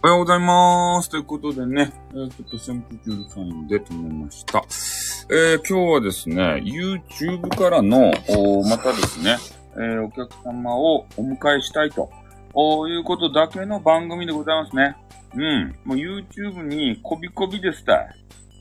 [0.00, 1.10] おはようございます。
[1.10, 4.62] ということでね、えー、ちょっと扇風機うるさいんで止めました。
[5.28, 8.12] えー、今日はですね、YouTube からの、
[8.62, 9.36] またですね、
[9.74, 12.08] えー、お客様をお迎えしたいと、
[12.88, 14.96] いうことだけの番組でございますね。
[15.34, 15.76] うん。
[15.84, 18.08] もう YouTube にこびこびでしたい。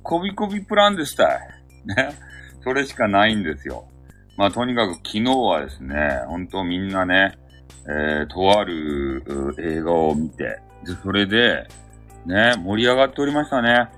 [0.02, 1.40] こびこびプランでしたい。
[1.86, 2.16] ね。
[2.64, 3.86] それしかないんですよ。
[4.38, 7.38] まあ、とにかく昨日はですね、本当みんなね、
[7.88, 9.24] えー、とある
[9.60, 11.68] 映画を見て、で、それで、
[12.26, 13.90] ね、盛り上がっておりましたね。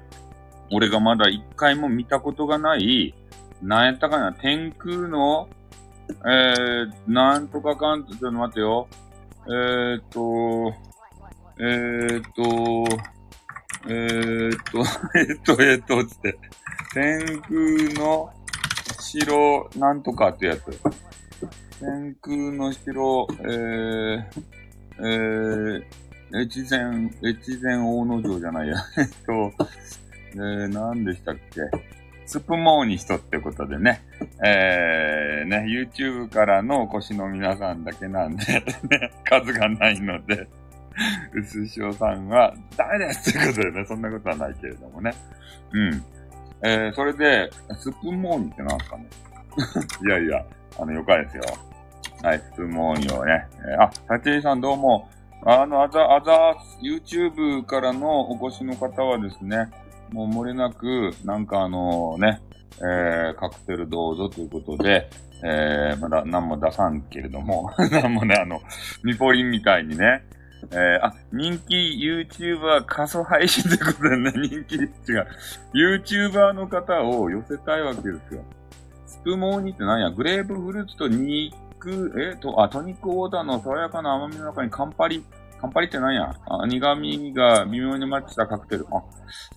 [0.71, 3.13] 俺がまだ一回も見たことがない、
[3.61, 5.49] なんやったかな、天空の、
[6.25, 8.87] えー、なんとかかんと、ちょっと待ってよ。
[9.47, 10.73] えーっと、
[11.59, 12.43] えーっと、
[13.87, 14.79] えーっと、
[15.15, 16.39] えーっと、えーっと、つって、
[16.93, 18.31] 天空の
[18.99, 20.79] 城、なんとかってやつ。
[21.79, 24.23] 天空の城、えー、
[24.97, 25.83] えー、
[26.33, 28.75] 越前、越前大野城じゃないや。
[28.97, 29.51] えっと、
[30.33, 31.61] えー、何でしたっけ？
[32.25, 34.01] スプモーニ人ってことでね。
[34.45, 38.45] えー、ね、YouTube からのお越しの皆さんだけなんで、
[38.89, 40.47] ね、数がないので、
[41.33, 45.11] うすしおさんは、ダメですってことでね、そんなことはないけれどもね。
[45.71, 46.03] うん。
[46.61, 47.49] えー、それで、
[47.79, 49.05] スプモーニってなんですかね？
[50.05, 50.45] いやいや、
[50.79, 51.43] あの、よかですよ。
[52.21, 53.47] はい、スプモーニをね。
[53.67, 55.09] えー、あ、さちえさんどうも、
[55.45, 59.69] あの、あざ、あざ、YouTube からのお越しの方はですね、
[60.11, 62.41] もう漏れなく、なんかあのね、
[62.81, 65.09] えー、カクテルどうぞということで、
[65.43, 68.61] えー、まだ何も出さんけれども、 何もね、あの、
[69.03, 70.23] ミポリンみたいにね、
[70.71, 75.27] えー、あ、人気 YouTuber 仮想配信ということでね、 人気、違う。
[75.73, 78.43] YouTuber の方を寄せたいわけですよ。
[79.05, 80.11] スプモーニって何や？
[80.11, 85.23] グレープフルーツとニック、えと、あ、トニックウォーターの爽やかな甘みの中にカンパリ、
[85.59, 86.35] カンパリって何や？
[86.45, 88.87] あ苦味が微妙にマッチしたカクテル。
[88.91, 89.03] あ、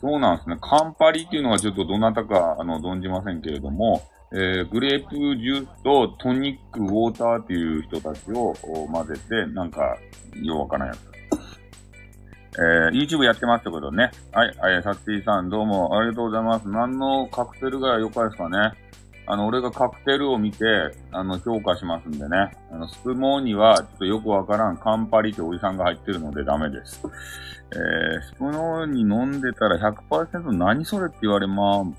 [0.00, 0.56] そうなんですね。
[0.60, 4.02] カンパリっていうのはちょっとどなたか、あの、存じませんけれども、
[4.32, 8.54] えー、グレープジュースとトニックウォーターっていう人たちを
[8.90, 9.96] 混ぜて、なんか、
[10.42, 10.98] ようわからんやつ。
[12.54, 14.10] えー、YouTube やってますってことね。
[14.32, 16.68] はい、えー、サッティさんどうもありがとうございます。
[16.68, 18.72] 何のカクテルが良かですかね？
[19.26, 20.64] あの、俺がカクテルを見て、
[21.12, 22.52] あの、評価しますんでね。
[22.72, 27.00] あの、スプモーには、ちょっとよくわからん、カンパリっておじさんが入ってるのでダメです。
[27.70, 31.96] えー、スプモーに飲んでたら100%何それって言われまーん。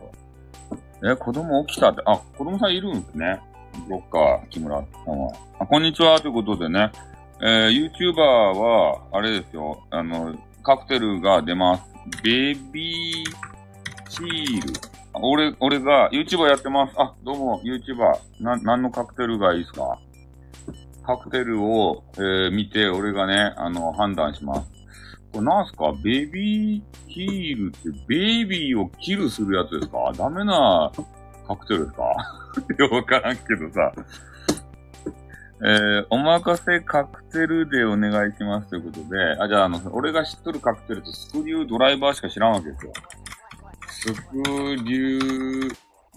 [1.05, 3.41] え、子供起きたって、あ、子供さんいるんですね。
[3.89, 5.33] どっか、木村さんは。
[5.59, 6.91] あ、こんにちは、ということでね。
[7.41, 11.83] えー、YouTuber は、あれですよ、あの、カクテルが出ます。
[12.23, 15.02] ベビーチール。
[15.15, 16.93] 俺、俺が YouTuber やってます。
[16.97, 18.43] あ、どうも YouTuber。
[18.43, 19.99] な、何のカクテルがいいですか？
[21.05, 24.71] カクテルを、えー、見て、俺がね、あの、判断します。
[25.31, 25.91] これなんすか？
[26.03, 30.11] ベビーキールって、ベイビーをキルするやつですか？
[30.17, 30.91] ダメな
[31.47, 32.03] カクテルですか？
[32.79, 33.91] よくわからんけどさ。
[35.65, 42.91] えー、お任せカクテルでお願いしますということで、あ、じゃあ、あの、俺が知っとるカクテルとスクリュードライバーしか知らんわけですよ。
[43.93, 44.21] スク
[44.85, 45.69] リュー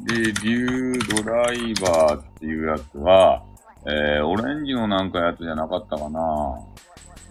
[0.07, 3.43] で、リュードライバーっていうやつは、
[3.87, 6.59] えー、オレンジのなんかやつじゃなかったかな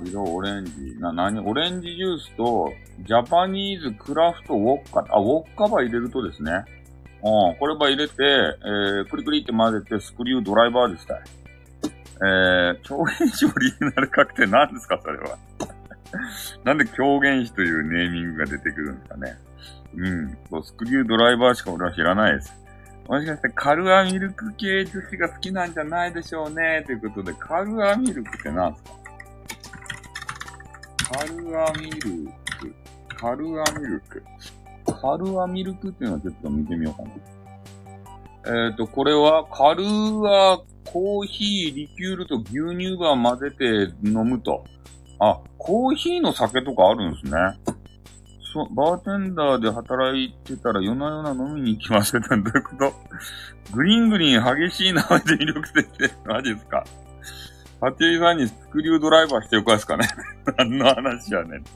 [0.03, 1.00] 色オレンジ。
[1.00, 5.00] な、なに、オレンジジュースと、ジャパニーズクラフトウォッカ。
[5.09, 6.63] あ、ウォッカバー入れるとですね。
[7.23, 11.22] うん、これば入れて、えー、クリクリって混ぜて、スクリュードライバーでしたい。
[12.17, 15.38] えー、狂言師オリジナルカクテル何ですか、それは。
[16.63, 19.38] なんで狂言師というネーミングが出てくるんですかね。
[19.97, 20.38] うん。
[20.50, 22.53] そう、スクリュードライバーしか俺は知らないです。
[23.07, 26.84] もしかしてカルアミルク系女子が好きなんじゃないでしょうね。
[26.85, 28.91] ということで、カルアミルクって何ですか？
[31.19, 32.34] カルアミルク。
[33.16, 34.23] カルアミルク。
[35.02, 37.09] カルアミルクっていうのをちょっと見てみようかな。
[38.67, 44.66] えっ、ー、と、これはカルアコーヒー、リキュールと牛乳が混ぜて飲むと。
[45.19, 47.74] あ、コーヒーの酒とかあるんですね。
[48.55, 52.93] そ、バーテンダーで働いてたら夜な夜な飲みに行きましたどういうこと？
[53.73, 56.85] グリングリン激しい名前で魅力的で、マジですか？
[57.81, 60.07] パティさんにスクリュードライバーしてよかですかね？
[60.57, 61.63] 何の話やねん。
[61.63, 61.69] で、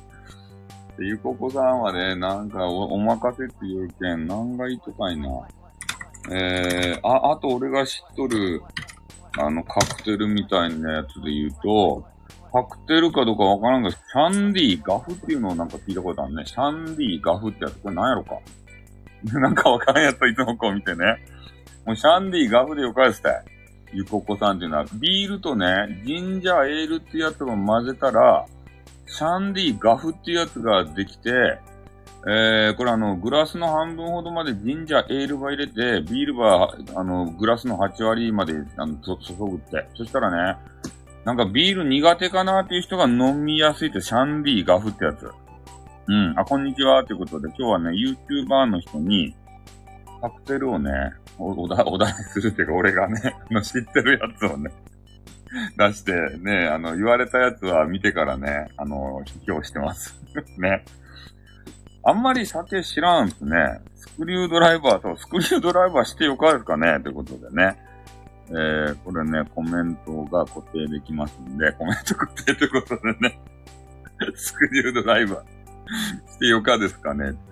[1.00, 5.28] ゆここさんはね、なんかお、お任せっていう件、何がいいとかいな。
[6.31, 8.62] えー、あ、あと俺が知っとる、
[9.38, 12.06] あの、カクテルみたいなやつで言うと、
[12.51, 16.46] カクテルかどうかわからんが、シャンディガフっていうのをなんか聞いたことあるね。
[16.46, 18.40] シャンディガフってやつ、これ何やろか
[19.40, 21.06] なんかわからんやついつもこう見てね。
[21.86, 23.60] もうシャンディガフでよかですって。
[23.92, 28.46] ゆここさんっていうのは、ビールとね、ジンジャーエールってやつを混ぜたら、
[29.07, 31.60] シャンディガフっていうやつができて、
[32.28, 39.88] えー、これあの、グラスの半分ほどまでジンジャーエールバ入れて、ビールバー、あの、グラスの8割まで、あの、注ぐって。
[39.95, 40.60] そしたらね、
[41.30, 45.30] なんかビール苦手かなっていう人が飲みやすいって、シャンディガフってやつ。
[46.08, 46.34] うん。
[46.36, 47.06] あ、こんにちは。
[47.06, 49.36] ということで、今日はね、YouTuber の人に、
[50.22, 50.90] カクテルをね、
[51.38, 54.72] お、おだ、 お題するっていうか、俺がね、あ の知ってるやつをね、
[55.78, 60.20] 出して、ね、あの、言われたやつは見てからね、あの、批評してます。
[60.58, 60.84] ね。
[62.06, 63.56] あんまり酒知らんすね。
[63.94, 67.78] スクリュードライバーと、スクリュードライバーしてよかですかねということでね。
[68.51, 73.40] えー、これね、コメントが固定できますんで、コメント固定ということでね。
[74.36, 77.50] スクリュードライバーしてよかですかねって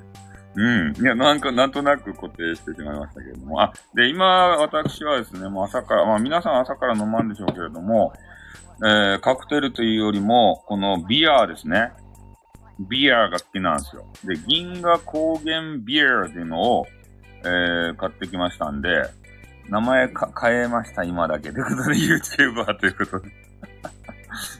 [0.57, 0.93] うん。
[0.99, 3.61] いや、なんか、なんとなく固定してしまいましたけれども。
[3.61, 8.11] あ、で、今、私はですね、もう朝から、まあ皆さん朝から飲まんでしょうけれども、
[8.79, 11.91] えー、カクテルというよりも、このビアーですね。
[12.79, 14.07] ビアが好きなんですよ。
[14.23, 16.87] で、銀河高原ビアっていうのを、
[17.43, 19.03] えー、買ってきましたんで、
[19.69, 21.51] 名前か変えました、今だけ。
[21.51, 23.29] ということで、YouTuber ということで。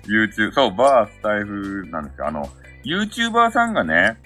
[0.08, 2.28] YouTube、そう、バースタイフなんですよ。
[2.28, 2.50] あの、
[2.84, 4.18] YouTuber さんがね、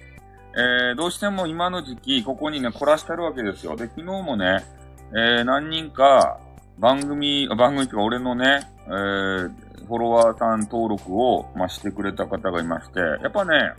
[0.54, 3.76] えー、どうしても今の時期、ここにね、凝らしてるわけですよ。
[3.76, 4.66] で、昨日もね、
[5.14, 6.40] えー、何人か、
[6.78, 9.52] 番組、番組というか俺のね、えー、
[9.88, 13.74] フォロワーさん登録を、まあ、してくれた方がいまして、やっぱね、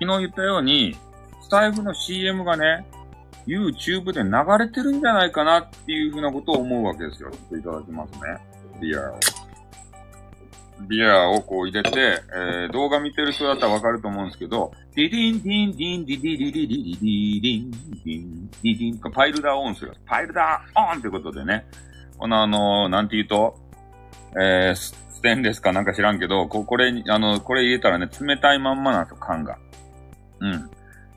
[0.00, 0.96] 昨日言ったように、
[1.42, 2.86] スタイフの CM がね、
[3.46, 7.30] YouTube で流れてるんじゃないかなっていうふうなことを思うわけですよ。
[7.30, 8.20] ちょっといただきますね。
[8.80, 9.18] ビアを。
[10.88, 19.96] ビアをこう入れて、えー、動画見てる人だったらわかると思うんですけど、ディディンディンディンディディディディディディディンディンディディンパイルダーオンする。
[20.04, 21.66] パイルダーオンってことでね、
[22.18, 23.58] このあのー、なんて言うと、
[24.38, 29.58] えー、ステンレスかなんか知らんけど、こ、これ、あの、これ入れたらね、冷たいまんまなんですよ、缶が。
[30.40, 30.70] うん。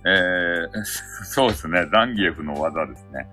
[0.06, 0.84] えー、
[1.26, 1.86] そうですね。
[1.92, 3.28] ザンギエフの技ですね。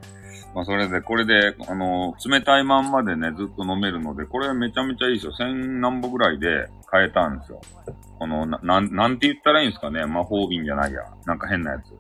[0.55, 5.33] まあ、それで、これで、あの、冷たいまんまでね、ずっと飲めるので、これめちゃめちゃいいですよ。
[5.35, 7.61] 千何歩ぐらいで買えたんですよ。
[8.19, 10.07] この、な、なん、なんて言ったらいいんですかね。
[10.07, 11.03] 魔法瓶じゃないや。
[11.27, 11.93] なんか変なやつ。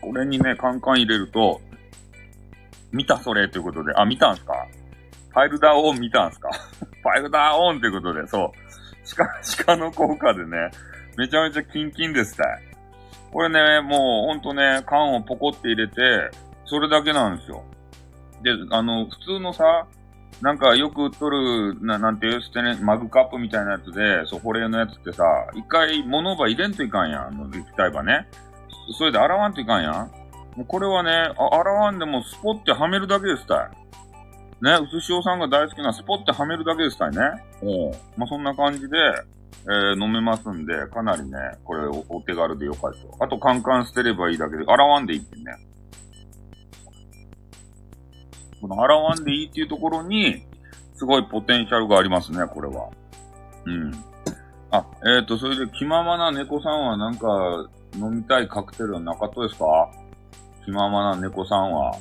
[0.00, 1.60] これにね、カンカン入れると、
[2.92, 4.66] 見たそれということで、あ、見たんすか？
[5.30, 6.48] ファイルダーオン見たんすか？
[7.02, 8.52] ファイルダーオンということで、そう。
[9.16, 10.70] 鹿、鹿の効果でね、
[11.16, 12.44] めちゃめちゃキンキンですた。
[13.32, 16.30] これね、もうほんとね、缶をポコって入れて、
[16.64, 17.64] それだけなんですよ。
[18.42, 19.86] で、あの、普通のさ、
[20.40, 25.24] なんかよく売っとる、ななんていうステネ、マグカップみたいなやつで、そう、保冷のやつってさ、
[25.54, 27.26] 一回物ば入れんといかんやん。
[27.28, 28.28] あの、液体ばね。
[28.98, 29.94] それで洗わんといかんやん。
[30.56, 34.64] もうこれはね、洗わんでもスポってはめるだけですたい。
[34.64, 37.18] ね、うすしおさんが大好きなスポってはめるだけですたいね。
[37.62, 38.96] おまあ、そんな感じで、
[39.62, 43.24] えー、飲めますんで、かなりね、これお手軽でよかった。
[43.24, 45.42] あとカンカン捨てればいいだけで、洗わんでいいってね。
[48.60, 50.42] この洗わんでいいっていうところに、
[50.94, 52.88] すごいポテンシャルがありますね、これは。
[53.66, 53.92] うん。
[54.70, 59.90] あ、えっ、ー、と、それで気ままな猫さんはなんか飲みたいカクテルはなかったですか？
[60.64, 61.96] 気ままな猫さんは。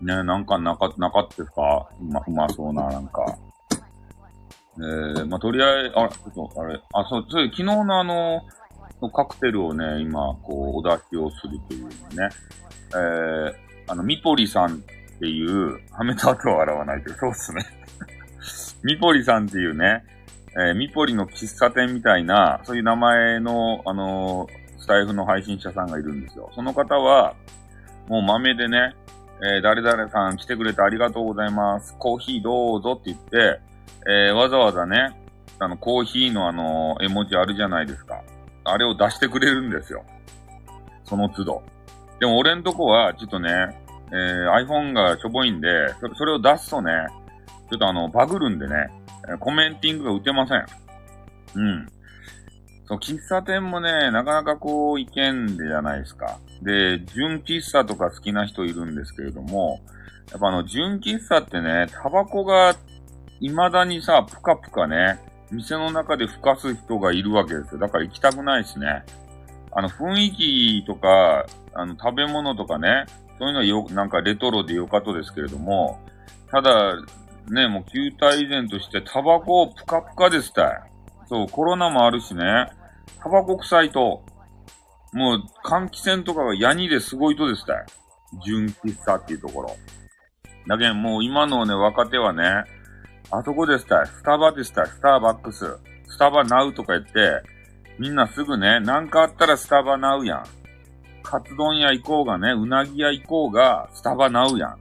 [0.00, 3.24] ね、なんかなか、なかったですかうま、うまそうな、なんか。
[4.78, 8.42] えー、まあ、とりあえず、あ、ちょっと、あれ、あ、そう、それ、昨日のあの、
[9.10, 12.28] カクテルをね、今、こう、お出しをするというね、
[12.90, 13.54] えー、
[13.88, 14.78] あの、ミポリさんっ
[15.18, 17.64] ていう、はめた後は洗わないけど、そうっすね。
[18.82, 20.04] ミポリさんっていうね、
[20.54, 26.50] えー、ミポリの喫茶店みたいな、そういう名前の、あのー、スタイフの配信者さんがいるんですよ。
[26.54, 27.34] その方は、
[28.08, 28.94] もう豆でね、
[29.42, 31.96] えー、誰々さん来てくれてありがとうございます。
[31.98, 33.60] コーヒーどうぞって言って、
[34.06, 35.16] えー、わざわざね、
[35.58, 38.22] あの、コーヒーのあの、絵文字あるじゃないですか。
[38.64, 40.04] あれを出してくれるんですよ。
[41.04, 41.62] その都度。
[42.20, 43.50] でも俺んとこは、ちょっとね、
[44.12, 45.68] えー、iPhone がしょぼいんで
[46.00, 46.90] そ、それを出すとね、
[47.70, 48.90] ちょっとあの、バグるんでね、
[49.40, 50.66] コメンティングが打てません。
[51.54, 51.88] うん。
[52.86, 56.38] そう、喫茶店もね、なかなかこう、意見でじゃないですか。
[56.62, 59.80] で、純喫茶とか好きな人いるんですけれども、
[60.30, 62.74] やっぱあの、純喫茶ってね、タバコが
[63.48, 65.18] 未だにさ、ぷかぷかね、
[65.50, 67.80] 店の中で吹かす人がいるわけですよ。
[67.80, 69.04] だから行きたくないしね。
[69.72, 73.04] あの、雰囲気とか、あの、食べ物とかね、
[73.38, 75.98] そういうのはよ、なんかレトロでよかとですけれども、
[76.50, 76.94] ただ、
[77.50, 80.80] ね、もう球体依然としてタバコをぷかぷかですたい。
[81.28, 82.68] そう、コロナもあるしね、
[83.20, 84.24] タバコ臭いと、
[85.12, 87.84] もう換気扇とかがヤニですごいとですたい。
[88.44, 89.76] 純喫茶っていうところ。
[90.68, 92.64] だけどもう今のね、若手はね、
[93.34, 95.78] あそこでしたスタバでしたスターバックス。
[96.06, 97.42] スタバナウとか言って、
[97.98, 100.44] みんなすぐね、なんかあったらスタバナウやん。
[101.22, 104.78] カツ丼屋行こうがね、うなぎ屋行こうが、スタバナウやん。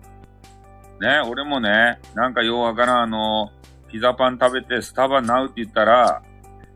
[1.00, 3.51] ね、俺もね、なんかようわからん、あの、
[3.89, 6.22] ピザパン食べてスタバナウって言ったら、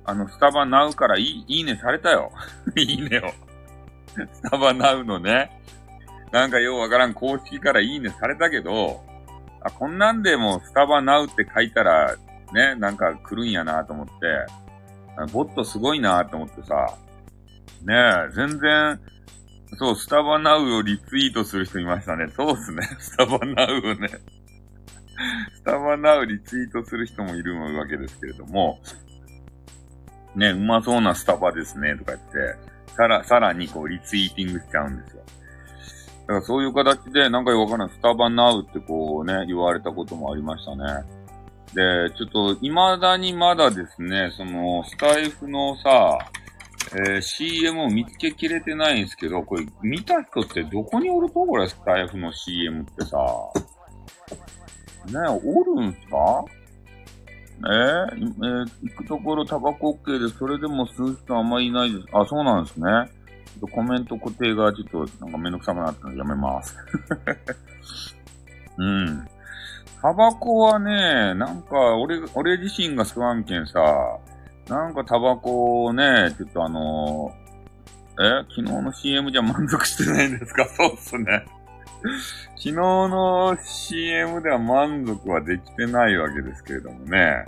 [0.06, 2.32] あの、スタバナウからいい、いいねされたよ。
[2.78, 3.24] いいねを。
[4.32, 5.62] スタバナウのね、
[6.32, 9.04] なんかようわからん公式からいいねされたけど、
[9.66, 12.16] あ、こんなんでもスタバナウって書いたら、
[12.54, 14.14] ね、なんか来るんやなと思って、
[15.34, 16.96] ボットすごいなと思ってさ、
[17.84, 17.96] ね
[18.30, 19.00] え、全然、
[19.78, 22.28] そう、スタバナウをリツイートする人いましたね。
[22.36, 22.84] そうっすね。
[23.00, 24.08] スタバナウをね。
[25.56, 28.80] スタバナウリツイートする人もいるわけですけれども、
[30.36, 35.24] ね、うまそうなスタバですね、とか言って、さら、さらにこうリツイーティングしちゃうんですよ。
[36.28, 41.04] だからそういう形で、なんかよくわからない、スタバナウってこうね、言われたこともありましたね。
[41.74, 46.18] で、ちょっと、未だにまだですね、その、スタイフのさ、
[46.94, 53.18] えー、CM を見つけきれてないんですけど、これ、見た人ってどこにおるとこれ、スタイフの CM ってさ。
[55.08, 56.46] ねおるんすか？
[57.58, 62.06] えー、えー、行くところタバコ OK で、それでも吸う人あんまりいないです。
[62.12, 62.88] あ、そうなんですね。
[63.60, 66.76] とコメント固定がちょっとなんかめんどくさくなったのでやめます。
[68.78, 69.28] うん。
[70.02, 74.18] タバコはね、なんか、俺、俺自身が吸わんけんさ、
[74.70, 78.44] なんかタバコをね、ちょっとあのー、え？
[78.50, 80.66] 昨日の CM じゃ満足してないんですか？
[80.78, 81.46] そうっすね。
[82.56, 87.44] 昨日の CM では満足はできてないわけですけれどもね。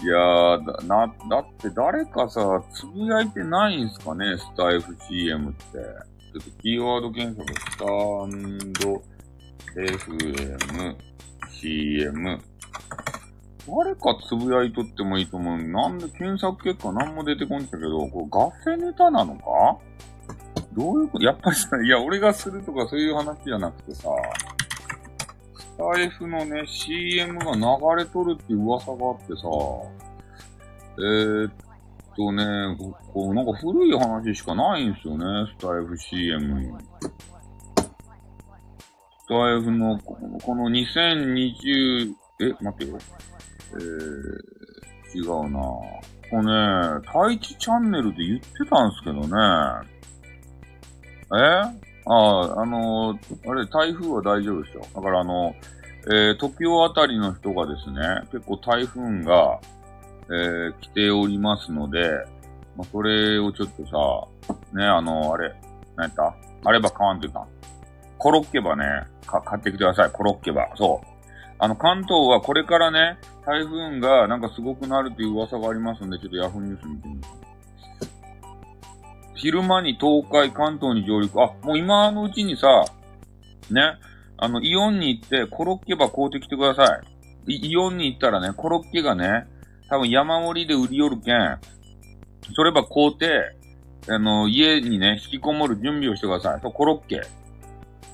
[0.00, 5.64] いやー、だ、な、だって誰かさ、つぶやいてないんすかね、スタイフ CM って。
[5.72, 9.02] ちょっとキーワード検索、スタンド
[9.74, 10.96] FM
[11.50, 12.40] CM。
[13.66, 15.58] 誰かつぶやいとってもいいと思う。
[15.58, 19.42] なんで検索結果何も出てこんったけど、これガセネタなのか？
[20.74, 21.24] どういうこと？
[21.24, 24.08] やっぱりさ、いや、俺がするとかそういう話じゃなくてさ、
[25.78, 27.60] スタイフのね、CM が流
[28.02, 29.42] れとるって噂があってさ、
[30.98, 31.52] えー、っ
[32.16, 32.76] とね、
[33.14, 35.24] こう、なんか古い話しかないんですよね、
[35.56, 36.76] スタイフ CM。
[36.80, 37.04] ス
[39.28, 42.98] タイフの、この2020、え、待ってよ。
[43.70, 49.88] えー、違うなこれね、太一チャンネルで言ってたんですけどね。
[51.36, 51.87] え？
[52.10, 54.82] ああ、あのー、あれ、台風は大丈夫ですよ。
[54.94, 55.54] だからあの、
[56.10, 58.00] えー、時尾あたりの人がですね、
[58.32, 59.60] 結構台風が、
[60.30, 62.10] えー、来ておりますので、
[62.76, 63.84] まあ、それをちょっと
[64.46, 65.54] さ、ね、あの、あれ、
[65.96, 66.34] 何やった？
[66.64, 67.46] あれば買わんといかん。
[68.18, 68.84] コロッケばね、
[69.26, 70.10] か、買ってきてください。
[70.10, 70.68] コロッケば。
[70.76, 71.06] そう。
[71.58, 77.37] あの、関東はこれからね、台風がなんかすごくなるという噂がありますんで、ちょっとヤフーニュース見てみます。
[79.38, 81.40] 昼間に東海、関東に上陸。
[81.42, 82.84] あ、もう今のうちにさ、
[83.70, 83.98] ね、
[84.36, 87.00] あの、イオンに行ってコロッケば買うてきてくださ
[87.46, 87.54] い。
[87.54, 89.46] イイオンに行ったらね、コロッケがね、
[89.88, 91.58] 多分山盛りで売り寄るけん、
[92.54, 93.56] それば買うて、
[94.08, 96.60] あの、家にね、引きこもる準備をしてください。
[96.60, 97.22] そう、コロッケ。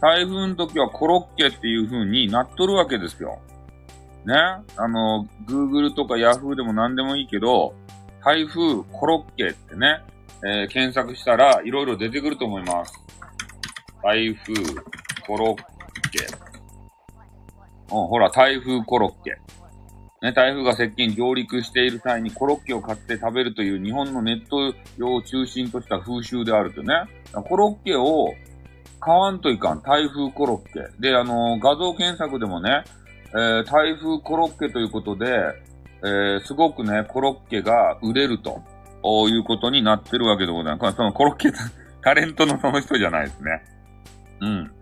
[0.01, 3.41] 台風の時はコロッケっていう風になっとるわけですよ。
[4.27, 4.35] ね。
[4.77, 7.75] あの、Google とか Yahoo でも何でもいいけど、
[8.25, 10.03] 台風コロッケってね、
[10.47, 12.93] えー、検索したらいろいろ出てくると思います。
[14.03, 14.55] 台風
[15.27, 16.27] コロッケ。
[17.91, 19.39] うん、ほら、台風コロッケ。
[20.23, 26.95] ね、台風が接近、上陸している際にコロッケを買って食べるという日本のネット用を中心とした風習であるとね。
[27.33, 28.35] コロッケを
[29.01, 29.83] 買わんといかん。
[29.83, 30.81] 台風コロッケ。
[30.99, 32.85] で、あのー、画像検索でもね、
[33.33, 35.27] えー、台風コロッケということで、
[36.03, 38.63] えー、すごくね、コロッケが売れると。
[39.05, 40.97] ういうことになってるわけでございます。
[40.97, 41.51] そのコロッケ
[42.03, 43.63] タレントのその人じゃないですね。
[44.41, 44.73] うん。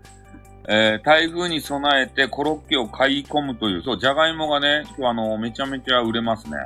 [0.69, 6.57] えー、台風に備えてコロッケを買い込むという、そう、じゃがいもがね、今日あの、めちゃめちゃ売れますね。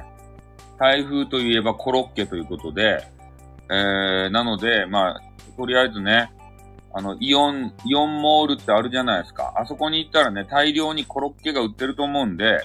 [0.78, 3.08] 台風といえばコロッケということで、
[3.72, 5.22] えー、なので、まあ、
[5.58, 6.32] とりあえずね、
[6.94, 9.54] あの、イオン、イオンモールってあるじゃないですか。
[9.56, 12.60] あそこに行ったらね、大量にコロッケが売ってると思うんで、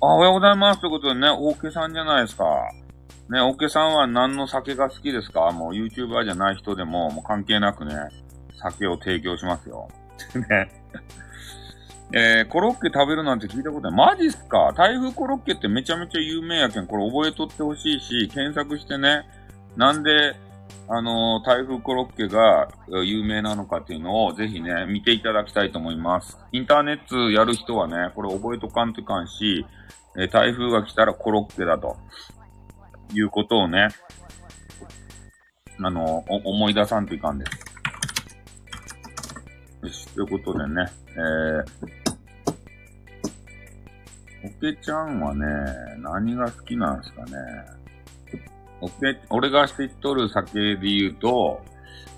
[0.00, 2.44] あ、おはようございますということでね、オーケーさんじゃないですか。
[3.30, 5.50] ね、オーケさんは何の酒が好きですか？
[5.52, 7.94] もう YouTuber じゃない人でも、もう関係なくね、
[8.56, 9.88] 酒を提供しますよ。
[10.48, 10.70] ね。
[12.10, 14.16] えー、コロッケ食べるなんて聞いたことない。
[14.16, 14.72] マジっすか？
[14.74, 19.28] 台風コロッケってめちゃめちゃ有名やけん、これ覚えとってほしいし、検索してね、
[19.76, 20.34] なんで、
[20.88, 22.68] あのー、台風コロッケが
[23.04, 26.38] 有名なのかっていうのをぜひね、見ていただきたいと思います。
[26.52, 29.66] インターネットやる人はね、これ覚えとかんといかんし、
[30.18, 31.98] え台風が来たらコロッケだと、
[33.12, 33.88] いうことをね、
[35.80, 37.68] あの、思い出さんといかんです。
[39.82, 41.64] よし、ということでね、えー、
[44.44, 45.44] おけちゃんはね、
[45.98, 47.30] 何が好きなんですかね。
[48.80, 51.60] おけ、俺が知っとる酒で言うと、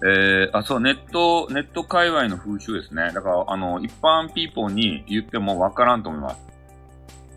[0.03, 3.13] えー、あ、そう、ネット、ネット界隈の風習ですね。
[3.13, 6.37] だから、あの、一般ピーポーに言ってもわからんと思います。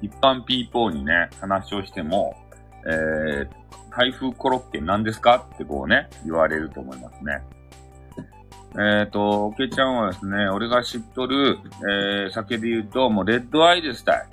[0.01, 2.35] 一般ピーポーにね、話をしても、
[2.85, 3.47] えー、
[3.95, 5.47] 台風コロッケ何ですか？
[5.53, 7.41] ってこうね、言われると思いますね。
[8.75, 11.59] えっ、ー、と、おけちゃんはですね、俺が知っとる、
[11.89, 14.27] えー、酒で言うと、もうレッドアイですたい。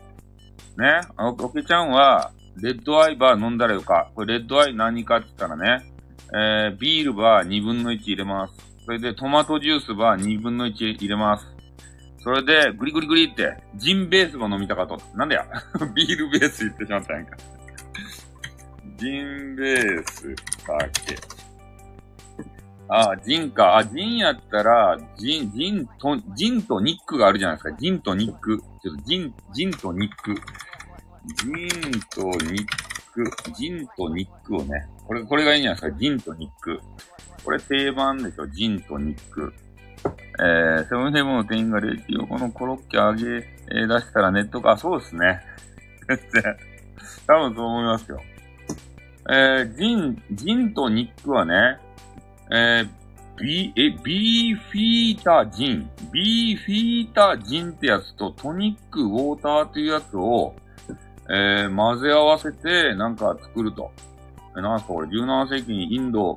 [0.78, 1.02] ね？
[1.19, 4.11] おけちゃんは、レッドアイバー飲んだらよか。
[4.14, 5.85] これレッドアイ何かって言ったらね、
[6.33, 8.54] えー、ビールバー2分の1入れます。
[8.87, 11.47] それでトマトジュースバー2分の1入れます。
[12.23, 15.00] それで、グリグリグリって、ジンベースも飲みたかと。
[15.14, 15.45] なんだよ。
[15.95, 17.37] ビールベース言ってしまったんやんか。
[19.00, 20.35] ジンベース、
[20.66, 21.16] 酒。
[22.88, 23.78] ああ、ジンか。
[23.78, 27.73] あ、ジンやったら、ジン、ジンと、ジンとニックがあるじゃないですか。
[27.80, 28.59] ジンとニック。
[28.83, 30.35] ちょっとジン、ジンとニック。
[30.35, 32.66] ジンとニッ
[33.14, 33.25] ク。
[33.54, 34.87] ジンとニックをね。
[35.07, 35.99] これ、これがいいんじゃないですか？
[35.99, 36.80] ジンとニック。
[37.45, 38.47] これ定番でしょ？
[38.49, 39.54] ジンとニック。
[40.40, 44.76] えー、セブンイレブンの店員がレシピをこのコロッケ揚げ、えー、出したらネットか。
[44.76, 45.40] そうですね。
[46.09, 46.57] 全 然
[47.26, 48.21] 多分そう思いますよ。
[49.33, 51.79] えー、ジン、ジンとニックはね、
[52.51, 52.89] えー、
[53.41, 55.89] ビえ、ビーフィータジン。
[56.13, 60.55] ビーフィータジンってやつとトニックウォーターっていうやつを、
[61.31, 63.93] えー、混ぜ合わせてなんか作ると。
[64.59, 66.37] え、なんすかこれ17世紀にインド、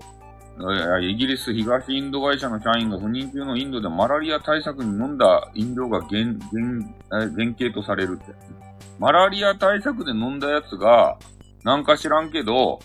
[1.02, 6.26] イギリス東インド会社の社員が不妊中のインドでマラリア対策に飲んだ飲料が原、
[7.10, 8.36] 原、原型とされるって。
[9.00, 11.18] マラリア対策で飲んだやつが、
[11.64, 12.80] なんか知らんけど、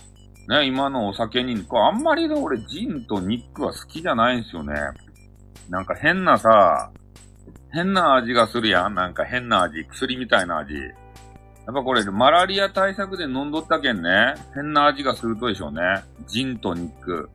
[0.48, 4.74] ね、今のお酒に、これあんまりね、俺、ジンとニックは好きじゃないんですよね。
[5.68, 6.90] なんか変なさ、
[7.70, 8.94] 変な味がするやん。
[8.94, 9.84] なんか変な味。
[9.84, 10.74] 薬みたいな味。
[10.74, 10.94] やっ
[11.66, 14.34] ぱこれ、マラリア対策で飲んどったけんね。
[14.54, 15.80] 変な味がするとでしょうね。
[16.26, 17.28] ジンとニック。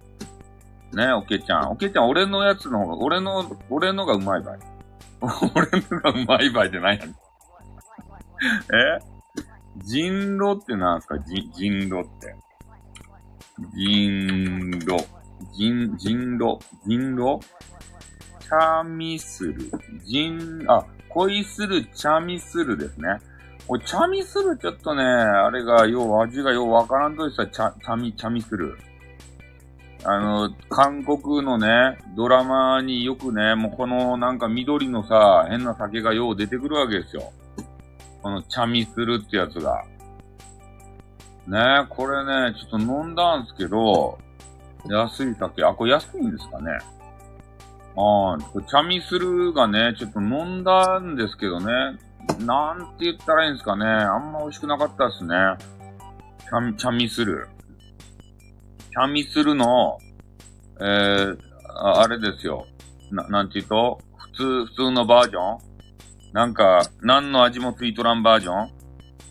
[0.93, 1.71] ね、おけちゃん。
[1.71, 4.59] おけちゃん、俺のやつの方が、俺の、俺のがうまいばい。
[5.53, 7.09] 俺のがうまいばいってないやん。
[7.09, 7.13] え？
[9.83, 11.19] 人狼ってなんすか？
[11.19, 12.35] 人、人狼って。
[13.75, 14.97] 人狼、
[15.53, 17.39] 人、人狼、人狼？
[18.39, 19.71] チャミスル、
[20.03, 23.07] 人、あ、恋するチャミスルですね。
[23.67, 28.77] おチャミスルちょっとね、あれが、よう、味がようわからんとしたら、チャ、チャミ、チャミスル。
[30.03, 37.31] あの、韓国のね、ドラマによくね、もうこのなんか緑のさ、変な酒がよう出てくるわけですよ。
[38.21, 39.83] このチャミスルってやつが。
[41.47, 44.17] ねこれね、ちょっと飲んだんすけど、
[44.89, 46.71] 安い酒、あ、これ安いんですかね。
[47.95, 51.65] ああ、これチャミスルがね、ちょっと飲んだんですけどね、
[52.39, 53.85] なんて言ったらいいんですかね。
[53.85, 55.35] あんま美味しくなかったですね。
[56.39, 57.47] チャミ、チャミスル。
[58.91, 59.97] チャミスルの、
[60.79, 61.37] えー、
[61.75, 62.65] ああれですよ。
[63.11, 65.57] な、なんて言うと、普通、普通のバージョン
[66.33, 68.82] なんか、何の味もついとらんバージョン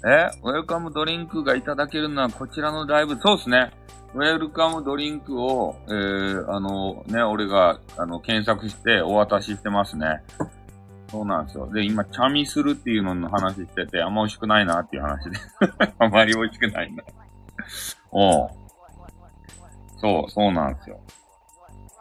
[0.05, 3.71] えウェルカムドリンクがいただけるのはこちらのライブ、そうですね。
[4.15, 10.23] ウェルカムドリンクを、えー、あの、ね、俺が、あの、検索してお渡ししてますね。
[11.11, 11.71] そうなんですよ。
[11.73, 15.39] で、今、チャミするっていうのの話してて、あんま美味しくないなっていう話で。
[15.99, 17.05] あんまり美味しくないんだ。
[18.11, 18.51] おう。
[19.99, 21.01] そう、そうなんですよ。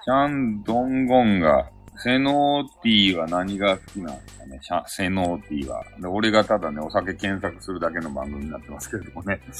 [0.03, 1.69] チャンドンゴンが
[2.03, 4.59] セノーティーは何が好きなんですかね？
[4.61, 5.83] シャセノーティーは。
[5.99, 9.39] で、俺がただね、お酒検索するだけの番組になってますけれどもね。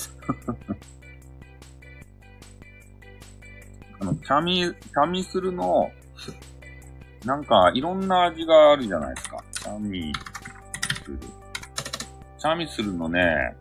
[3.99, 5.91] あの、チャミ、チャミスルの、
[7.25, 9.43] なんか、いろんな味があるじゃないですか。
[9.51, 10.11] チャミ
[11.05, 11.19] スル。
[11.19, 13.55] チャミスルのね、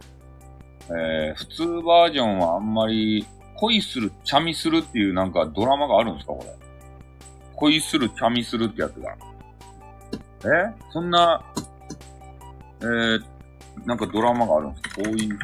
[0.88, 6.69] えー、普通バージョンはあんまり、恋する、チャミスルっていうなんかドラマがあるんですかこれ？
[7.60, 9.16] 恋する、チャミするってやつが。
[10.44, 10.74] え？
[10.90, 11.44] そんな、
[12.80, 13.22] えー、
[13.84, 15.02] なんかドラマがあるんですか？
[15.02, 15.36] 恋する。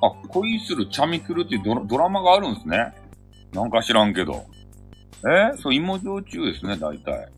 [0.00, 2.94] あ、恋する、チャミするっていうドラドラマがあるんですね。
[3.52, 4.46] なんか知らんけど。
[5.54, 5.56] え？
[5.58, 7.30] そう、芋焼酎ですね、大体。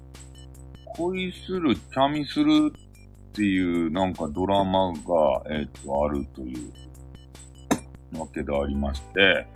[0.97, 9.49] 恋する、チャミするっていうなんかドラマが、えっ、ー、と、あるというわけでありまして、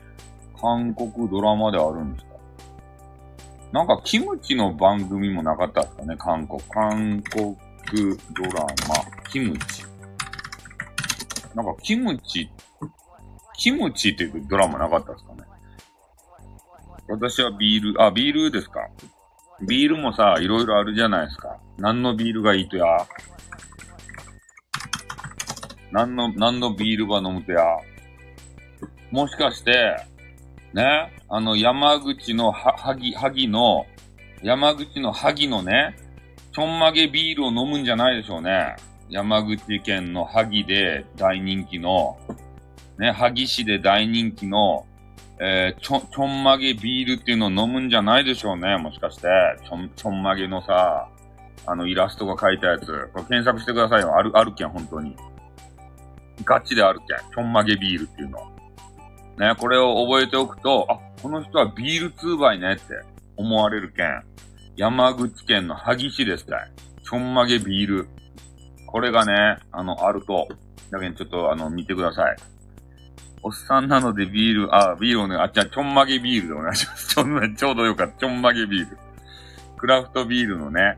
[0.60, 2.26] 韓国ドラマであるんです
[3.72, 6.60] なんか、キムチの番組もなかったですかね韓国。
[6.70, 7.56] 韓国
[7.92, 8.68] ドラマ、
[9.30, 9.84] キムチ。
[11.54, 12.50] なんか、キムチ、
[13.58, 15.42] キムチっていうドラマなかったですかね
[17.08, 18.80] 私はビール、あ、ビールですか
[19.66, 21.58] ビールもさ、いろいろあるじゃないですか。
[21.78, 22.84] 何のビールがいいとや
[25.90, 27.64] 何の、何のビールが飲むとや
[29.10, 29.96] もしかして、
[30.74, 33.86] ね、あの、山口のは、萩、萩の、
[34.42, 35.96] 山口の萩のね、
[36.52, 38.76] ちょんまげビールを飲むんじゃないでしょうね。
[39.10, 42.18] 山口県の萩で大人気の、
[42.98, 44.86] ね、萩市で大人気の、
[45.40, 48.76] えー、ちょ、ちょんまげビールっていうのを飲むんじゃないでしょうね。
[48.76, 49.28] もしかして。
[49.66, 51.08] ちょん、ちょんまげのさ、
[51.66, 52.86] あの、イラストが書いたやつ。
[53.12, 54.16] これ検索してくださいよ。
[54.16, 55.16] ある、あるけん、本当に。
[56.44, 57.30] ガチであるけん。
[57.32, 58.57] ちょんまげビールっていうの。
[59.38, 62.94] ね、これを覚えておくと、あ、この人はビール2倍ねって
[63.36, 64.24] 思われるけん。
[64.76, 66.70] 山口県の萩市ですかい。
[67.04, 68.08] ちょんまげビール。
[68.86, 70.48] これがね、あの、あると。
[70.90, 72.36] だけどちょっとあの、見てください。
[73.42, 77.08] おっさんなのでビール、あ、ビールをね、あ、じゃあ、ちょんまげビールでお願いします。
[77.14, 78.14] ちょん、ちょうどよかった。
[78.14, 78.98] ちょんまげビール。
[79.76, 80.96] クラフトビールのね、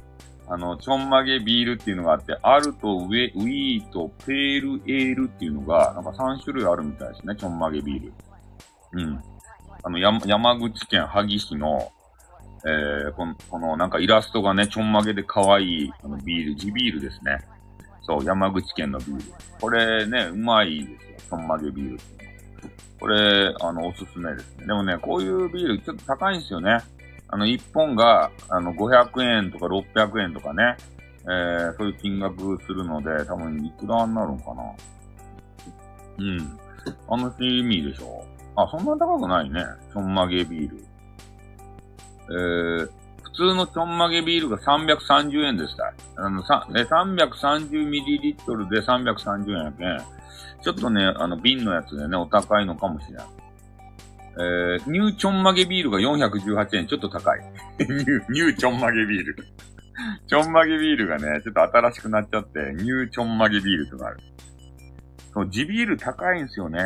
[0.48, 8.12] あの、ちょんまげビールっていうのがあって、アルとウェ、ウィーとペールエールっていうのが、なんか3種類あるみたいですね、ちょんまげビール。
[8.92, 9.22] うん。
[9.82, 11.92] あの、山、山口県萩市の、
[12.66, 17.38] えー、この、このなんかイラストがね、ちょんまげで可愛い、あの、ビール、地ビールですね。
[18.02, 19.22] そう、山口県のビール。
[19.60, 21.16] これね、うまいですよ。
[21.30, 22.20] ちょんまげビールって
[23.00, 24.66] これ、あの、おすすめですね。
[24.66, 26.78] でもね、こういうビールちょっと高いんですよね。
[27.28, 30.76] あの、1本が、あの、500円とか600円とかね、
[31.24, 34.62] えー、そういう金額するので、多分いくらになるのかな。
[36.18, 36.38] うん。
[37.08, 38.24] 楽しみでしょ
[38.62, 39.64] あ、そんな高くないね。
[39.92, 40.84] ちょんまげビール。
[42.30, 42.90] えー、
[43.22, 45.92] 普通のちょんまげビールが330円でした。
[46.16, 49.98] あの、さ、330ml で330円やけん。
[50.62, 53.26] ちょっとね、あの、瓶のやつでね、お高いのかもしれない。
[54.32, 57.40] えー、ニューちょんまげビールが418円、ちょっと高い。
[57.80, 59.36] ニュー、ニューちょんまげビール。
[60.26, 64.20] ちょんまげビールがね、ちょっと新しくなっちゃって、ニューちょんまげビールとかある。
[65.32, 66.80] そう、地ビール高いんですよね。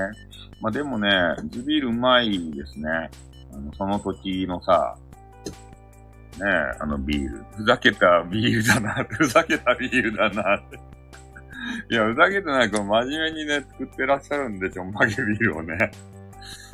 [0.61, 1.11] まあ、でもね、
[1.47, 3.11] 地ビールうまいですね。
[3.53, 4.97] あの、その時のさ、
[6.39, 7.45] ねえあのビール。
[7.57, 10.57] ふざけたビールだな、 ふざけたビールだな。
[11.91, 15.91] いや、ふざけてない、この真面目にね、作ってらっしゃるんで、ちょんまげビールをね。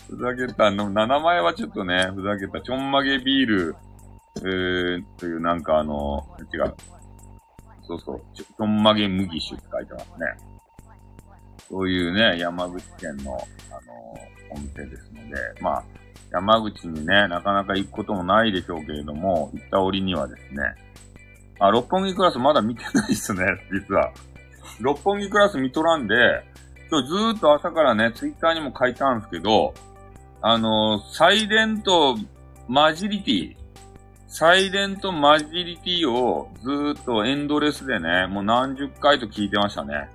[0.09, 3.77] ふざけた、の、名前はちょっとね、ふざけた、ちょんまげビール、
[4.39, 6.75] えー、というなんかあの、違う。
[7.83, 10.50] そうそう、ちょんまげ麦酒って書いてますね。
[11.71, 13.37] そういうね、山口県の、
[13.71, 14.19] あの
[14.51, 15.85] お店ですので、まあ、
[16.33, 20.63] 山口にね、なかなか行くこともないでしょうけれども、行った折にはですね、
[21.61, 24.13] あ、六本木クラスまだ見てないっすね、実は。
[24.81, 26.15] 六本木クラス見とらんで、
[26.91, 29.75] 今日ずーっと朝からね、ツイッターにも書いたんですけど、
[30.43, 32.17] あのー、サイレント
[32.67, 33.57] マジリティ、
[34.27, 40.09] サイレントマジリティをずーっとエンドレスでね、もう何十回と聞いてましたね。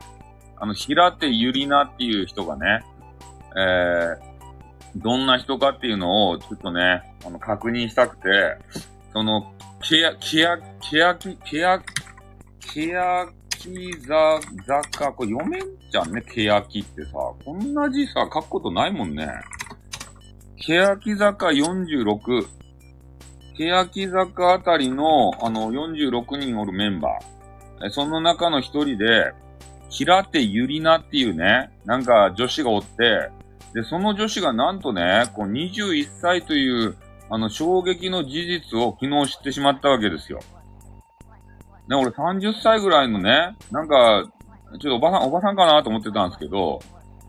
[0.57, 2.83] あの、平手ゆりなっていう人がね、
[3.57, 8.57] えー、どんな人かっていうのをちょっとね、あの、確認したくて、
[9.11, 11.81] その、けや、けや、けやき、けや、
[12.59, 17.11] けやきざ、ざか、これ読めんじゃんね、けやきってさ。
[17.43, 19.29] こんな字さ、書くことないもんね。
[20.57, 22.47] けやき坂46。
[23.57, 27.89] けやき坂あたりの、あの、46人おるメンバー。
[27.89, 29.33] その中の一人で、
[29.95, 33.29] 平手ゆりなっていうね、なんか女子がおって、
[33.73, 36.97] で、その女子がなんとね、こう21歳という、
[37.29, 40.39] あの、衝撃の事実を昨日知ってしまったわけですよ。
[41.87, 44.25] ね、俺30歳ぐらいのね、なんか、
[44.81, 46.79] ちょっとおばさん、おばさんかなと思ってたんですけど、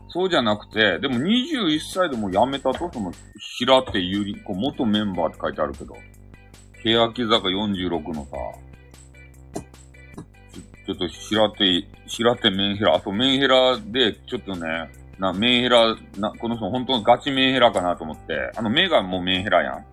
[0.09, 3.13] そうじゃなくて、でも21歳でも辞めたと、その、
[3.59, 5.95] 平手ゆり、こう元メンバーって書いてあるけど、
[6.83, 8.31] 欅坂46のさ、
[10.85, 14.89] ちょっと平手、平手メンヘラ、あとメンヘラで、ちょっとね、
[15.19, 19.85] な、メンヘラ、な、この人本当のガチメンヘラかなと思って、あの目がもうメンヘラやん。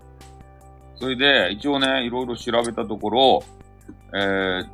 [0.96, 3.42] それで、一応ね、いろいろ調べたところ、
[4.14, 4.66] えー、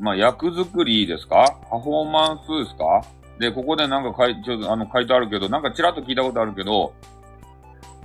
[0.00, 1.58] まあ、役作りですか？
[1.70, 3.02] パフォーマンスですか？
[3.38, 6.94] で、ここでなんか書い、ちょっとあの、書いてあるけど、なんかちらっと聞いたことあるけど、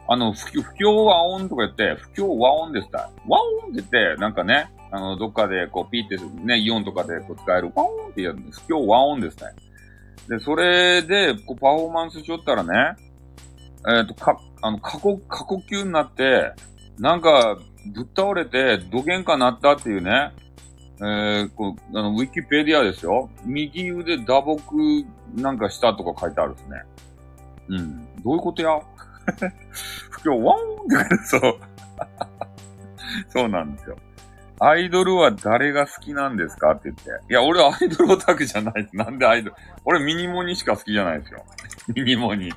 [0.08, 8.62] あの、不不協和音とか言って、不協和音ですか和音って言って、なんかね、あの、どっかでこう、ピーってね、イオンとかでこう使える、和音って言うんです。
[8.62, 9.46] 不協和音ですね。
[10.28, 12.96] で、それで、こう、パフォーマンスしよったらね、
[13.88, 16.54] えっ、ー、と、か、あの、過呼、過呼吸になって、
[17.00, 17.58] なんか、
[17.94, 20.32] ぶっ倒れて、ど喧嘩なったっていうね、
[21.00, 23.30] えー、こう、あの、ウィキペディアですよ。
[23.44, 26.84] 右腕打撲なんかしたとか書いてあるんですね。
[27.70, 28.24] うん。
[28.24, 28.80] どういうことや？
[30.12, 30.58] 不況、ワン
[31.04, 31.42] ってそう。
[33.30, 33.98] そうなんですよ。
[34.64, 37.10] アイドルは誰が好きなんですかって言って。
[37.32, 38.96] いや、俺はアイドルオタクじゃないです。
[38.96, 39.56] なんでアイドル？
[39.86, 41.44] 俺ミニモニしか好きじゃないですよ。
[41.96, 42.54] ミニモニ。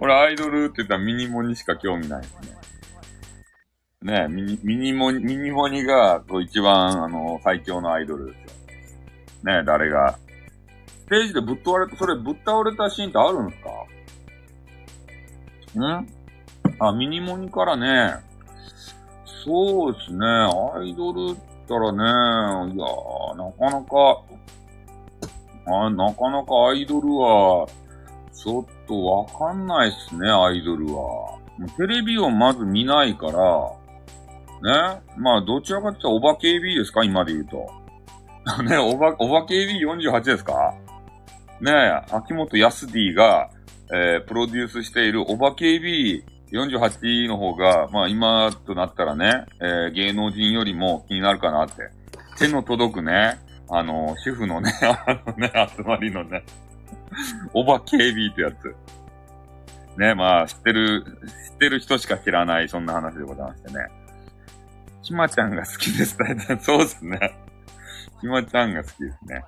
[0.00, 2.34] 俺アイドルって言ったらミニモニしか興味ないです
[4.02, 4.22] ね。
[4.22, 8.46] ねミニ、ミニモニ、ミニモニが、こう一番、あの、最強のアイドルですよ。
[9.44, 10.16] ねえ誰が。
[11.06, 13.62] ステージでぶっ倒れた、それぶっ倒れたシーンってあるんです
[15.74, 15.80] か？
[15.80, 16.06] ん？
[16.78, 18.14] あ、ミニモニからね、
[19.46, 20.26] そうですね。
[20.26, 21.36] アイドルっ
[21.68, 22.84] たらね、いや、
[23.36, 24.22] なかなか、
[25.68, 27.66] あなかなかアイドルは、
[28.32, 31.38] ちょっとわかんないっすね、アイドルは。
[31.76, 35.00] テレビをまず見ないから、ね。
[35.16, 37.66] まあ、どちらかって言ったら、おば KB ですか今で言うと。
[38.64, 40.74] ね、おば、おば KB48 ですか？
[41.60, 41.72] ね
[42.12, 43.48] 秋元康 D が、
[43.92, 46.22] えー、プロデュースしているおば KB
[46.56, 51.90] 48の方が、まあ今となったらね、えー、芸能人よりも気になるかなって。
[52.38, 53.38] 手の届くね、
[53.68, 56.44] あの、主婦のね、 あのね、集まりのね、
[57.54, 58.74] おば KB ってやつ。
[59.98, 61.04] ね、まあ知ってる、
[61.50, 63.88] 知ってる人しか知らない、そんな話でございましてね。
[65.02, 66.18] ひまちゃんが好きです。
[66.18, 67.18] 大体そうですね。
[68.20, 69.44] ひまちゃんが好きですね。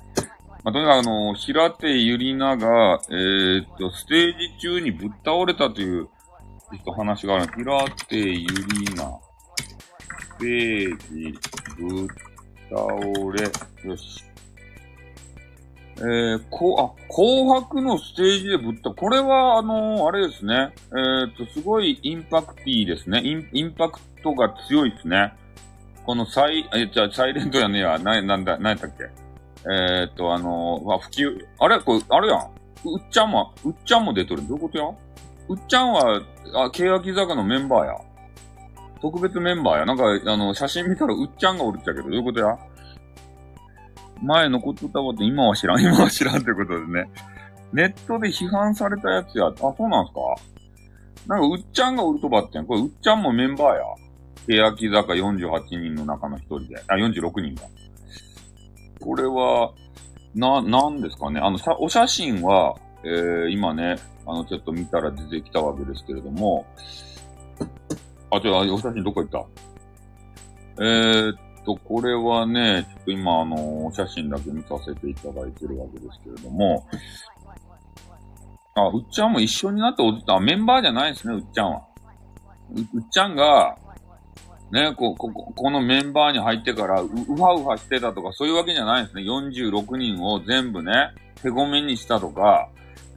[0.64, 6.08] まあ、とにかくあの、平手ゆりなが、えー、っと、ステージ中にぶっ倒れたという
[6.70, 7.52] ちょっと話がある。
[7.54, 9.11] 平手ゆりな。
[10.38, 11.33] ページ、
[11.78, 12.09] ぶっ
[12.70, 12.87] 倒
[13.83, 13.88] れ。
[13.90, 14.24] よし。
[15.96, 18.90] えー、こ、あ、紅白のステージでぶった。
[18.90, 20.72] これは、あのー、あれですね。
[20.92, 23.20] えー、っと、すごいインパクティーですね。
[23.24, 25.33] イン、インパクトが強いですね。
[26.04, 27.98] このサイ、え、じゃサイレントやねや。
[27.98, 29.04] な、なんだ、なんやったっけ？
[29.70, 31.81] えー、っと、あのー、まあ、普及、あれ？
[31.81, 32.38] これ、あれやん。
[32.85, 34.46] うっちゃんも、うっちゃんも出とる。
[34.46, 34.85] どういうことや？
[35.48, 36.22] うっちゃんは、
[36.54, 37.94] あ、欅坂のメンバーや。
[39.00, 39.87] 特別メンバーや。
[39.87, 42.58] なんか、あの、写真見たらうっちゃんがおるっちゃけど、どういうことや？
[44.22, 47.08] 前のことったこと今は知らん、今は知らんってことですね。
[47.72, 49.46] ネットで批判されたやつや。
[49.46, 50.20] あ、そうなんすか？
[51.28, 52.66] なんか、うっちゃんがおるとばってん。
[52.66, 54.64] これ、うっちゃんもメンバーや。
[54.72, 56.82] 欅坂48人の中の一人で。
[56.88, 57.62] あ、46人だ。
[59.00, 59.72] これは、
[60.34, 61.38] な、なんですかね？
[61.40, 66.66] あの、さ、お写真は、えー、今ね、あの、ちょっと見たら出てきたわけですけれども、
[68.30, 69.28] あ、ちょ、お写真どこ行っ
[70.76, 70.84] た？
[70.84, 76.87] えー、っと、これはね、ちょっと今、あの、お写真だけ見させていただいてるわけですけれども、
[78.74, 80.38] あ、うっちゃんも一緒になって踊った。
[80.40, 81.82] メンバーじゃないですね、うっちゃんは。
[82.74, 83.76] ううっちゃんが、
[84.70, 89.22] ね、こ、こ、このメンバーに入ってからう、うはうはしてたとか、そういうわけじゃないですね。
[89.22, 90.92] 46人を全部ね、
[91.42, 92.68] 手ごめにしたとか、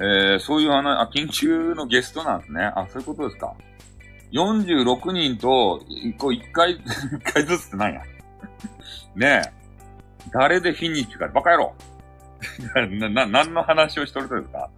[0.04, 2.72] えー、そういう話、あ、緊急のゲストなんですね。
[2.76, 3.54] あ、そういうことですか。
[4.32, 5.80] 46人と、
[6.18, 6.82] こう、一回、 一
[7.32, 8.02] 回ずつって何や。
[9.16, 9.54] ねえ。
[10.34, 11.76] 誰でフィニッシュか、バカ野郎
[13.00, 14.70] な、な、何の話をしとるとですか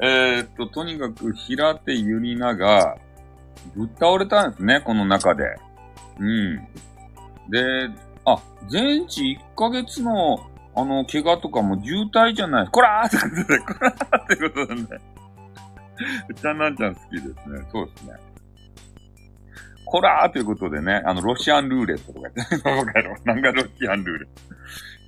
[0.00, 2.96] えー、っと、とにかく、平手ゆりなが、
[3.76, 5.44] ぶっ倒れたんですね、この中で。
[6.18, 6.56] うん。
[7.48, 7.90] で、
[8.24, 12.68] あ、全治1ヶ月のあの、怪我とかも渋滞じゃない。
[12.68, 14.86] こらーってことで、こらーってことでね。
[16.28, 17.34] うちゃんなんちゃん好きですね。
[17.72, 18.12] そうですね。
[19.84, 22.92] こらーということでね、あの、ロシアンルーレットとか言って、わか
[23.24, 24.30] なんかロシアンルーレット。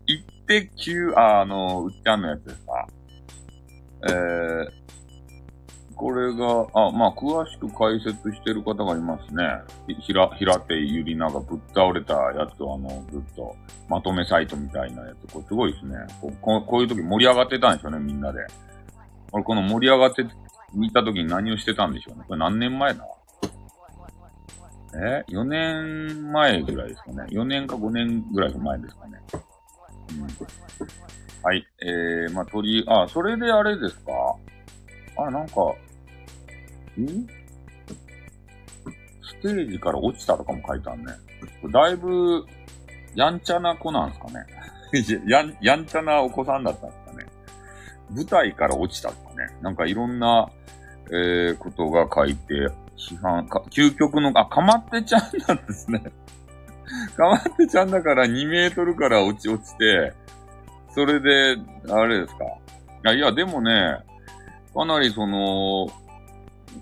[0.07, 2.89] 一滴九、あ、あの、うっちゃんのやつですか？
[4.03, 4.69] えー、
[6.01, 9.45] これが、あ、まあ、詳しく解説してる方がいますね。
[10.01, 13.55] ひら、平手ゆりながぶっ倒れたやつをあの、ずっと、
[13.87, 15.31] まとめサイトみたいなやつ。
[15.31, 15.97] これすごいですね。
[16.23, 18.39] こここういう時盛り上がってたんですよね、みんなで。
[19.33, 20.25] 俺この盛り上がって、
[20.73, 22.25] 見た時に何をしてたんでしょうね。
[22.27, 23.05] これ何年前だ？
[24.95, 27.25] え ?4 年前ぐらいですかね。
[27.29, 29.19] 4年か5年ぐらい前ですかね。
[30.15, 30.27] うん。
[31.43, 31.67] はい。
[31.83, 34.13] えー、まあ、鳥、あ、それであれですか？
[35.19, 35.55] あ、なんか、
[39.23, 41.13] ステージから落ちたとかも書いてあるね。
[41.73, 42.45] だいぶ、
[43.15, 44.47] やんちゃな子なんですかね。
[45.27, 47.27] やん、やんちゃなお子さんだったんですかね。
[48.11, 49.49] 舞台から落ちたとかね。
[49.63, 50.51] なんかいろんな、
[51.11, 52.55] えー、ことが書いて、
[52.97, 56.01] 批判、か、究極の、あ、かまってちゃんなんですね。
[57.17, 60.13] かまってちゃんだから2メートルから落ち落ちて、
[60.95, 61.57] それで、
[61.89, 62.45] あれですか。
[62.45, 62.49] い
[63.05, 63.99] や、いや、でもね、
[64.75, 65.87] かなりその、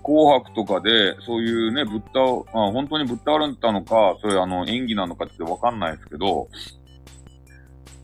[0.03, 6.47] 紅白とかで、そういうね、ぶっ倒、あ本当にぶっ倒れたのか、そういうあの、演技なのかってわかんないですけど、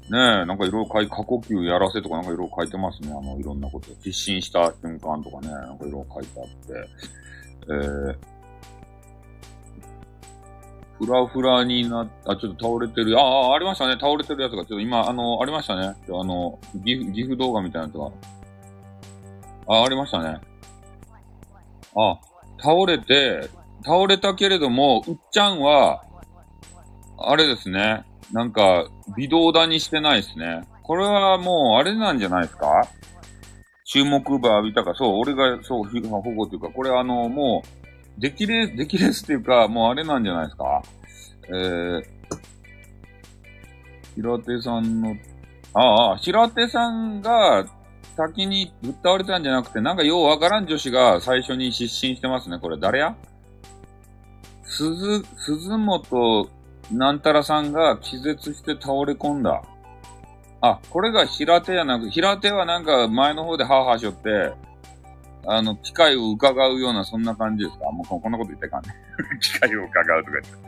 [0.10, 3.12] ねえ、なんかいろいろ書い、過呼吸やらせとかなんかいろいろ書いてますね。
[3.12, 3.88] あの、いろんなこと。
[4.02, 6.90] 失神した瞬間とかね、なんかいろいろ書いてあって、
[7.68, 8.18] えー、
[11.00, 13.20] ふらふらになっ、あ、ちょっと倒れてる。
[13.20, 13.94] ああ、ありましたね。
[13.94, 15.88] 倒れてるやつが、ちょっと今、あの、ありましたね。
[15.88, 18.12] あの、ギフ、ギフ動画みたいなやつが。
[19.68, 20.40] あ、ありましたね。
[21.96, 22.20] あ、
[22.60, 23.50] 倒れて、
[23.84, 26.04] 倒れたけれども、うっちゃんは、
[27.18, 28.04] あれですね。
[28.32, 30.68] なんか、微動だにしてないですね。
[30.84, 32.88] これはもう、あれなんじゃないですか？
[33.86, 37.64] 注目部浴びたか、そう、俺が、そう、保護というか、これあの、も
[38.18, 40.82] う、できれ、できれすっていうか、もうあれなんじゃないですか？
[41.48, 42.04] えー、
[44.16, 45.16] 平手さんの、
[45.74, 47.66] ああ、平手さんが
[48.16, 52.60] 先にぶっ倒れたんじゃなくて、なんかようわからん女子が最初に失神してますね。
[52.60, 53.16] これ誰や？
[54.64, 56.50] 鈴、鈴本
[56.92, 59.62] なんたらさんが気絶して倒れ込んだ。
[60.62, 64.54] あ、これが平手やなく、平手はなんか前の方でハーハーしよって、
[65.48, 67.92] あの、機会を伺うような、そんな感じですか？
[67.92, 68.96] もうこんなこと言ってかんね。
[69.42, 70.66] 機会を伺うとか言って。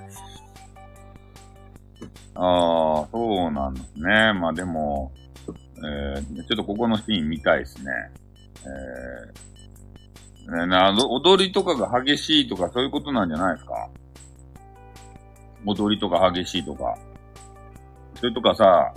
[2.36, 4.34] ああ、そうなんですね。
[4.34, 5.12] まあでも、
[5.80, 7.92] えー、ちょっとここのシーン見たいですね。
[10.48, 13.90] えー、ねな、踊りとかが激しいとかそういうことなんじゃないですか？
[15.66, 16.98] 踊りとか激しいとか。
[18.16, 18.94] それとかさ、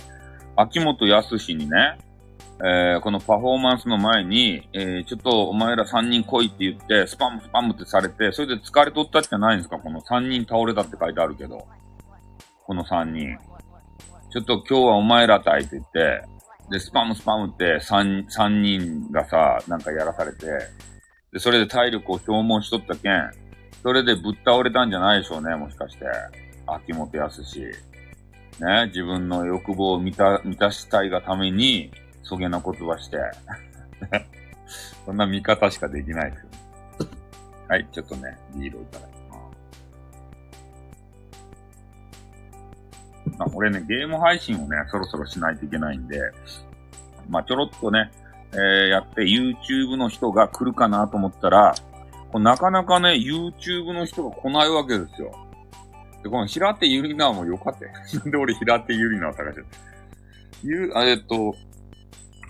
[0.55, 1.97] 秋元康にね、
[2.63, 9.77] えー、このパフォーマンスの前に、えー、ちょっとお前ら3人来いって言って、スパムスパムってされて、それで疲れとったっじゃないんですか？
[9.77, 11.67] この3人倒れたって書いてあるけど。
[12.63, 13.37] この3人。
[14.31, 16.23] ちょっと今日はお前らたいって言って、
[16.71, 20.45] で、スパムスパムって3、3人がさ、なんかやらされて、
[21.33, 23.29] で、それで体力を消耗しとったけん、
[23.83, 26.05] それでぶっ倒れたんじゃないでしょうね、もしかして。
[26.65, 27.41] 秋元康。
[27.41, 31.91] ね、自分の欲望を満た、満たしたいがために、
[32.23, 33.17] そげな言葉して。
[35.05, 36.49] そんな見方しかできないですよ。
[37.67, 39.10] はい、ちょっとね、ビールをいただきます。
[43.37, 46.19] まあ、俺ね、ゲーム配信をね、そろそろしないといけないんで、
[47.29, 48.11] まあ、ちょろっとね、
[48.53, 51.75] えー、やって YouTube の人が来るかなと思ったら、
[52.31, 55.31] こなかなかね、YouTube の人が来ないわけですよ。
[56.23, 57.85] で、この平手ゆりなもよかった。
[58.19, 59.67] なんで俺平手ゆりなを探してる。
[60.63, 61.55] ゆ、えっと、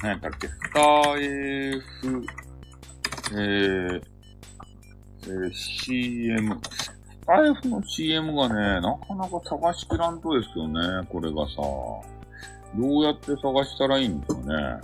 [0.02, 2.26] 何やったっけ、スター F、
[3.34, 4.02] えー、
[5.24, 6.60] えー、CM。
[7.22, 11.56] スター F の CM がね、なかなか探しきらんとですよね、これがさ。
[12.76, 14.80] どうやって探したらいいんですかね。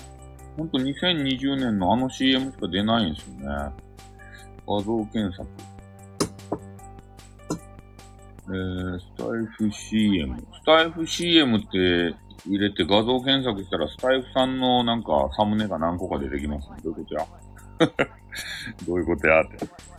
[0.58, 3.72] ほんと2020年のあの CM しか出ないんですよね。
[4.68, 5.48] 画像検索。
[8.50, 10.38] えー、スタイフ CM。
[10.38, 16.78] スタイフ CM って入れて画像検索したら、スタイフさんのなんかサムネが何個か出てきますね。
[16.84, 17.28] どういうことや
[18.86, 19.97] どういうことやって。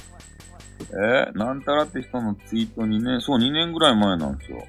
[0.91, 4.67] えー、なんたらって人のツイートにね、そう、2年ぐらい前なんですよ。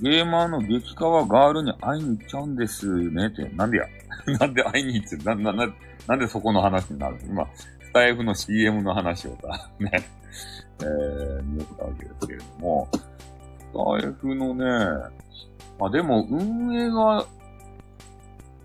[0.00, 3.86] ゲーマーの激川ガールに会いに行っちゃうんですねって、なんでや？
[4.38, 5.74] なんで会いに行って、な、な、な、
[6.06, 9.90] なんでそこの話になる今、スタイフの CM の話をさ、 ね、
[10.80, 13.00] えー、見ったわけですけれども、ス
[14.02, 14.64] タイフのね、
[15.80, 17.24] あ、でも、運営が、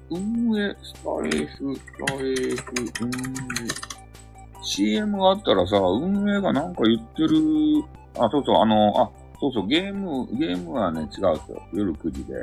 [0.09, 3.92] 運営、スタイフ、スタイフ、運営、
[4.63, 7.83] CM があったらさ、運営がなんか言ってる、
[8.17, 11.61] あ、そうそう、あの、あ、そうそう、ゲーム、ゲームはね、違うんですよ。
[11.73, 12.33] 夜9時で。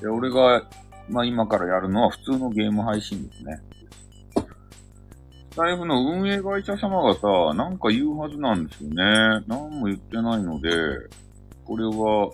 [0.00, 0.62] で、俺が、
[1.08, 3.60] まあ今からやるのは普通のゲーム配信ですね。
[5.50, 9.44] スタイフの運営会社様がさ、なんか言うはずなんですよね。
[9.48, 10.70] 何も言ってないので、
[11.64, 12.30] これは、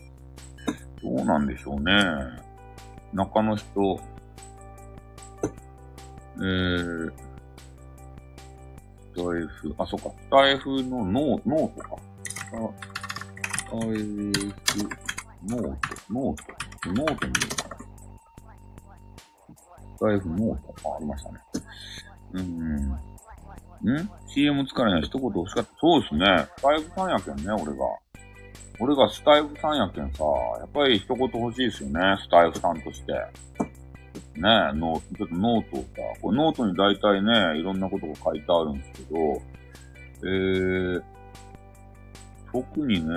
[1.03, 1.93] どうなんでしょうね。
[3.13, 3.65] 中の人、
[6.37, 7.13] えー、
[9.17, 11.97] スタイフ、あ、そっか、スタエフのノーノートか。
[12.37, 12.51] ス
[13.65, 14.33] タエフ、
[15.49, 15.69] ノート、
[16.11, 17.77] ノート、ノートにいるかな。
[19.97, 21.39] スタエフノート、あ、ありましたね。
[22.35, 22.91] うん。
[23.91, 25.71] ん ?CM 使えない一言欲しかった。
[25.81, 26.47] そうですね。
[26.59, 27.87] スタエフさんやけんね、俺が。
[28.79, 30.25] 俺がスタエフさんやけんさ、
[30.59, 33.15] やっぱり一言欲しいですよね、スタエフさんとして。
[34.41, 34.43] ね
[34.79, 35.87] ノートちょっとノートをさ、
[36.23, 39.43] これノートに大体ね、いろんなことが書いてあるんですけど、
[40.23, 41.03] えー、
[42.53, 43.15] 特にね、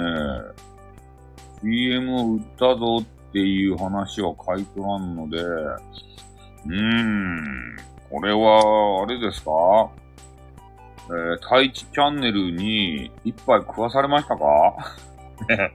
[1.62, 3.04] CM を売ったぞっ
[3.34, 7.78] ていう話は書いとらんので、うーん、
[8.10, 9.52] これは、あれですか？
[11.10, 14.96] えー、太一チャンネルに一杯食わされましたか？
[15.50, 15.72] ね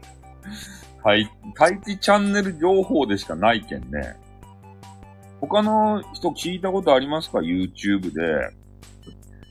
[1.54, 4.16] 太一チャンネル情報でしかないけんね。
[5.46, 8.50] 他の人聞いたことありますか ?YouTube で、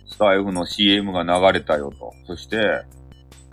[0.08, 2.14] スタイフの CM が流れたよと。
[2.26, 2.58] そして、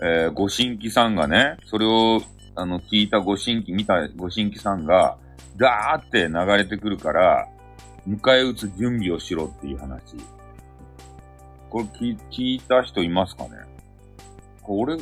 [0.03, 2.21] えー、ご新規さんがね、それを、
[2.55, 5.17] あの、聞いたご新規、見たご新規さんが、
[5.57, 7.47] ガーって流れてくるから、
[8.09, 10.17] 迎え撃つ準備をしろっていう話。
[11.69, 13.51] これ聞聞いた人いますかね？
[14.63, 14.97] これ、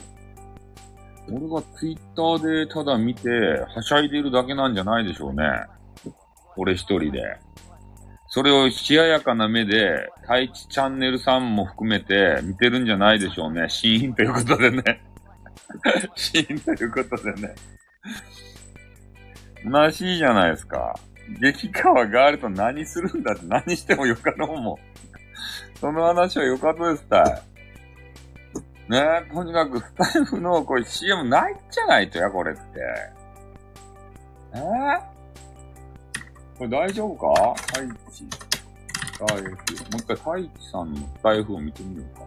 [1.31, 5.45] 俺がツイッターでただ見て、はしゃいでるだけなんじゃないでしょうね。
[6.59, 7.39] 俺一人で。
[8.27, 13.69] それを冷ややかな目で、太一チャンネルさんも含めて見てるんじゃないでしょうね。
[13.71, 14.83] シーンということでね。
[16.15, 17.55] シーンということでね。
[19.65, 20.95] なしいじゃないですか。
[21.41, 24.77] 激川ガールと何するんだって何してもよかろうもん。
[25.81, 27.25] その話はよかったですたい。
[28.91, 32.61] ねえ、とにかくスタイフのこれ CM ないんじゃないとや、これって。
[34.55, 35.18] えー
[36.59, 37.55] これ大丈夫か？
[37.55, 37.91] 太一。
[39.13, 39.43] 太一。
[39.43, 39.53] もう
[39.99, 42.25] 一回太一さんのスタイフを見てみようか。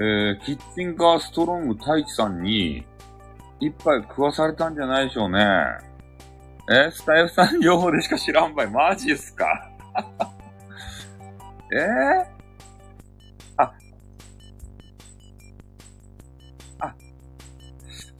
[0.00, 2.84] えー、キッチンカーストロング太一さんに、
[3.60, 5.44] 一杯食わされたんじゃないでしょうね。
[6.70, 8.70] えスタイフさん情報でしか知らんばい。
[8.70, 9.46] マジっすか？
[11.74, 12.26] えー、
[13.56, 13.72] あ、
[16.80, 16.94] あ、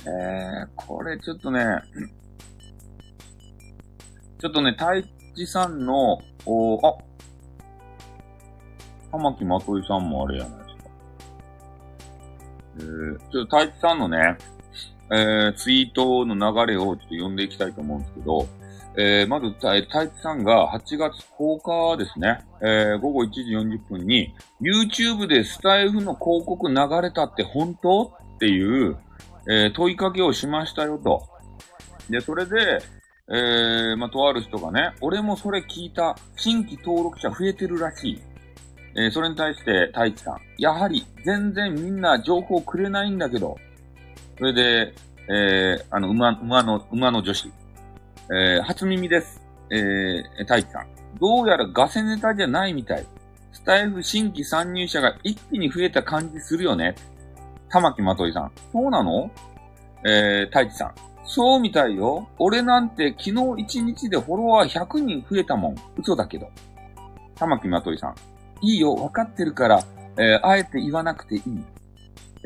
[0.06, 1.64] えー、これちょっとね、
[4.42, 6.98] ちょっとね、太一さんの、おあ、
[9.12, 10.90] 玉木まといさんもあれやないですか。
[12.74, 14.36] えー、ちょっと太一さんのね、
[15.12, 18.48] えー、ツイートの流れをちょっと読んでいきたいと思うんですけど、
[18.96, 28.12] えー、まず、太一さんが8月10日ですね、えー、午後1時40分に、YouTube でスタイフの広告流れたって本当？
[28.34, 28.96] っていう、
[29.48, 31.28] えー、問いかけをしましたよと。
[32.10, 32.80] で、それで、
[33.28, 38.22] えー、まあ、とある人がね、俺もそれ聞いた、新規登録者増えてるらしい。
[38.96, 40.40] えー、それに対して、太一さん。
[40.58, 43.56] やはり、全然みんな情報くれないんだけど。
[44.38, 44.94] それで、
[45.30, 47.50] えー、あの、馬、馬の、馬の女子。
[48.30, 49.40] えー、初耳です。
[49.70, 50.86] えー、太一さん。
[51.20, 53.06] どうやらガセネタじゃないみたい。
[53.52, 56.96] スタイフ新規参入者が一気に増えた感じするよね。
[57.68, 58.52] 玉木まといさん。
[58.72, 59.30] そうなの？
[60.04, 60.94] えー、太一さん。
[61.24, 62.28] そうみたいよ。
[62.38, 65.74] 俺なんて昨日1日でフォロワー100人増えたもん。
[65.96, 66.48] 嘘だけど。
[67.36, 68.14] 玉木まといさん。
[68.60, 69.84] いいよ、わかってるから、
[70.16, 71.42] えー、あえて言わなくていい。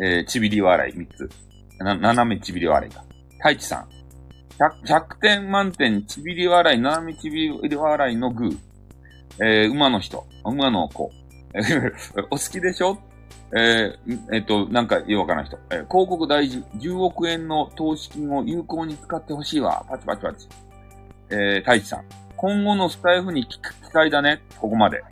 [0.03, 1.31] えー、ちびり笑い3つ。
[1.79, 3.05] な、斜めちびり笑いか。
[3.39, 3.89] 太一さん。
[4.59, 8.59] 100, 100点満点ちびり笑い、斜めちびり笑いのグー。
[9.41, 10.27] えー、馬の人。
[10.45, 11.11] 馬の子。
[12.31, 12.99] お好きでしょ？
[13.55, 15.59] えー、えっ、と、なんかよくわからな人。
[15.71, 16.65] えー、広告大事。
[16.77, 19.85] 10億円の投資金を有効に使ってほしいわ。
[19.89, 20.49] パチパチパチ。
[21.31, 22.05] えー、太一さん。
[22.37, 23.59] 今後のスタイフに期
[23.95, 24.43] 待だね。
[24.59, 25.03] ここまで。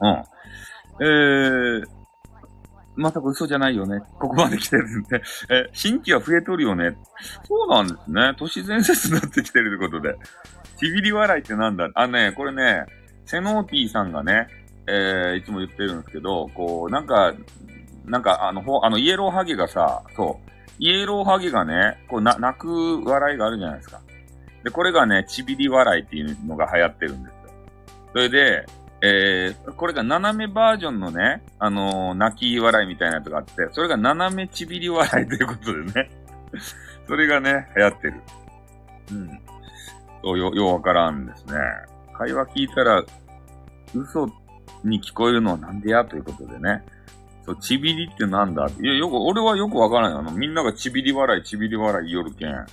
[0.00, 0.24] うん。
[1.02, 1.84] えー、
[2.96, 4.00] まさか嘘じゃないよね。
[4.18, 5.22] ここまで来てるんで。
[5.50, 6.96] え新規は増えとるよね。
[7.46, 8.34] そうなんですね。
[8.38, 10.16] 都市伝説になってきてるってことで。
[10.76, 11.90] ちびり笑いってなんだ？
[11.94, 12.86] あ、ね、これね、
[13.26, 14.48] セノーティーさんがね、
[14.86, 17.34] えー、いつも言ってるんですけど、こう、なんか、
[18.04, 24.00] なんか、あの、ほ、あの、イエローハゲがさ、そう、イエローハゲがね、こう、な、泣く笑いがあるじゃないですか。
[24.64, 27.40] で、これがね、ちびり笑いっていうのが流行ってるんですよ。
[28.12, 28.66] それで、
[29.02, 36.10] えー、これが斜めバージョンのね、あのー、泣き笑いみたいなやつがあって、それが斜めちびり笑いということでね。
[37.08, 38.14] それがね、流行ってる。
[39.12, 39.40] うん。
[40.22, 41.54] そう、よ、ようわからんですね。
[42.12, 43.02] 会話聞いたら、
[43.94, 44.28] 嘘
[44.84, 46.04] に聞こえるのはなんでや？
[46.04, 46.84] ということでね。
[47.44, 48.66] そう、ちびりってなんだ？
[48.80, 50.18] いや、よく、俺はよくわからない。
[50.18, 52.66] あの、みんながちびり笑い、ちびり笑い言よるけん。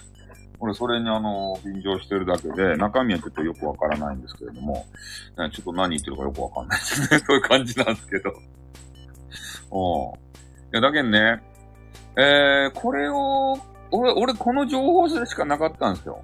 [0.60, 4.86] 俺、それにあの、便乗してるだけで、中身はちょっとよくわからないんですけれども、
[5.36, 7.20] ちょっと何言ってるかよくわかんないですね。
[7.26, 8.34] そういう感じなんですけど。
[9.70, 10.18] おい
[10.72, 11.44] や、だけんね、
[12.18, 13.60] えー、これを、
[13.92, 16.24] 俺、俺、この情報しかなかったんですよ。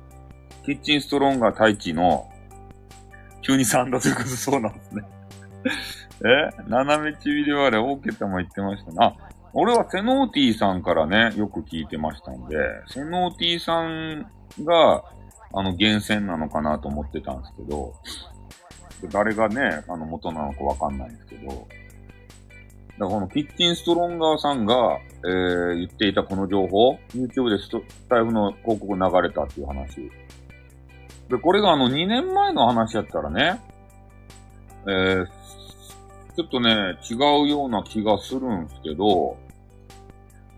[0.65, 2.27] キッチンストロンガー太一の、
[3.41, 5.03] 急にサンドということそうなんですね。
[6.25, 8.97] え斜めちびり割れ、オーケーも言ってましたね。
[8.99, 9.15] あ、
[9.53, 12.57] 俺はセノーティーさんからね、よく聞いてましたんで、
[12.87, 14.25] セノーティーさん
[14.63, 15.03] が、
[15.53, 17.93] あの、厳選なのかなと思ってたんですけど、
[19.11, 21.67] 誰がね、あの、元なのかわかんないんですけど、だか
[22.99, 27.69] らこのキッチンストロンガーさんが、えー、言っていたこの情報、YouTube でス
[28.07, 30.11] タイフの広告流れたっていう話。
[31.29, 33.59] で、これがあの2年前の話やったらね、
[34.85, 35.27] えー、
[36.35, 39.37] ちょっとね、違うような気がするんすけど、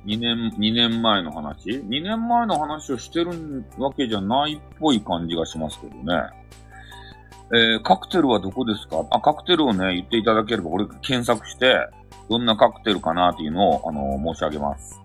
[0.06, 6.30] 2年、2年前の話 ?2 年前の話をしてるわけじゃないっぽい感じがしますけどね。
[7.54, 9.06] えー、カクテルはどこですか？
[9.12, 11.76] あ、カクテルをね、言っていただければ、俺検索して、
[12.30, 15.02] どんなカクテルかなっていうのを、あのー、申し上げます。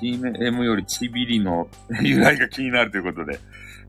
[0.00, 1.68] CM よりチビリの
[2.02, 3.38] 由来が気になるということで、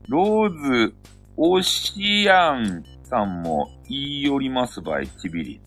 [0.08, 0.94] ローズ、
[1.36, 5.60] オシアンさんも言いよりますばい、チビリ。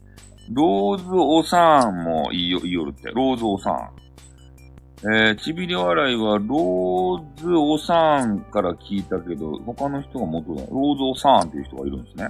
[0.50, 4.02] ローズオサーンも言いよいよるって、ローズオサーン。
[5.04, 10.62] えー、ちびり笑いは、ローズオサーンから聞いたけど、他の人が元だ。
[10.64, 12.30] ローズオサーンっていう人がいるんですね。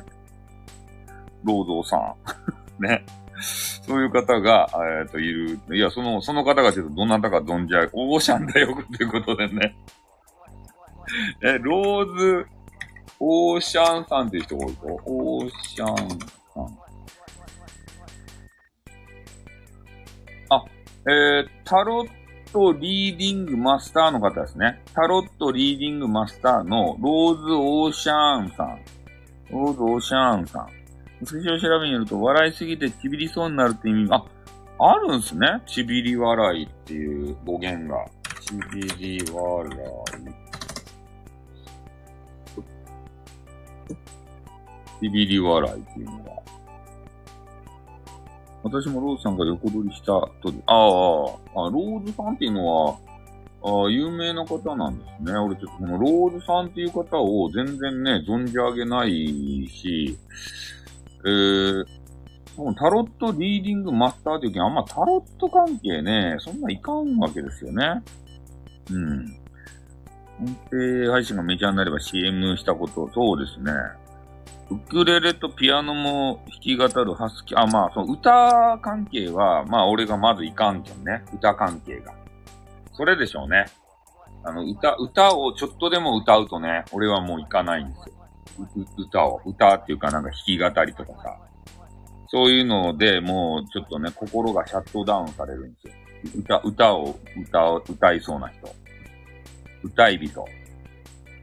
[1.44, 2.84] ローズオサーン。
[2.88, 3.06] ね。
[3.86, 5.60] そういう方が、えっ、ー、と、いる。
[5.72, 9.76] いや、その、その方がちょっとどなたか存じ上げ、オーシャンだよ、ということでね。
[11.44, 12.48] え、ローズ、
[13.20, 16.91] オーシャンさんっていう人が多いると、オーシャンさん。
[21.08, 22.10] えー、タロッ
[22.52, 24.84] トリーディングマスターの方ですね。
[24.94, 28.80] タロットリーディングマスターのローズ・オーシャーンさん。
[29.50, 31.26] ローズ・オーシャーンさん。
[31.26, 34.24] 数字を調べによると、笑いすぎてちびりそうになるって意味が、
[34.80, 35.48] あ、あるんすね。
[35.66, 38.06] ちびり笑いっていう語源が。
[38.42, 40.02] ちびり笑い。
[45.00, 46.41] ちびり笑いっていうのが。
[48.64, 50.32] 私もローズさんが横取りしたと、
[50.68, 50.74] あ
[51.60, 52.98] あ、あ、ローズさんっていうのは、
[53.64, 55.38] あ有名な方なんですね。
[55.38, 60.18] 俺ちょっとこのローズさんっていう方を全然ね、存じ上げないし、
[61.24, 61.86] えー、
[62.76, 68.02] タロットリーディングマスターっていうけあんまタロット関係ね、そんないかんわけですよね。
[68.92, 69.38] うん。
[70.42, 73.72] 音声配信がメジャーになれば CM したこと、そうですね。
[74.72, 81.26] ウクレレとピアノも弾き語るハスキー、あ、まあ、その歌関係は、まあ、俺がまずいかんけんね。
[81.34, 82.14] 歌関係が。
[82.94, 83.66] それでしょうね。
[84.46, 88.16] あの、歌、歌をちょっとでも歌うとね、俺はもういかないんですよ。
[88.98, 89.42] 歌を。
[89.46, 91.38] 歌っていうかなんか弾き語りとかさ。
[92.30, 95.94] そういうので、もうちょっとね、心がシャットダウンされるんですよ。
[96.38, 98.74] 歌、歌を、歌を、歌いそうな人。
[99.84, 100.46] 歌い人。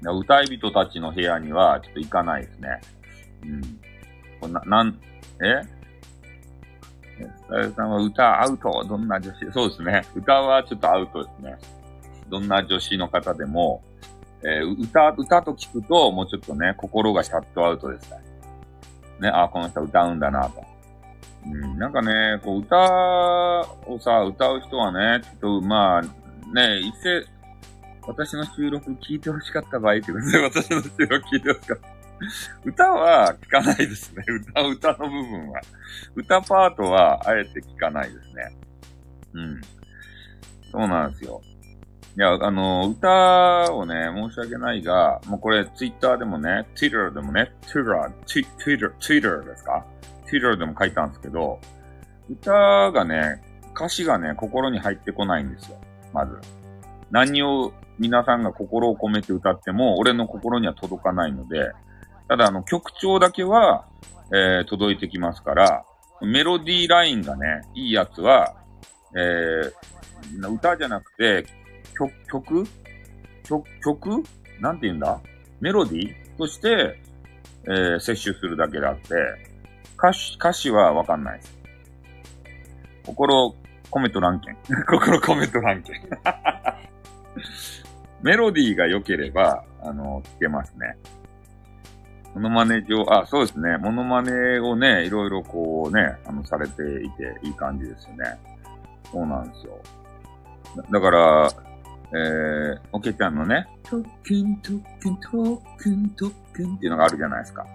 [0.02, 2.80] 歌い人たちの部屋にはちょっと行かないですね。
[3.42, 3.80] うん。
[4.40, 4.98] こんな、なん、
[5.40, 5.62] え
[7.18, 8.84] スタエフさんは歌アウト？
[8.84, 9.52] どんな女子？
[9.52, 10.04] そうですね。
[10.14, 11.56] 歌はちょっとアウトですね。
[12.28, 13.82] どんな女子の方でも、
[14.42, 18.18] えー、歌、歌と聞くと、もうちょっとね、心がシャットアウトですね。
[19.20, 20.62] ね、あ、この人歌うんだなと。
[21.44, 22.76] うん、なんかね、こう、歌
[23.86, 26.02] をさ、歌う人はね、ちょっと、まあ、
[26.54, 27.24] ね、一斉、
[28.06, 31.97] 私の収録聞いてほしかった場合ってことで、私の収録聞いてほしかった。
[32.64, 34.24] 歌は聞かないですね。
[34.50, 35.60] 歌、歌の部分は。
[36.14, 38.56] 歌パートはあえて聞かないですね。
[39.34, 39.60] うん。
[40.72, 41.40] そうなんですよ。
[42.16, 49.84] いや、あの、歌をね、申し訳ないが、もうこれ、ツイッターでもね、ツイッターでもね、ツイッター、ツイッター、ツイッターですか？
[50.26, 51.60] ツイッターでも書いたんですけど、
[52.28, 52.50] 歌
[52.90, 53.40] がね、
[53.74, 55.78] 歌詞がね、心に入ってこないんですよ。
[56.12, 56.36] まず。
[57.12, 61.70] 何を皆さんが心を込めて歌っても、俺の心には届かないので、
[62.28, 63.86] ただ、あの、曲調だけは、
[64.32, 65.84] えー、届いてきますから、
[66.20, 68.54] メロディーラインがね、いいやつは、
[69.16, 71.46] えー、歌じゃなくて、
[71.96, 72.66] 曲、曲？
[73.44, 74.22] 曲曲？
[74.60, 75.20] なんて言うんだ？
[75.60, 76.36] メロディー？
[76.36, 77.00] として、
[77.64, 79.14] えー、摂取するだけであって、
[79.96, 81.58] 歌詞、歌詞はわかんないです。
[83.06, 83.54] 心
[83.90, 84.56] 込めとらんけん。
[84.86, 85.94] 心込めとらんけん。
[88.22, 90.96] メロディーが良ければ、あの、聞けますね。
[92.34, 93.78] モノマネ上、あ、そうですね。
[93.78, 98.38] モノマネをね、いろいろこうね、あの、されていていい感じですよね。
[99.10, 99.80] そうなんですよ。
[100.90, 101.50] だから、
[102.10, 107.66] えー、おけちゃんのね、特訓、特訓、特訓、特訓っていうのがあるじゃないですか。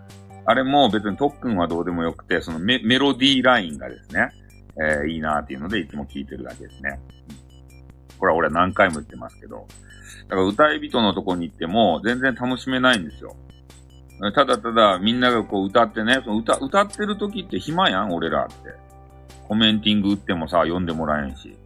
[0.45, 4.29] あれも別に特訓はどうでもよくて、そのメメロディーラインがですね、
[4.77, 6.99] えー、いいなっていうのでいつも聞いてるだけですね。
[8.17, 9.67] これは俺は何回も言ってますけど。
[10.29, 13.35] だから歌い人のとこに行っても全然楽しめないんですよ。
[14.31, 18.55] ただただみんながこう歌ってね、その歌、歌ってる時って暇やん、俺らって。
[19.47, 21.57] コメンティング打ってもさ、読んでもらえんし。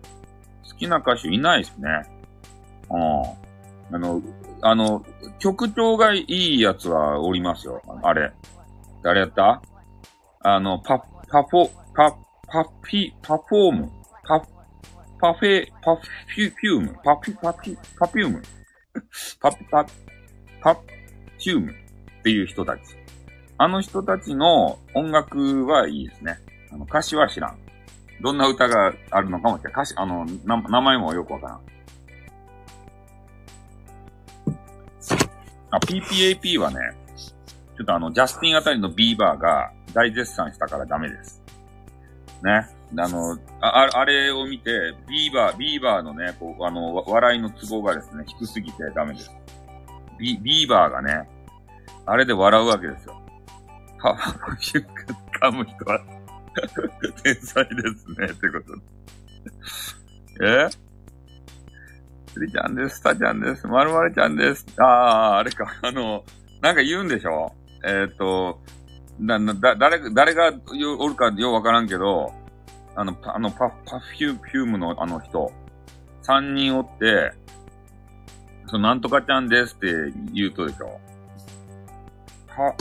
[0.67, 1.89] 好きな歌手いないっすね。
[2.89, 3.95] うん。
[3.95, 4.21] あの、
[4.61, 5.05] あの、
[5.39, 7.81] 曲調がいいやつはおりますよ。
[8.03, 8.31] あれ。
[9.03, 9.61] 誰やった？
[10.41, 10.99] あの、パ、
[11.29, 12.11] パフォ、パ、
[12.47, 13.91] パピ、パフォーム。
[14.27, 14.39] パ、
[15.19, 16.99] パフェ、パフュ、フューム。
[17.03, 18.41] パピ、パピ、パピューム。
[19.39, 19.85] パ、パ、
[20.61, 21.73] パ、フューム。
[22.19, 22.81] っていう人たち。
[23.57, 26.37] あの人たちの音楽はいいですね。
[26.71, 27.57] あの、歌詞は知らん。
[28.21, 29.71] どんな歌があるのかも知らん。
[29.71, 31.61] 歌詞、あの、名前もよくわからん。
[35.71, 36.77] あ、PPAP はね、
[37.77, 41.41] ちょっとあの、ジャスティンあたりのビーバーが大絶賛したからダメです。
[42.43, 42.67] ね。
[42.97, 49.31] あの、ああれを見て、ビーバー、ビーバーのね、こう、あの、笑いのツボがですね、低すぎてダメです。
[50.17, 51.29] ビ、ビーバーがね、
[52.05, 53.21] あれで笑うわけですよ。
[53.99, 54.85] パフュー
[55.41, 55.99] 噛む人は
[57.23, 60.45] 天才ですね、ってこと。
[60.45, 60.69] え？
[62.33, 64.65] つりちゃんです、たちゃんです、まるまるちゃんです。
[64.79, 66.23] ああ、あれか、あの、
[66.61, 67.53] なんか言うんでしょ？
[67.83, 68.59] えっ、ー、と、
[69.19, 70.53] だ、だ、誰、誰が
[70.99, 72.31] おるかようわからんけど、
[72.95, 75.51] あの、あの、パ、 Perfume のあの人、
[76.21, 77.33] 三人おって、
[78.67, 79.87] その、なんとかちゃんですって
[80.33, 80.99] 言うとでしょ？
[82.57, 82.75] パ、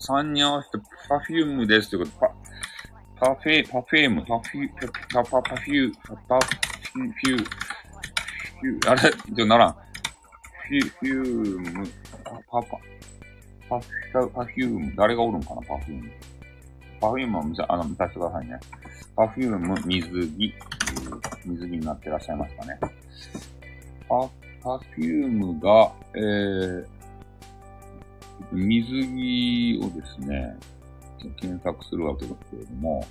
[0.00, 4.68] 三人合わせて Perfume ですってこと、パ、パフェ、パフェーム、パフュー、
[5.12, 6.38] パ、パ、パフュー、パ、パ
[6.92, 7.44] フュー、フュー、
[8.60, 9.12] フュー、あれ？
[9.32, 9.72] じゃならん。
[9.72, 11.86] フュ、フューム、
[12.24, 12.80] パ、パ、パ、
[13.70, 16.10] パ、パフューム、誰がおるんかな、パフューム。
[17.00, 18.58] パフュームは見さ、あの、見させてくださいね。
[19.14, 20.54] パフューム、水着、
[21.44, 22.78] 水着になってらっしゃいますかね。
[24.08, 24.28] パ、
[24.62, 26.86] パフュームが、えー、
[28.52, 30.56] 水着をですね、
[31.40, 33.06] 検索するわけですけれども、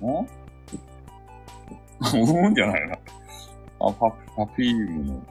[0.00, 0.26] ん？
[2.22, 2.94] 思うんじゃないな。
[2.94, 5.22] あ、パ、パフィームの、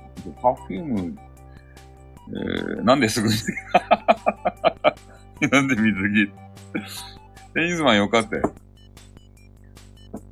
[0.41, 1.17] パフィーム、
[2.29, 3.35] えー、なんですぐに。
[5.49, 6.31] なんで水着？
[7.53, 8.53] テニスマンよかったよ。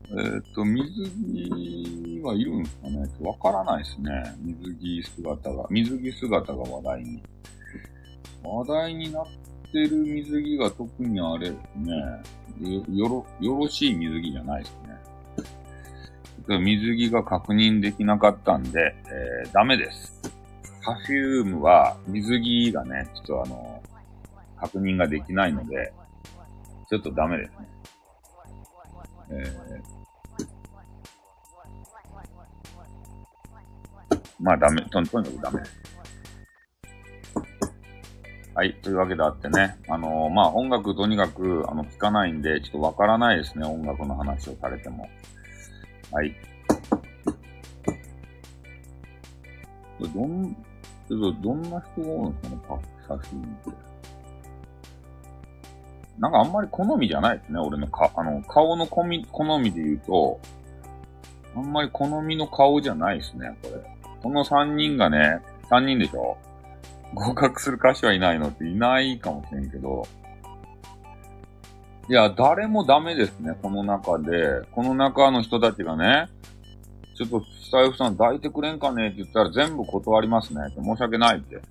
[0.10, 4.36] えー、っと、水着はいるんですかねわからないですね。
[4.40, 7.24] 水着姿が、水着姿が話題に。
[8.44, 9.26] 話題になっ
[9.72, 11.94] てる水着が特にあれですね。
[12.62, 14.78] よ、よろ、よろしい水着じゃないです
[16.48, 16.58] ね。
[16.60, 18.96] 水着が確認できなかったんで、
[19.44, 20.22] えー、ダメです。
[20.86, 23.84] パフュームは水着がね、ちょっとあの、
[24.58, 25.92] 確認ができないので、
[26.90, 27.68] ちょっとダメですね。
[29.30, 29.97] えー、
[34.40, 35.98] まあダメ、と、とにかくダメです。
[38.56, 38.74] はい。
[38.82, 39.78] というわけであってね。
[39.88, 43.66] あのー、まあ、音楽とにかく、あの、聞かないんで、ちょっとわからないですね。
[43.66, 45.08] 音楽の話をされても。
[46.12, 46.36] はい。
[50.00, 50.56] どん、
[51.08, 52.62] ちょっとどんな人が多いんですかね、
[53.08, 53.72] パ写真って。
[56.20, 60.40] なんかあんまり好みじゃないですね、俺のか、あの、顔の好み、好みで言うと、
[61.56, 63.97] あんまり好みの顔じゃないですね、これ。
[64.22, 65.40] この3人がね、
[65.70, 66.38] 3人でしょ？
[67.14, 70.08] 合格する歌手はいないのっていないかもしれんけど、
[72.10, 74.62] いや、誰もダメですね、この中で。
[74.72, 76.28] この中の人たちがね、
[77.16, 79.08] ちょっとスタイフさん抱いてくれんかね？
[79.08, 81.62] って言ったら全部断りますねって申し訳ないって。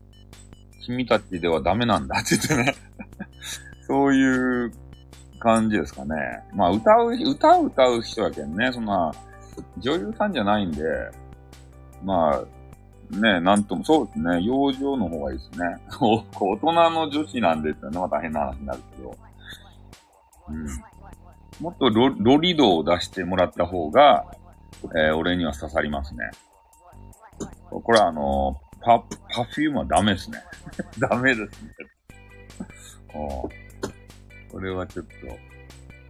[0.85, 2.75] 君たちではダメなんだって言ってね。
[3.89, 4.73] そういう
[5.41, 6.15] 感じですかね。
[6.55, 9.13] まあ歌う、歌う歌う人だけどね、そんな、
[9.79, 10.83] 女優さんじゃないんで、
[12.03, 12.45] まあ、
[13.11, 14.43] ね、なんとも、そうですね。
[14.43, 15.67] 養生の方がいいですね。
[16.01, 17.99] 大人の女子なんですよね。
[18.01, 19.17] また変な話になるけど。
[20.49, 20.67] うん。
[21.61, 24.27] もっとロロリ度を出してもらった方が、
[24.97, 26.31] えー、俺には刺さりますね。
[27.71, 28.99] これはあのー、パ、
[29.35, 30.39] パフュームはダメですね。
[30.99, 31.71] ダメですね。
[33.13, 33.51] こ
[34.61, 35.13] れはちょっと。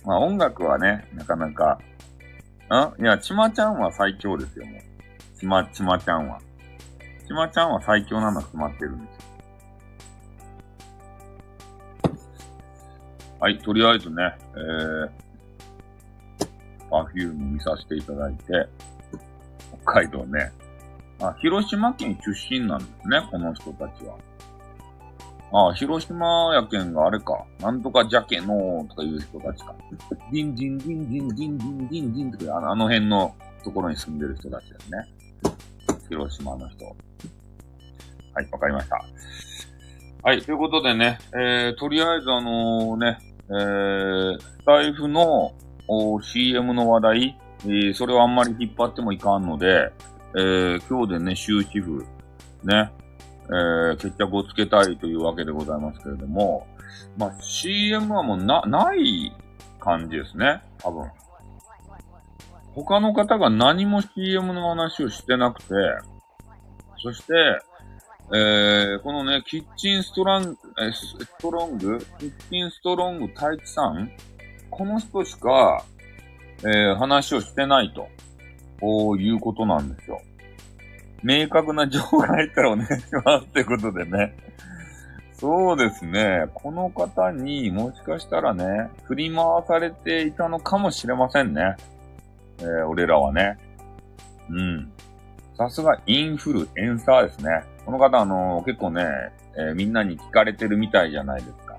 [0.05, 1.79] まあ音楽はね、なかなか。
[2.99, 3.03] ん？
[3.03, 4.96] いや、ちまちゃんは最強ですよ、もう。
[5.39, 6.41] ちま、ちまちゃんは。
[7.27, 9.27] ちまちゃんは最強なのは決まってるんですよ。
[13.39, 14.23] はい、とりあえずね、
[14.55, 15.11] えー、
[16.91, 18.45] パフューム見させていただいて、
[19.83, 20.53] 北海道ね。
[21.21, 24.17] あ、広島県出身なんですね、この人たちは。
[25.53, 27.45] あ、広島やけんがあれか。
[27.61, 29.75] なんとかじゃけのーとかいう人たちか。
[30.33, 35.16] ディンディンディンディンディンディンディンディンとか、あのあの辺のところに住んでる人たちですね。
[36.09, 36.85] 広島の人。
[36.87, 39.05] はい、わかりました。
[40.23, 45.55] はい、ということでね、えー、とりあえずあのね、えー、スタイフの
[46.23, 49.93] CM の話題、えー、それをあんまり引っ張ってもいかんので、
[50.35, 52.05] えー、今日でね、終止符、
[52.65, 52.91] ね、
[53.45, 56.67] えー、決着をつけたいというわけでございますけれども、
[57.17, 59.33] まあ、CM はもうな、ない
[59.79, 61.09] 感じですね、多分。
[62.77, 65.75] 他の方が何も CM の話をしてなくて、
[67.03, 67.33] そして、
[68.35, 71.99] えー、このね、キッチンストラン、えストロング？
[72.19, 74.11] キッチンストロング太一さん？
[74.69, 75.85] この人しか、
[76.59, 78.09] えー、話をしてないと、
[78.79, 80.21] こういうことなんですよ。
[81.23, 84.37] 明確な情報が入ったらお願いしますってことでね。
[85.33, 86.47] そうですね。
[86.53, 91.77] この方にもしかしたらね、振り回されていたのかもしれませんね。
[92.61, 93.59] えー、俺らはね。
[94.51, 94.93] うん。
[95.57, 97.65] さすがインフルエンサーですね。
[97.85, 99.05] この方、あのー、結構ね、
[99.57, 101.77] えー、みんなに聞かれてるみたいじゃないですか。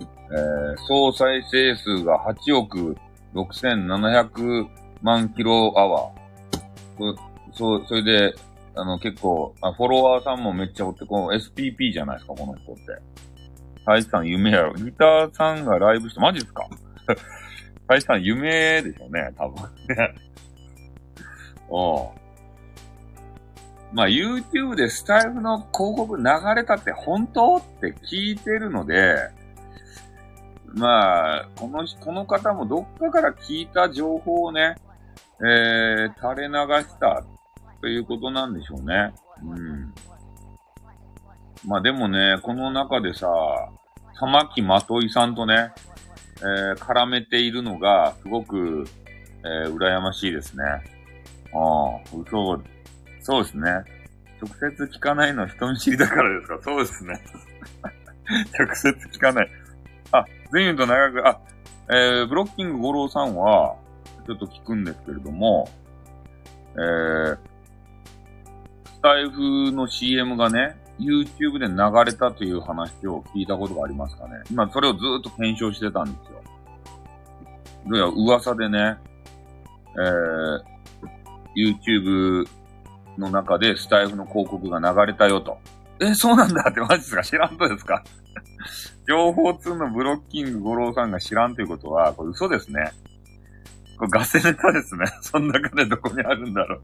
[0.00, 2.96] え、総再生数が8億
[3.34, 4.66] 6700
[5.02, 7.14] 万キロアワー。
[7.52, 8.34] そ、そ、それで、
[8.76, 12.82] あの、結構あ、フォロワーさんもめっちゃおって、この SPP じゃないですか、この人って。
[13.86, 14.74] 大地さん夢やろ。
[14.74, 16.64] ギターさんがライブして、マジですか？
[17.86, 20.14] 大地さん夢でしょうね、多分ね。
[21.68, 22.14] お
[23.92, 26.24] まあ、YouTube でスタイフの広告流
[26.56, 29.30] れたって本当って聞いてるので、
[30.74, 34.74] まあ、この、この方もどっかから聞いた情報をね、
[35.40, 36.54] えー、垂れ流
[36.88, 37.24] した
[37.80, 39.14] ということなんでしょうね。
[39.42, 39.94] うん。
[41.66, 43.28] まあでもね、この中でさ、
[44.18, 45.72] 玉木まといさんとね、
[46.46, 48.84] えー、絡めているのが、すごく、
[49.44, 50.62] えー、羨ましいですね。
[50.64, 50.76] あ
[51.56, 52.60] あ、嘘、
[53.20, 53.70] そうですね。
[54.42, 56.58] 直接聞かないのは人見知りだからですか？
[56.62, 57.20] そうですね。
[58.58, 59.50] 直接聞かない。
[60.12, 61.40] あ、全員と長く、あ、
[61.88, 63.76] えー、ブロッキング五郎さんは、
[64.26, 65.68] ちょっと聞くんですけれども、
[66.74, 67.38] えー、
[68.86, 74.34] スタイフの CM がね、YouTube で流れたという話を聞いたことがありますかね。
[74.50, 76.42] 今、それをずっと検証してたんですよ。
[77.86, 78.96] どうやら噂でね、
[79.96, 80.62] えー、
[81.56, 82.46] YouTube
[83.18, 85.58] の中でスタイフの広告が流れたよと。
[86.00, 88.02] え、そうなんだってマジですか知らんとですか？
[89.06, 92.90] 情報通のブロッキング五郎さんが知らんということは、これ嘘ですね。
[93.98, 95.04] これガセネタですね。
[95.22, 96.80] そんな金どこにあるんだろう。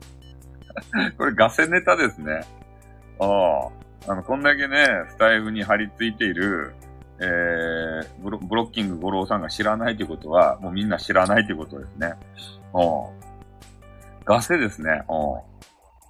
[1.16, 2.42] これガセネタですね。
[3.18, 3.68] ああ。
[4.08, 6.74] あの、こんだけね、スタイフに張り付いている、
[7.20, 12.14] えー、ブロブロッキング五郎さんが知らないということは、もうみんな知らないということですね。
[12.72, 12.78] あ
[14.24, 15.02] ガセですね。
[15.08, 15.50] うん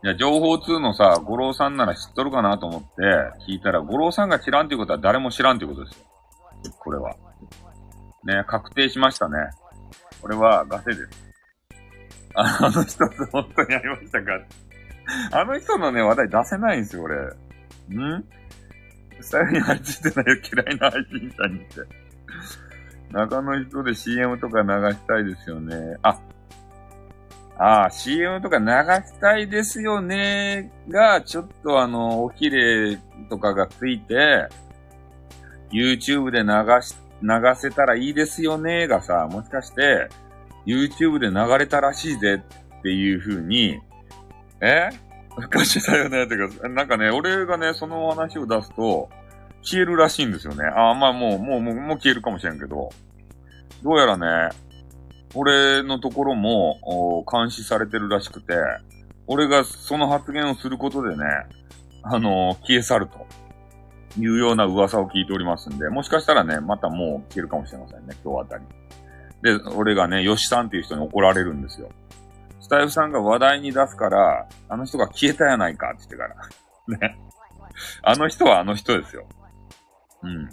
[0.03, 2.89] いや、情報通のさ、五郎さんなら知っとるかなと思って
[3.47, 6.07] 聞いたら、五郎さんが知らんということは誰も知らんということですよ。
[6.79, 7.15] これは。
[8.25, 9.37] ね、確定しましたね。
[10.23, 11.09] これはガセです。
[12.35, 14.33] あの人と本当にありましたか
[15.33, 17.17] あの人のね、話題出せないんですよ、俺。
[17.95, 18.25] ん？
[19.21, 22.11] スタイルに入ってないよ、嫌いな配信者にって。
[23.13, 25.97] 中の人で CM とか流したいですよね。
[26.03, 26.19] あ、
[27.59, 34.49] ああ、CM とか流したいですよねが、ちょっとあの、おきれとかがついて、
[35.71, 40.09] YouTube で流し、流せたらいいですよねがさ、もしかして、
[40.65, 42.43] YouTube で流れたらしいぜ
[42.79, 43.79] っていう風に、
[44.63, 44.89] え？
[45.37, 49.09] 昔だよねってか、なんかね、俺がね、その話を出すと、
[49.63, 50.65] 消えるらしいんですよね。
[50.65, 52.91] ああ、まあもう、もう、もう、もう消えるかもしれんけど、
[53.83, 54.55] どうやらね、
[55.35, 58.55] 俺のところも、監視されてるらしくて、
[59.27, 61.25] 俺がその発言をすることでね、
[62.03, 63.27] あのー、消え去ると。
[64.19, 68.65] いうような噂を聞いておりますんで、もしかしたらね、またもう消えるかもしれませんね、今日あたり。
[69.43, 71.91] で、俺がね、吉さんっていう人に怒られるんですよ。
[72.61, 76.99] スタイフさんが話題に出すから、あの人が消えたやないかって言ってから。
[77.09, 77.19] ね。
[78.03, 79.27] あの人はあの人ですよ。
[80.23, 80.49] うん。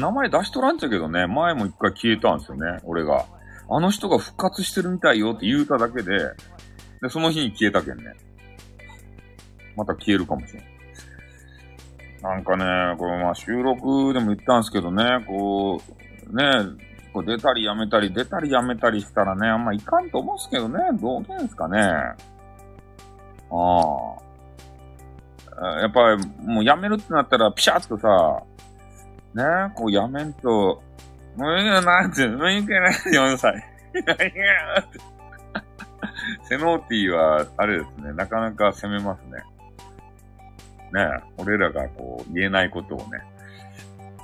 [0.00, 3.24] 名前出しとらんちゃけどね、前も一回消えたんですよね、俺が。
[3.70, 6.18] あの人が復活してるみたいよって言うただけで、
[7.02, 8.04] で、その日に消えたけんね。
[9.76, 10.64] また消えるかもしれん。
[12.22, 15.80] なんかね、これまあ収録でも言ったんですけどね、こ
[16.30, 16.44] う、ね、
[17.18, 21.80] こう出たりやめたり、出たりやめたりしたらね、あんまいかんと思うんすけどね、どうけんすかね。
[21.80, 22.14] あ
[25.60, 25.80] あ。
[25.80, 28.44] やっぱり、もうやめるってなったら、ピシャッとさ、
[29.34, 29.42] ね、
[29.74, 30.80] こうやめんと、
[31.36, 33.54] もういいよなって、もういいかなって、4歳。
[33.54, 33.56] い
[34.06, 35.00] やいやって。
[36.48, 39.42] セノーティーは、あれですね、なかなか攻めますね。
[40.92, 43.06] ね俺らがこう、言えないことをね、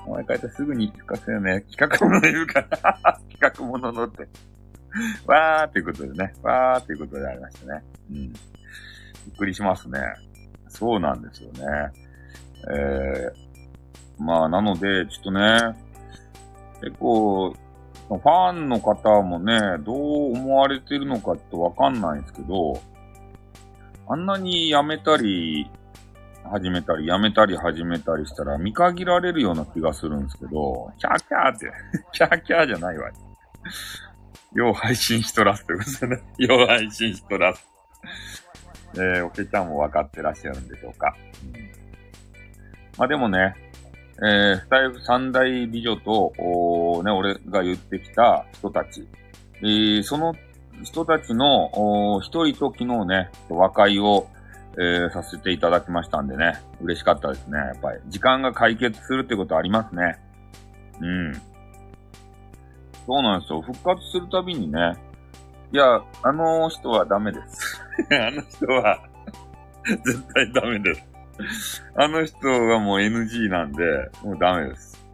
[0.07, 1.62] お前書いたらすぐに聞かせるね。
[1.70, 4.28] 企画もの言うから、 企画もののって。
[5.26, 6.34] わーっていうことでね。
[6.42, 7.82] わーっていうことでありましたね。
[8.11, 8.32] うん。
[8.32, 8.38] び
[9.32, 9.98] っくりしますね。
[10.68, 11.64] そうなんですよね。
[12.70, 15.59] えー、まあ、なので、ちょっとね、
[16.80, 17.55] 結構、
[18.09, 22.80] ファンの方もね、どう思われてるのかってわかんないんですけど、
[24.09, 25.70] あんなに辞めたり、
[26.51, 31.72] 始めたり、やめたり始めたりしたら見限られるような気がするんですけど、キャーキャーって、
[32.12, 33.11] キャーキャーじゃないわ。
[34.55, 36.22] よう配信しとらすってことですね。
[36.38, 37.66] よう配信しとらす。
[38.95, 41.16] えー、おけちゃんも分かってらっしゃるんでしょうか。
[41.42, 41.53] うん、
[42.97, 43.55] まあでもね、
[44.22, 49.09] えー、スタイフ三大美女と、おね、俺が言ってきた人たち、
[49.61, 50.34] えー、その
[50.84, 51.70] 人たちの、
[52.16, 54.28] お一人と昨日ね、和解を、
[54.77, 57.59] えー、させていただきましたんでね、嬉しかったですね。
[57.59, 60.18] やっぱり、時間が解決するってことありますね。
[61.01, 61.35] うん。
[63.07, 63.61] そうなんですよ。
[63.61, 64.95] 復活するたびにね、
[65.72, 67.83] いや、あの人はダメです。
[68.11, 69.01] あの人は
[69.85, 71.85] 絶対ダメです。
[71.97, 73.83] あの人はもう NG なんで、
[74.22, 75.05] もうダメです。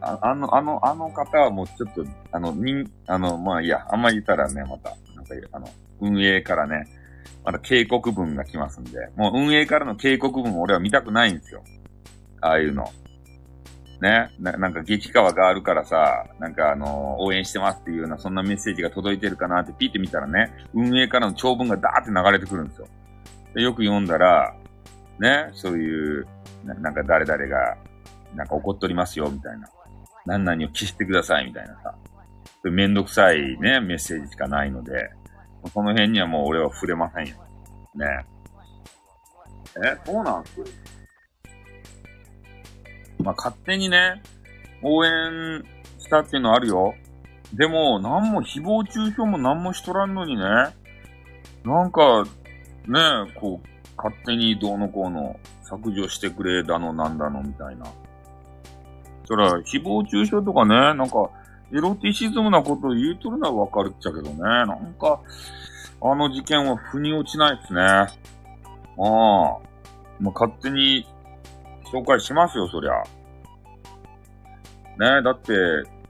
[0.00, 5.68] ああの、あの、あの方はもうちょっと、あの、にあの、まあいいや、あんまり言ったらね、また、なんか、あの、
[6.00, 6.86] 運営からね、
[7.44, 11.62] まだ警告文が来ますんで、もう運営からの警告文を俺は見たくないんですよ。
[12.40, 12.90] ああいうの。
[14.00, 22.88] ねな、なんか激川があるからさ、なんかあのー、応援してますっていうような、そんなメッセージが届いてるかなってピッて見たらね、運営からの長文がダーって流れてくるんですよ。
[23.54, 24.54] でよく読んだら、
[25.18, 26.26] ね、そういう
[26.66, 27.76] な、なんか誰々が、
[28.34, 29.68] なんか怒っとりますよ、みたいな。
[30.26, 31.94] 何々を消してください、みたいなさ。
[32.64, 35.10] めんどくさいね、メッセージしかないので、
[35.72, 37.36] この辺にはもう俺は触れませんよ。
[37.94, 38.26] ね。
[39.84, 40.60] え、そうなんす
[43.22, 44.22] まあ、勝手にね、
[44.82, 45.64] 応援
[45.98, 46.94] したっていうのあるよ。
[47.52, 50.42] でも、なんも誹謗中傷も何もしとらんのにね、
[51.64, 52.24] なんか、
[52.86, 57.86] ねえ、こう、勝手にどうのこうの削除してくれだのなんだのみたいな。
[59.24, 61.30] そら、誹謗中傷とかね、なんか、
[61.72, 64.38] エロティシズムなことを言うとるのはわかるっちゃけどね。
[64.40, 65.20] なんか、
[66.00, 67.80] あの事件は腑に落ちないですね。
[67.82, 68.06] あ
[68.98, 68.98] あ。
[68.98, 69.60] も
[70.20, 71.06] う勝手に
[71.92, 73.02] 紹介しますよ、そりゃ。
[74.98, 75.54] ねだって、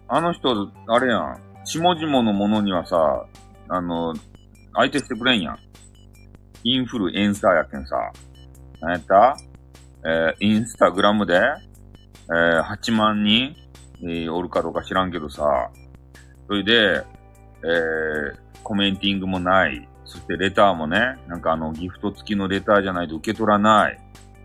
[0.09, 1.41] あの人、あれやん。
[1.65, 3.27] 下々のものにはさ、
[3.69, 4.15] あの、
[4.75, 5.59] 相手してくれんやん。
[6.63, 7.97] インフルエンサーやけんさ。
[8.81, 9.37] 何やった？
[10.05, 13.57] えー、インスタグラムで、えー、8万人、
[14.05, 15.71] え、おるかどうか知らんけどさ。
[16.47, 17.05] それで、
[17.65, 19.89] えー、コメンティングもない。
[20.05, 23.99] そしてレターもね、なんかあの、ギフト付きのレターじゃないと受け取らない。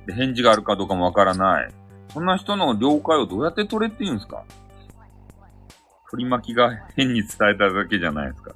[0.08, 1.72] で、返事があるかどうかもわからない。
[2.10, 4.44] そんな人の了解をどうやって取れって言うんですか？
[6.10, 8.52] 取り巻きが変に伝えただけじゃないですか。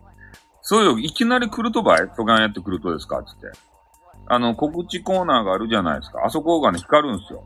[0.62, 2.10] そうよ、いきなり来るとばい？
[2.18, 3.24] トガンやってくるとですか？
[3.24, 3.48] つって。
[4.28, 6.26] あの、告知コーナーがあるじゃないですか。
[6.26, 7.44] あそこがね、光るんですよ。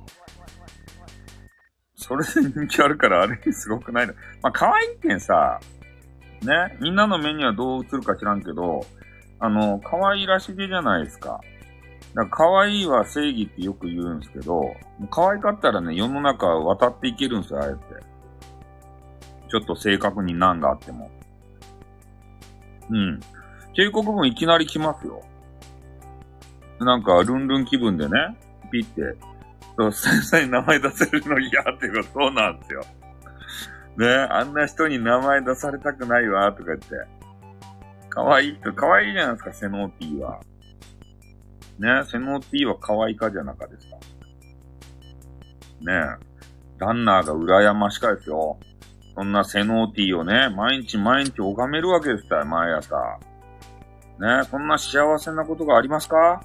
[2.00, 4.14] それで人気あるからあれすごくないの。
[4.42, 5.60] まあ、可愛いけんさ、
[6.42, 8.86] ね、みんなの目にはどう映るか知らんけど、
[9.38, 11.42] あの、可愛らしげじゃないですか。
[12.14, 14.74] だから可愛いは正義ってよく言うんですけど、
[15.12, 17.80] 可愛かったらね、世の中渡っていけるんですよ、あえて。
[19.50, 21.12] ちょっと正確に難があっても。
[22.90, 23.20] うん。
[23.76, 25.22] 警告文いきなり来ますよ。
[26.80, 28.38] なんか、ルンルン気分でね、
[28.72, 29.18] ピッて、
[29.80, 32.82] そう、先生に名前出せるの嫌っていうか、そうなんですよ。
[33.98, 36.86] ねあんな人に名前出されたくないわ、とか言って。
[38.10, 40.42] 可愛い人、可愛いじゃないですか、セノーティーは。
[41.80, 43.96] ねセノーティーは可愛いかじゃなかですか。
[45.80, 46.18] ね。
[46.78, 48.60] ランナーが羨ましかですよ。
[49.16, 52.96] そんなセノーティーをね、毎日毎日拝めるわけですよ、毎朝。
[54.20, 56.42] ねえ、そんな幸せなことがありますか？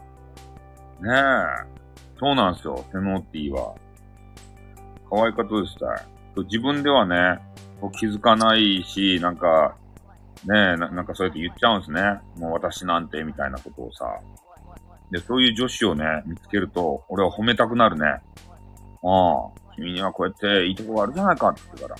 [1.01, 1.74] ねえ。
[2.19, 3.75] そうなんですよ、セノーティーは。
[5.11, 7.41] 可愛かったですた自分ではね、
[7.99, 9.77] 気づかないし、なんか、
[10.45, 12.03] ねえな、なんかそうやって言っちゃうんですね。
[12.39, 14.07] もう私なんて、みたいなことをさ。
[15.11, 18.07] で、そういう女子をね、見つけると、俺は褒めたくなるね。
[18.07, 18.23] ああ、
[19.75, 21.97] 君にはこうやっていいとこがあるじゃないかって言ってから。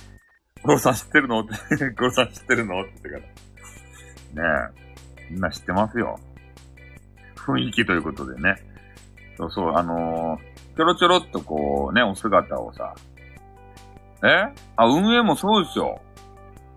[0.63, 1.41] ゴロさん知ってるの？
[1.41, 1.53] って
[1.91, 2.81] ゴロさん知ってるの？
[2.81, 3.15] って言ってか
[4.35, 4.59] ら。
[4.69, 4.71] ね
[5.29, 6.19] え、みんな知ってますよ。
[7.35, 8.55] 雰囲気ということでね。
[9.37, 12.93] そうそう、あのー、ちょろちょろっとこうね、お姿をさ。
[14.23, 14.53] え？
[14.77, 15.99] あ、運営もそうですよ。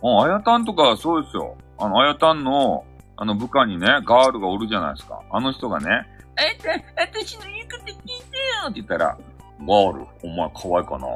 [0.03, 1.57] あ、あやたんとかそうですよ。
[1.79, 2.85] あの、あやたんの、
[3.17, 5.23] あの部下にね、ガールがおるじゃないですか。
[5.31, 6.07] あの人がね、
[6.37, 8.23] えっ、私の言うこと聞いてよ
[8.65, 9.19] って言ったら、
[9.61, 11.09] ガール、お前可愛いかな？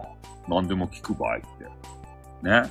[0.49, 1.64] 何でも聞く場合って。
[2.43, 2.62] ね？
[2.62, 2.68] ね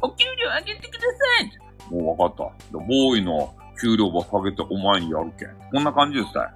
[0.00, 2.78] お給料上げてくださいもう分かった。
[2.78, 5.48] ボーイの給料ば下げてお前にやるけん。
[5.72, 6.52] こんな感じですた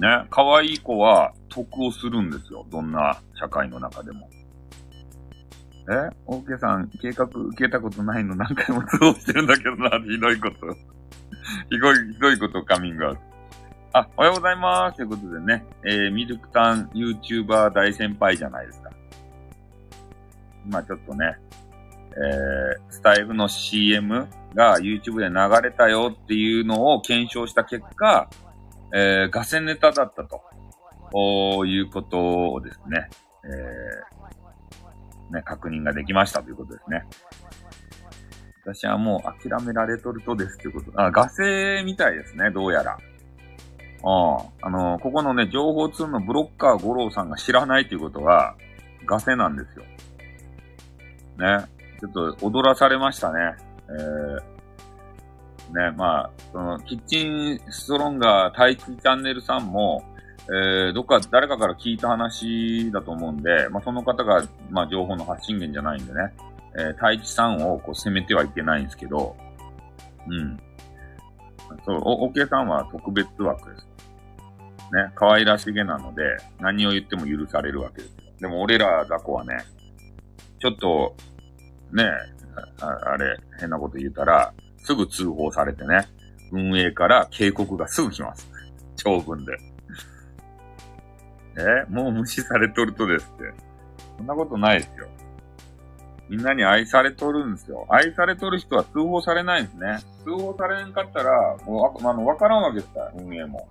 [0.00, 0.26] ね。
[0.30, 2.66] 可愛い子は得をするんですよ。
[2.70, 4.28] どんな社会の中でも。
[5.90, 6.08] え？
[6.26, 8.34] オーケーさん、計画受けたことないの？
[8.34, 10.56] 何回も通報してるんだけどな、ひどいこと。
[11.70, 13.22] ひどい、ひどいことカミングアウト。
[13.92, 14.96] あ、おはようございます。
[14.96, 18.90] ということでね、えー、ミルクタン YouTuber 大先輩じゃないですか。
[20.64, 21.36] 今ちょっとね、
[22.12, 28.28] えー、スタイルの CM が YouTube で流れたよっていうのを検証した結果、
[28.92, 30.42] えー、ガセネタだったと、
[31.12, 33.08] こういうことをですね、
[33.44, 37.04] えー、ね、確認ができましたということですね。
[38.64, 41.00] 私はもう諦められとるとですということ。
[41.00, 42.98] あ、ガセみたいですね、どうやら。
[44.02, 48.54] ああ、あのー、ここのね、情報通のブロッカー五郎さんが知らないということは、
[49.06, 49.84] ガセなんですよ。
[51.38, 51.66] ね。
[52.00, 53.56] ちょっと踊らされましたね。
[53.88, 54.59] えー、
[55.74, 60.04] ね、まあ、その、キッチンストロンガー待機チャンネルさんも、
[60.48, 66.20] えー、どっか誰かから聞いた話だと思うんで、まあ、その方が、まあ、情報の発信源じゃないんでね、
[66.76, 69.36] えー、太一さんをこう責めてはいけないんですけど、
[70.26, 70.60] うん。
[71.84, 73.86] そう、お、おけさんは特別枠です。
[74.92, 76.22] ね、可愛らしげなので、
[76.58, 78.14] 何を言っても許されるわけですよ。
[78.40, 79.56] でも俺ら雑魚はね、
[80.58, 81.14] ちょっと、
[81.92, 82.04] ね、
[82.80, 84.52] ああれ、変なこと言ったら、
[84.84, 86.08] すぐ通報されてね、
[86.52, 88.48] 運営から警告がすぐ来ます。
[88.96, 89.52] 長文で。
[91.58, 93.52] えもう無視されとるとですって。
[94.16, 95.08] そんなことないですよ。
[96.28, 97.86] みんなに愛されとるんですよ。
[97.88, 99.98] 愛されとる人は通報されないんですね。
[100.24, 103.68] 通報されんかったら、もう、あの、わからんわけですから、運営も。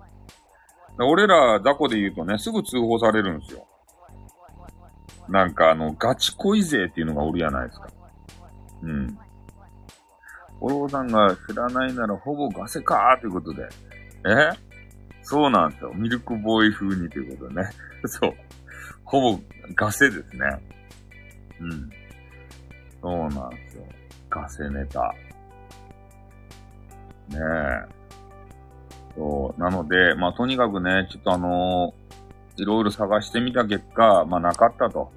[0.98, 3.66] 俺ら雑魚で言うとね、すぐ通報されるんですよ。
[5.28, 7.88] なんかあの、ガチ恋勢っていうのがおるやないですか。
[8.82, 9.18] うん。
[10.60, 13.68] お郎さんが知らないならほぼガセかーということで。
[14.26, 14.70] え？
[15.22, 15.92] そうなんですよ。
[15.94, 17.70] ミルクボーイ風にということでね。
[18.06, 18.34] そう。
[19.04, 19.40] ほぼ
[19.74, 20.40] ガセですね。
[21.60, 21.90] うん。
[23.00, 23.84] そうなんですよ。
[24.28, 25.14] ガセネタ。
[27.28, 28.00] ねえ。
[29.16, 29.60] そう。
[29.60, 35.12] なので、まあ、とにかくね、ちょっとあのー、いろいろ探してみた結果、まあ、なかったと。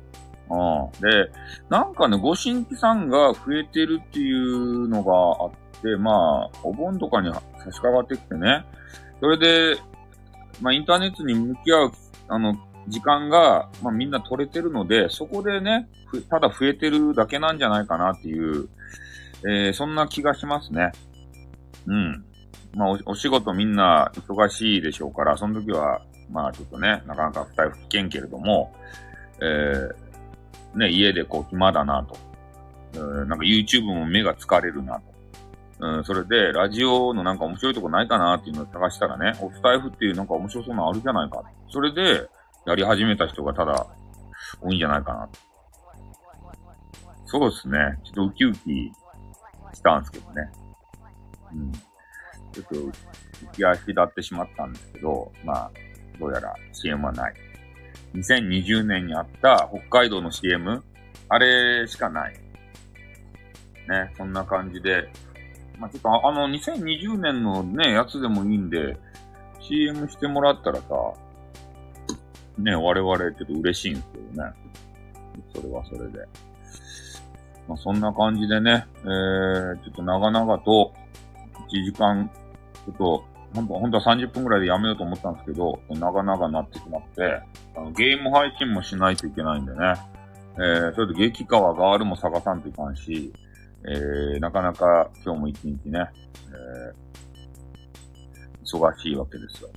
[0.54, 1.01] うん。
[1.01, 1.32] で、
[1.70, 5.14] なんかね、ご新規さんが増えてるっていうのが
[5.45, 5.51] あっ
[5.82, 7.39] て、まあ、お盆とかに差
[7.72, 8.66] し掛かってきてね。
[9.20, 9.80] それで、
[10.62, 11.91] まあ、インターネットに向き合う、
[12.28, 12.56] あの、
[12.88, 15.88] 時間が、まあ、みんな取れてるので、そこでね、
[16.30, 18.70] ただ増えてるだけなんじゃないかなっていう、
[19.45, 20.91] えー、そんな気がしますね。
[21.88, 22.26] うん。
[22.76, 26.01] まあお、お仕事みんな忙しいでしょうから、その時は、
[26.32, 28.74] まあちょっとね、なかなか不不危険けれども、
[29.41, 29.95] えー、
[30.76, 32.17] ね、家でこう暇だなと。
[32.93, 35.13] えー、なんか YouTube も目が疲れるなと。
[35.80, 41.43] うん、それで、ラジオのなんか面白いとこないかなっていうのを探したらね、オフタイフっていうなんか面白そうなのあるじゃないか。
[41.69, 42.28] それで、
[42.65, 43.88] やり始めた人がただ、
[44.61, 45.30] 多いんじゃないかな。
[47.26, 47.78] そうですね。
[48.03, 48.91] ちょっとウキウキ
[49.74, 50.51] したんですけどね。
[51.53, 51.71] うん。
[51.71, 55.71] ちょっと浮き足立ってしまったんですけど、まあ、
[56.19, 57.34] どうやら CM はない。
[58.16, 60.84] 2020年にあった北海道の CM、
[61.30, 62.34] あれしかない。
[63.89, 65.09] ね、そんな感じで、
[65.78, 68.97] まあ、ちょっとあの、2020年のね、やつでもいいんで、
[69.59, 70.84] CM してもらったらさ、
[72.57, 74.53] ね、我々ちょっと嬉しいんですけどね。
[75.53, 76.20] それはそれで。
[77.68, 80.93] まあ、そんな感じでね、えー、ちょっと長々と
[81.72, 82.30] 1時間
[82.86, 87.41] ちょっと、本当本当は30分くらいでやめようと思ったんですけど、長々なってしまって、
[87.76, 89.93] あのゲーム配信もしないといけないんでね、
[90.56, 93.34] えー、それで激川ガールも探さんといかんし、
[93.86, 96.10] えー、なかなか今日も一日ね、
[96.49, 99.70] えー、忙しいわけですよ。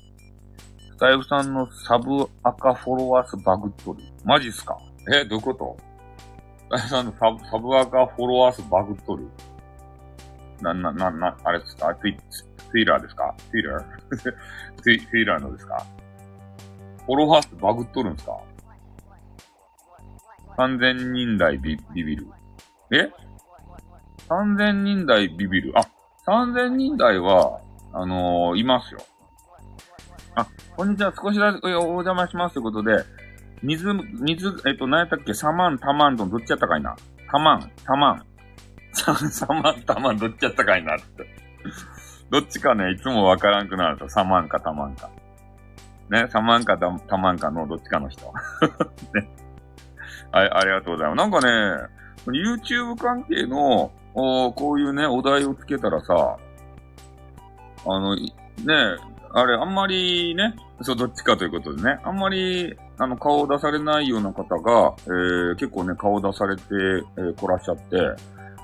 [0.91, 3.99] スタイフさんのサブ赤フォロワースバグっとる。
[4.23, 4.79] マジっすか？
[5.13, 5.77] えどういうこと？
[6.69, 9.27] スタイフさんのサブサブ赤フォロワースバグっとる。
[10.61, 11.93] な、な、な、な、あれですか？
[12.01, 12.17] ツイ
[12.71, 13.33] ツイラーですか？
[13.51, 13.83] ツイラー
[14.81, 15.85] ツイツイラーのですか？
[17.05, 18.37] フォロワー数バグっとるんですか
[20.57, 22.27] ?3000 人台ビビビる。
[22.91, 23.09] え
[24.29, 25.73] ?3000 人台ビビる。
[25.75, 25.81] あ、
[26.25, 27.61] 3000人台は、
[27.93, 28.99] あのー、いますよ。
[30.35, 30.45] あ、
[30.75, 31.13] こんにちは。
[31.15, 31.69] 少しだけお
[32.03, 33.03] 邪魔しますということで、
[33.63, 35.33] 水、水、えっと、何やったっけ？
[35.33, 36.95] サマン、タマンとどっちやったかいな？
[37.31, 38.25] タマン、タマン。
[38.93, 41.25] サマン、タマンどっちやったかいなって。
[42.29, 45.09] どっちかね、いつもわからんくなると、サマンかタマンか。
[46.09, 48.25] ね、サマンかタマンかのどっちかの人。
[49.13, 49.29] ね。
[50.31, 51.17] はい、ありがとうございます。
[51.17, 56.37] なんかね、YouTube 関係の、おこういうね、お題をつけたらさ、
[57.85, 58.31] あの、ね、
[59.31, 68.15] あれ、あんまりね、そう、どっちかということでね、あんまり、あの、顔を出されないような方が、えー、結構ね、顔を出されて、えー、来らっしゃって、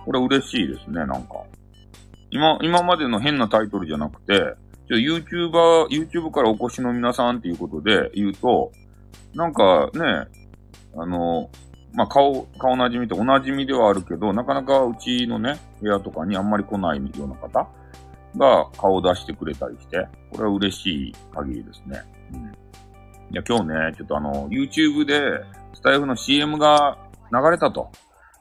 [0.05, 1.35] これ嬉しいですね、なんか。
[2.33, 4.55] 今、今までの変なタイトルじゃなくて、
[4.87, 8.71] ちょ、YouTuber、YouTube からお越しの皆さんっていうことで言うと、
[9.35, 10.27] なんかね、
[10.97, 11.51] あの、
[11.93, 17.67] まあ、顔、顔なじみっておなじみではあるけど、なかなかうちのね、部屋とかにあんまり来ないような方
[18.35, 22.01] が顔を出してくれたりして、これは嬉しい限りですね。
[22.33, 22.45] うん。
[22.45, 25.21] いや、今日ね、ちょっとあの、YouTube で、
[25.75, 26.97] スタイフの CM が
[27.31, 27.91] 流れたと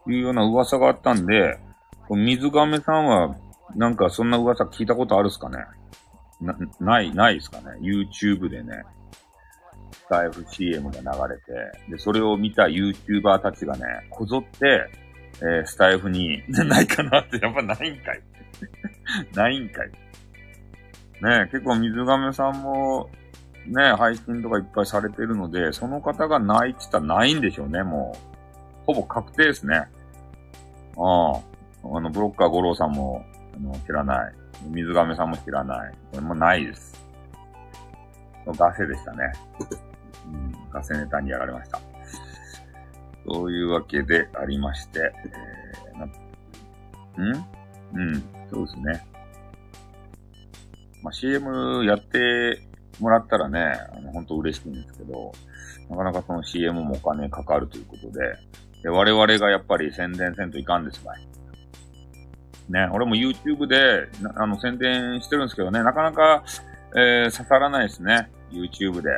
[0.06, 1.58] いうような噂があったんで、
[2.08, 3.36] 水亀さんは、
[3.76, 5.58] なんかそんな噂聞いたことあるっすかね？
[6.40, 8.84] な、ない、ないですかね ?YouTube でね、
[9.92, 14.90] スタイフ CM が流れて、で、それを見た YouTuber たちがね、こぞって、
[15.40, 18.22] えー、スタイフに、ないかなって、やっぱないんかい。
[19.34, 19.90] ないんかい。
[21.22, 23.08] ね結構水亀さんも、
[23.66, 28.32] ね配信とかいっぱいされてるので、その方がないって言ったらないんでしょうね、もう。
[28.86, 29.76] ほぼ確定ですね。
[29.76, 31.52] ああ。
[31.84, 34.34] あの、ブロッカー五郎さんも、あの、知らない。
[34.70, 35.94] 水亀さんも知らない。
[36.12, 37.00] これもないです。
[38.46, 39.32] ガセでしたね。
[40.26, 41.80] うん、ガセネタにやられました。
[43.26, 45.12] そういうわけでありまして、
[47.16, 47.46] えー、ん
[47.94, 49.06] うん、そうですね。
[51.02, 52.60] まあ、CM やって
[53.00, 53.60] もらったらね、
[53.92, 55.32] あの、本当嬉しいんですけど、
[55.90, 58.36] なかなかその CM もお金かかるということで、
[58.82, 61.31] で我々がやっぱり宣伝せんといかんですばい。
[62.68, 66.44] ね、俺も YouTube で、あの、宣伝してるんですけどね、なかなか、
[66.94, 68.30] えー、刺さらないですね。
[68.50, 69.10] YouTube で。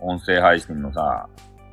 [0.00, 1.28] 音声配信のさ、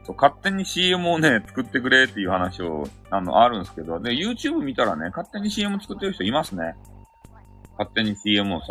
[0.05, 6.75] そう、勝手に CM をね、作ってくれっていう話を、あの、あるんですけど、で、YouTube 見たらね、勝手に CM 作ってる人いますね。
[7.77, 8.67] 勝手に CM をさ、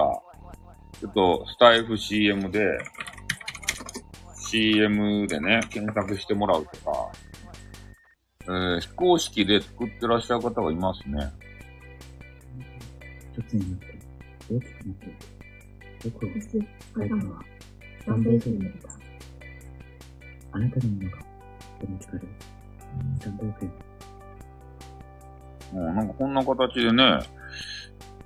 [1.00, 2.78] ちょっと、スタイフ CM で、
[4.36, 7.10] CM でね、検索してもらうとか、
[8.44, 11.32] えー、非公式で作ってらっしゃる方がいますね。
[13.32, 13.98] 一つになって、
[14.50, 15.16] 大きくなっている。
[16.04, 16.32] 僕は、
[16.94, 17.42] 階段は、
[18.00, 18.88] スタンド FM にいた。
[20.52, 23.70] あなたのものが、とても力スタンド FM。
[25.72, 27.20] もうなんかこんな形でね、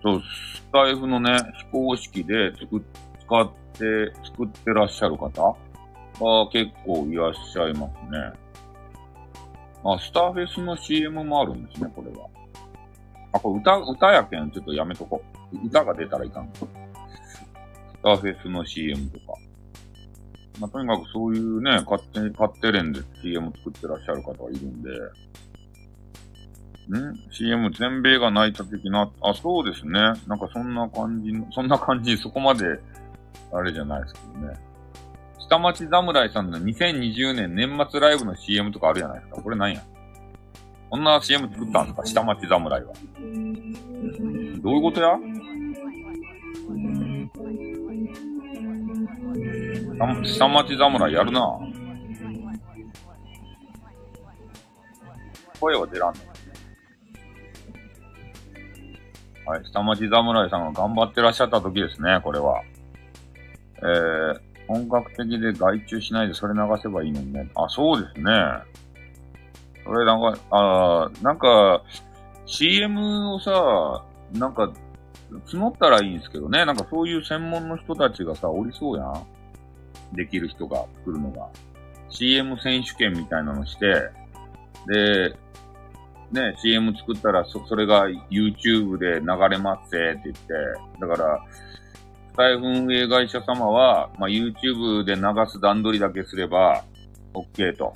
[0.03, 2.83] そう、スタイフのね、非公式で作っ、
[3.21, 5.57] 使って、作ってらっしゃる方が
[6.51, 8.33] 結構いらっしゃいますね。
[9.85, 12.27] あ、スターフェスの CM もあるんですね、これは。
[13.37, 15.23] あ、これ歌、歌やけん、ちょっとやめとこ
[15.53, 15.67] う。
[15.67, 16.51] 歌が出たらいかん。
[16.55, 16.61] ス
[18.03, 19.39] ターフェスの CM とか。
[20.59, 24.91] まあ、とにかくそういうね、勝手に、勝手連で CM 作ってらっしゃる方がいるんで、
[26.89, 29.93] ん ?CM 全米が泣いた的な、あ、そうですね。
[30.27, 32.65] なんかそんな感じの、そんな感じ、そこまで、
[33.53, 34.55] あれじゃないですけどね。
[35.39, 39.43] 下町侍さんの2020年年末ライブの CM とかあるじゃないですか。
[39.43, 39.83] これ何や？
[40.97, 42.95] こんな CM 作ったんですか下町侍は。
[44.63, 45.19] どういうことや？
[50.25, 51.59] 下町侍やるな
[55.61, 56.21] 声は出らんの。
[59.45, 59.65] はい。
[59.67, 62.63] 下町侍さんが頑張ってらっしゃった時ですね、これは。
[63.81, 67.51] えー、本格的で外注しないでそれ流せばいいのにね。
[67.55, 68.33] あ、そうですね。
[69.87, 71.83] それなんか、あなんか、
[72.47, 74.73] CM をさ、なんか、
[75.47, 76.65] 募ったらいいんですけどね。
[76.65, 79.27] なんかそういう専門の人たちがさ、おりそうやん。
[80.13, 81.49] できる人が作るのが。
[82.11, 83.87] CM 選手権みたいなのして、
[84.87, 85.37] で、
[86.33, 90.53] ね、CM 作ったらそ、それが YouTube で流れますって言って、
[91.01, 91.45] だから、
[92.33, 96.85] スタイフ運営会社様は、まあ、YouTube で流す段取りだけすれば、
[97.35, 97.93] OK と。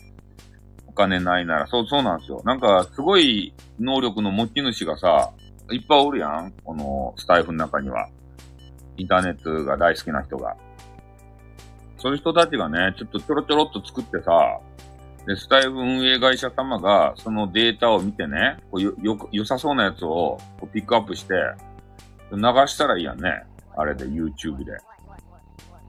[0.91, 2.43] お金ないなら、そう、そうなんですよ。
[2.45, 5.33] なんか、すごい能力の持ち主がさ、
[5.71, 8.09] いっぱいおるやんこのスタイフの中には。
[8.97, 10.57] インターネットが大好きな人が。
[11.97, 14.59] そういう人たちがね、ちょっとちょろちょろっと作ってさ、
[15.27, 21.35] で、スタイフ運営会社様がそのデータを見てね、こうよ、よ、良さそうなやつをこうピックアップして、
[22.33, 23.45] 流したらいいやんね。
[23.77, 24.73] あれで YouTube で。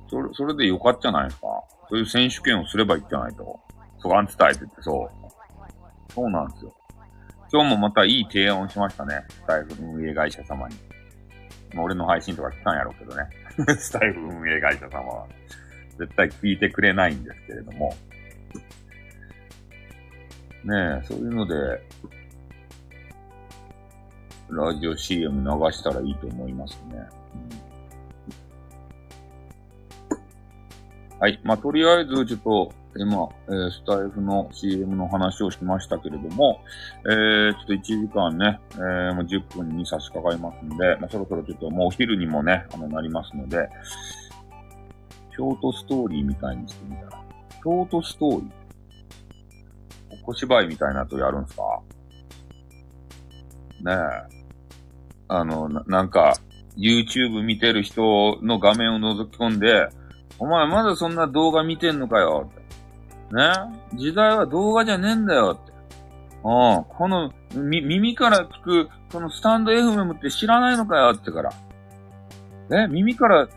[0.09, 1.47] それ、それでよかったじゃないですか。
[1.89, 3.59] そういう選手権をすればいいじゃないと。
[4.01, 6.13] そがん伝えてて、そう。
[6.13, 6.75] そうなんですよ。
[7.53, 9.25] 今日もまたいい提案をしましたね。
[9.29, 10.75] スタイフ運営会社様に。
[11.73, 13.27] まあ、俺の配信とか来たんやろうけどね。
[13.77, 15.27] スタイフ運営会社様は。
[15.97, 17.93] 絶対聞いてくれないんですけれども。
[20.63, 21.55] ねえ、そういうので、
[24.49, 27.07] ラジオ CM 流したらいいと思いますね。
[30.11, 30.15] う
[31.15, 31.39] ん、はい。
[31.43, 36.61] まあ、とりあえず、ちょっと、今、えー、スタイフの CM の話をしましたけれども、
[37.05, 43.69] えー、ちょっと1時間ね、えー、もう10分に差し掛かりますんで、まあ、そろそろちょっともうお昼にもね、あの、なりますので、
[45.31, 48.51] ショートストーリーみたいにしてみたら、ショートストーリー
[50.23, 51.63] 小芝居みたいなとやるんすか？
[53.81, 54.43] ねえ。
[55.29, 56.33] あの、ななんか、
[56.77, 59.87] YouTube 見てる人の画面を覗き込んで、
[60.37, 62.51] お前まだそんな動画見てんのかよ。
[63.33, 63.53] ね
[63.95, 65.71] 時代は動画じゃねえんだよって。
[66.43, 66.85] うん。
[66.85, 71.51] この、み、耳から聞く、このスタンド FM って知らないのかよってから。
[72.71, 72.87] え？
[72.87, 73.47] 耳から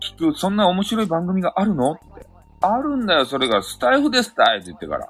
[0.00, 1.92] 聞く、そんな面白い番組があるの？
[1.92, 2.26] って。
[2.60, 3.62] あるんだよ、それが。
[3.62, 5.08] スタイフですたいって言ってから。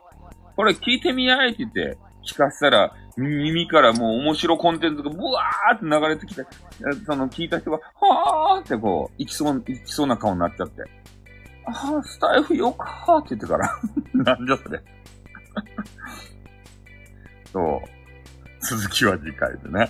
[0.57, 6.47] これ聞いてみやいって言って、聞かせたら、耳からもう面白コンテンツがブワーって流れてきて、
[7.05, 10.83] その聞いた人が、はーってこう、行きそう、行きそうな顔になっちゃって。
[11.67, 13.79] ああ、スタイフよかーって言ってから。
[14.15, 14.83] なんじゃそれ。
[17.53, 17.89] そう。
[18.61, 19.89] 続きは次回でね。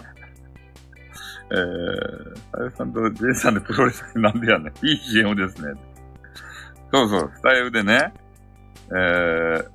[1.50, 4.86] えー、あやさんとジェイさんでプロレスなんでやねん。
[4.86, 5.74] いい CM ですね。
[6.90, 8.14] そうそう、スタイフでね、
[8.90, 9.68] えー、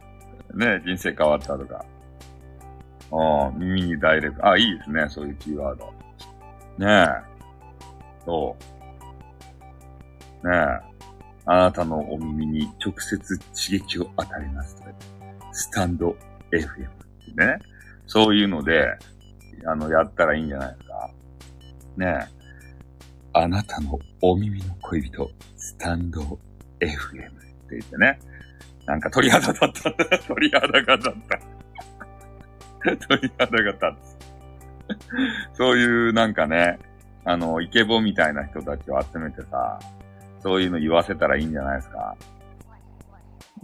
[0.57, 1.85] ね、人生変わったとか。
[3.11, 4.47] ああ、耳にダイレクト。
[4.47, 5.93] あ、いいですね、そういうキーワード。
[6.77, 7.07] ねえ。
[8.25, 8.55] そ
[10.43, 10.49] う。
[10.49, 10.86] ねえ。
[11.49, 14.75] あなたのお耳に直接刺激を与えます
[15.53, 16.15] スタンド
[16.51, 17.57] FM ってね。
[18.05, 18.97] そういうので、
[19.65, 21.09] あの、やったらいいんじゃないですか。
[21.97, 22.37] ねえ。
[23.33, 26.37] あなたのお耳の恋人、スタンド FM っ
[26.79, 26.89] て
[27.71, 28.19] 言ってね。
[28.85, 30.19] なんか鳥肌立った。
[30.27, 31.13] 鳥肌が立っ
[32.87, 33.07] た。
[33.07, 34.01] 鳥肌が立
[35.53, 35.57] つ。
[35.57, 36.79] そういうなんかね、
[37.25, 39.79] あの、イケボみたいな人たちを集めてさ、
[40.41, 42.15] そういうの言わせたらいいんじゃないですか。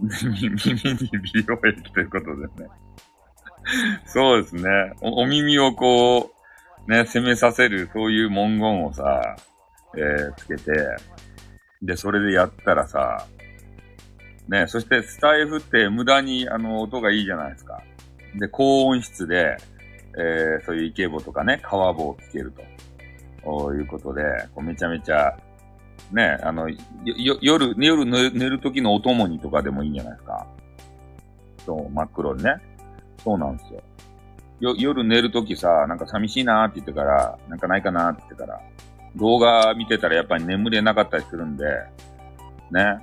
[0.00, 2.70] 耳に美容液ということでね。
[4.06, 4.62] そうですね
[5.00, 5.22] お。
[5.22, 6.32] お耳をこ
[6.86, 9.36] う、ね、攻めさせる、そういう文言をさ、
[9.96, 10.72] えー、つけて、
[11.80, 13.26] で、それでやったらさ、
[14.48, 17.82] ね、そしてスタイフって無駄にあの音がいいじゃないですか。
[18.38, 19.56] で、高音質で、
[20.18, 22.62] えー、そういうイケボとかね、川棒を聞けると。
[23.74, 24.22] いうことで、
[24.54, 25.36] こうめちゃめちゃ
[26.12, 26.76] ね、あの、よ
[27.40, 30.46] 夜、夜寝る時のお供にとかでもいいんじゃないですか。
[31.66, 32.56] そう、真っ黒にね。
[33.22, 33.82] そうなんですよ。
[34.60, 38.60] よ、夜寝る時さ、なんか寂しいなーって言ってから、なんかないかなーって言ってから、
[39.16, 41.64] 動画見てたらやっぱり眠れなかったりするんで、
[42.70, 42.98] ね、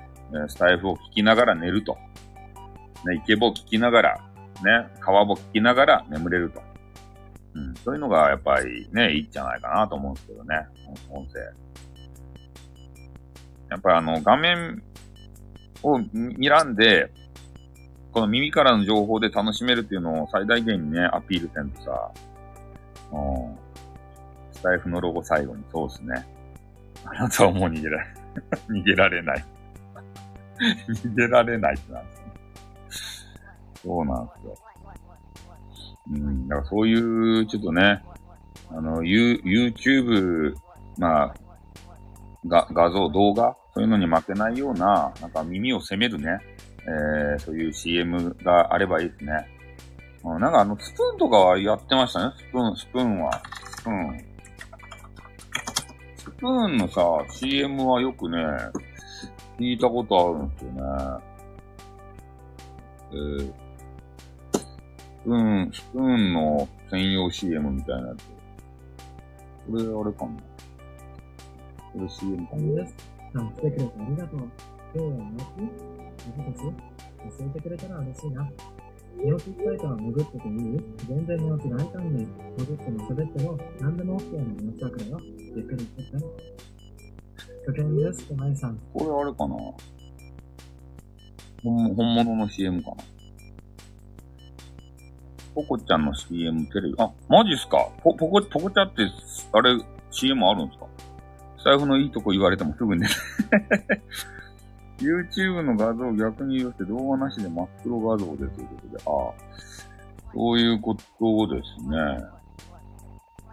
[0.47, 1.97] スタイフを聞きながら寝ると。
[3.05, 4.17] ね、イケボを聞きながら、
[4.63, 6.61] ね、川ボ聞きながら眠れると。
[7.53, 10.67] うん、そういうのがやっぱりね、いいんじゃないかなと思うんですけどね、
[11.09, 11.39] 音声。
[13.71, 14.83] やっぱりあの、画面
[15.81, 17.09] を睨んで、
[18.11, 22.11] この耳からの情報で楽しめるっていうのを最大限にね、アピールせんとさ、
[23.13, 23.55] うん。
[24.51, 26.27] スタイフのロゴ最後にそうですね。
[27.05, 28.07] あなたはもう逃げられ、
[28.69, 29.45] 逃げられない
[30.59, 32.25] 逃げられないってなんですね。
[33.83, 34.57] そうなんですよ。
[36.11, 38.03] うん、だからそういう、ちょっとね、
[38.69, 40.55] あの、ユ YouTube、
[40.97, 41.35] まあ、
[42.45, 46.39] が、画像、動画そういうのに負けないような、なんか耳を責めるね、
[46.81, 49.47] えー、そういう CM があればいいですね。
[50.23, 52.33] うん、なんかあの、スプーンとかはやってましたね。
[52.37, 53.41] スプーン、スプーンは。
[53.65, 54.25] スプーン。
[56.17, 58.37] スプーンのさ、CM はよくね、
[59.57, 60.81] 聞いたことあるんですよね。
[63.11, 63.53] えー、
[64.53, 64.65] ス
[65.23, 68.25] プーン、スプーンの専用 CM みたいなやつ。
[69.71, 70.31] これ、あれかな。
[71.93, 73.10] これ CM かな。
[73.35, 74.39] あ、来てくれてありがとう。
[74.39, 74.49] 今
[74.93, 75.47] 日は寝起き
[76.37, 76.63] 寝てたし
[77.39, 78.49] 教えてくれたら嬉しいな。
[79.17, 80.53] 寝起きしたいから潜ってていい
[81.07, 82.27] 全然寝起き大歓迎。
[82.57, 85.19] 潜っても喋っても何でも OK な寝起きだからよ。
[85.55, 86.25] ゆっくりしてて。
[87.67, 88.77] 初見です、まいさん。
[88.93, 89.55] これあれかな
[91.63, 92.97] 本本物の CM かな
[95.53, 96.95] ポコちゃんの CM テレビ。
[96.97, 99.03] あ、マジっすかポ、ポコ、ポコちゃんって、
[99.53, 99.77] あれ、
[100.09, 100.87] CM あるんですか？
[101.63, 103.07] 財布のいいとこ言われてもすぐね
[105.01, 111.97] YouTube の画像を逆に言って動画なしで真っ黒画像でということで、ああ、そういうことですね。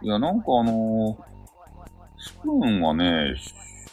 [0.03, 1.17] いや、なんかあのー、
[2.19, 3.33] スプーンはね、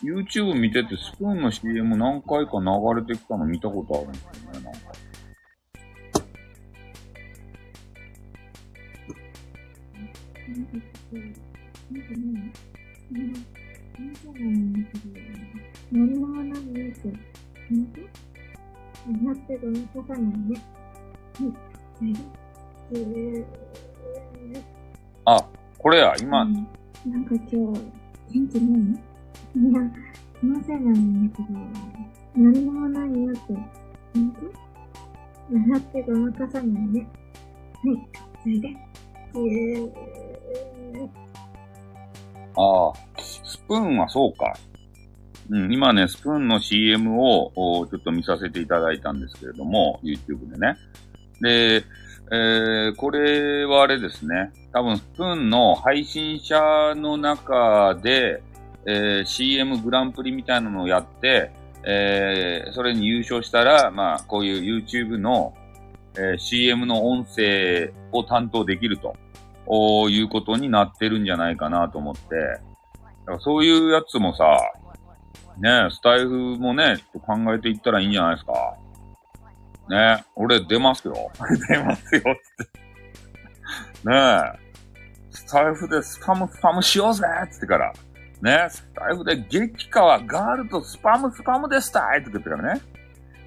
[0.03, 4.81] YouTube 見ててスプーンの CM 何回か流れてきたの見たことあるんですよね、なんか。
[13.99, 14.05] ノ
[16.07, 16.53] ルマは何っ
[16.93, 17.09] て、
[17.69, 17.89] 本
[19.07, 19.73] 当なってごま
[20.05, 20.63] かさないね。
[21.41, 21.47] は
[22.07, 22.15] い。
[22.93, 23.45] えー、
[25.25, 25.43] あ、
[25.79, 26.53] これや、今、うん。
[27.07, 27.25] なん。
[27.25, 27.57] か今日、
[28.33, 28.81] 元気ない
[29.57, 29.81] いや、
[30.41, 31.31] 気のせいなん。
[31.31, 31.49] だけど、
[32.35, 33.41] 何もないよって、
[34.13, 34.41] 本当
[35.55, 37.09] 笑ってごまかさないね。
[37.83, 37.95] はい、
[38.43, 39.91] それで、えー、
[42.57, 42.93] ああ、
[43.47, 44.55] スプーンはそうか。
[45.49, 47.53] うん、今ね、スプーンの CM を
[47.89, 50.77] ちょっと見させていただいたんですけれども、YouTube でね。
[51.41, 51.85] で、
[52.33, 54.53] えー、これはあれですね。
[54.73, 58.43] 多分、スプーンの配信者の中で、
[58.89, 61.53] えー CM グランプリみたいなのをやって、
[61.85, 65.55] えーそれに優勝したら、まあ、こういう YouTube の、
[66.17, 69.15] えー CM の音声を担当できると。
[69.67, 72.21] おいうことになってるんじゃないかなと思って、
[73.27, 74.45] だからそういうやつもさ、
[75.59, 78.77] ねスタイフもね、と考えていったらいいんじゃないですか。
[79.89, 81.15] ね俺出ますよ。
[81.69, 82.29] 出ますよって。
[84.09, 84.17] ね
[84.63, 84.67] え。
[85.31, 87.93] スタイフでスパムスパムしようぜっつってから。
[88.43, 92.81] ねスタイフで激化はガールとスパムスパムでしたいって言ってからね。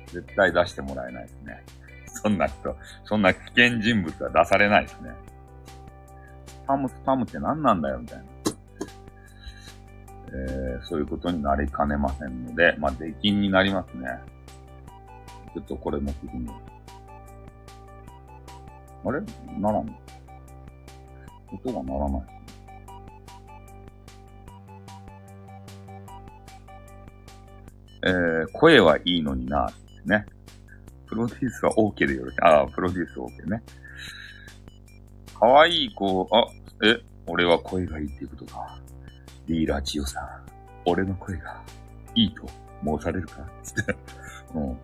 [0.07, 1.63] 絶対出してもらえないですね。
[2.21, 2.75] そんな人、
[3.05, 5.11] そんな危険人物は出されないですね。
[6.47, 8.23] スパムスパムって何なんだよみたいな。
[10.31, 14.07] えー、そういうことになりかねませんので、まあ、出禁になりますね。
[15.55, 16.53] ちょっとこれ持ってきてみよ
[19.05, 19.09] う。
[19.09, 19.21] あれ？
[19.59, 19.93] ならんの
[21.51, 22.23] 音が鳴らない。
[28.01, 29.69] えー、声はいいのにな、
[30.05, 30.25] ね。
[31.07, 32.37] プロデュースは OK でよろしい。
[32.41, 33.63] ああ、プロデュース OK ね。
[35.37, 36.45] かわいい子、あ、
[36.85, 38.79] え、俺は声がいいっていうことか。
[39.49, 40.27] リーラジオさん、
[40.85, 41.59] 俺の声が
[42.13, 42.45] いいと
[42.85, 43.43] 申されるか？
[43.63, 43.95] つって。
[44.53, 44.77] うん。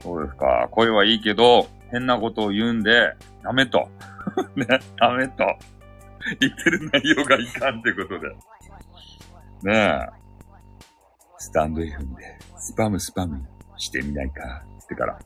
[0.00, 0.68] そうですか。
[0.70, 3.12] 声はいいけど、変なことを言うんで、
[3.42, 3.88] ダメと。
[4.54, 4.66] ね、
[4.96, 5.44] ダメと。
[6.38, 8.28] 言ってる内容がいかんってことで。
[9.64, 10.22] ねえ。
[11.38, 13.44] スタンド FM で、スパムスパム
[13.78, 14.62] してみないか？
[14.78, 15.18] つってから。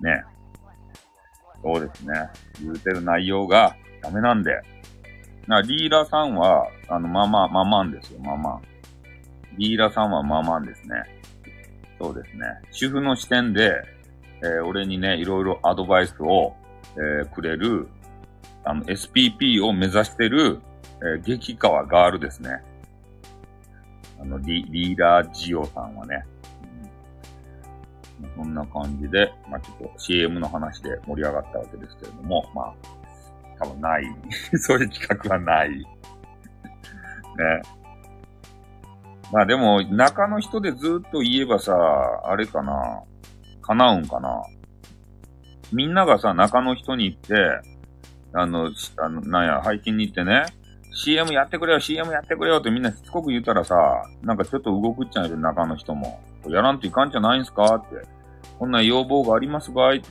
[0.00, 0.22] ねえ。
[1.62, 2.12] そうですね。
[2.60, 4.60] 言うてる内容がダメなんで。
[5.46, 8.62] な、リーラさんは、あの、まま、ままんですよ、ままん。
[9.56, 11.02] リーラさんはままんですね。
[12.00, 12.44] そうですね。
[12.72, 13.82] 主婦の視点で、
[14.42, 16.54] えー俺にね、いろいろアドバイスを、
[16.96, 17.88] えーくれる、
[18.64, 20.60] あの、SPP を目指してる、
[21.00, 22.62] えー激川ガールですね。
[24.20, 26.24] あの、リリーラージオさんはね。
[28.20, 32.74] うんそんな感じで、まあちょっと CM の話で盛り上がったわけですけれども、まあ、
[33.58, 34.04] 多分ない。
[34.58, 35.70] そういう企画はない。
[35.70, 35.84] ね。
[39.32, 41.74] まあでも、中の人でずっと言えばさ、
[42.24, 43.02] あれかな。
[43.62, 44.42] 叶うんかな。
[45.72, 47.34] みんながさ、中の人に行って、
[48.32, 50.44] あの、あの、なんや、配信に行ってね、
[50.92, 53.74] CM やってくれよ、CM やってくれよってみんなしつこく言ったらさ、
[54.22, 56.20] なんかちょっと動くっちゃうよ、中の人も。
[56.48, 58.06] やらんといかんじゃないんすかって。
[58.58, 60.06] こんな要望がありますばいって。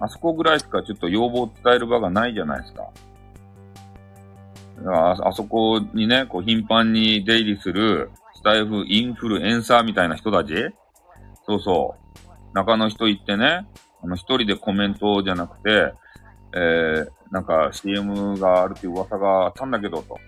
[0.00, 2.88] あそこぐらいしかちょっと要望を伝える場がないじゃないですか。
[4.78, 10.54] だからあそこにね、こう頻繁に出入りするスタイフインフルエンサーみたいな人たち？
[11.46, 11.96] そうそ
[12.54, 12.54] う。
[12.54, 13.66] 中の人行ってね、
[14.02, 15.92] あの一人でコメントじゃなくて、
[16.54, 20.18] えー、なんか CM があるっていう噂があったんだけどと。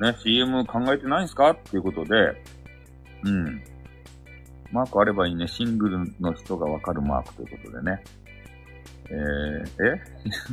[0.00, 1.50] ね、CM 考えてないんすか？
[1.50, 2.42] っていうことで、
[3.24, 3.62] うん。
[4.72, 5.46] マークあればいいね。
[5.48, 8.02] シングルの人がわかるマークということでね。
[9.10, 10.02] えー、え？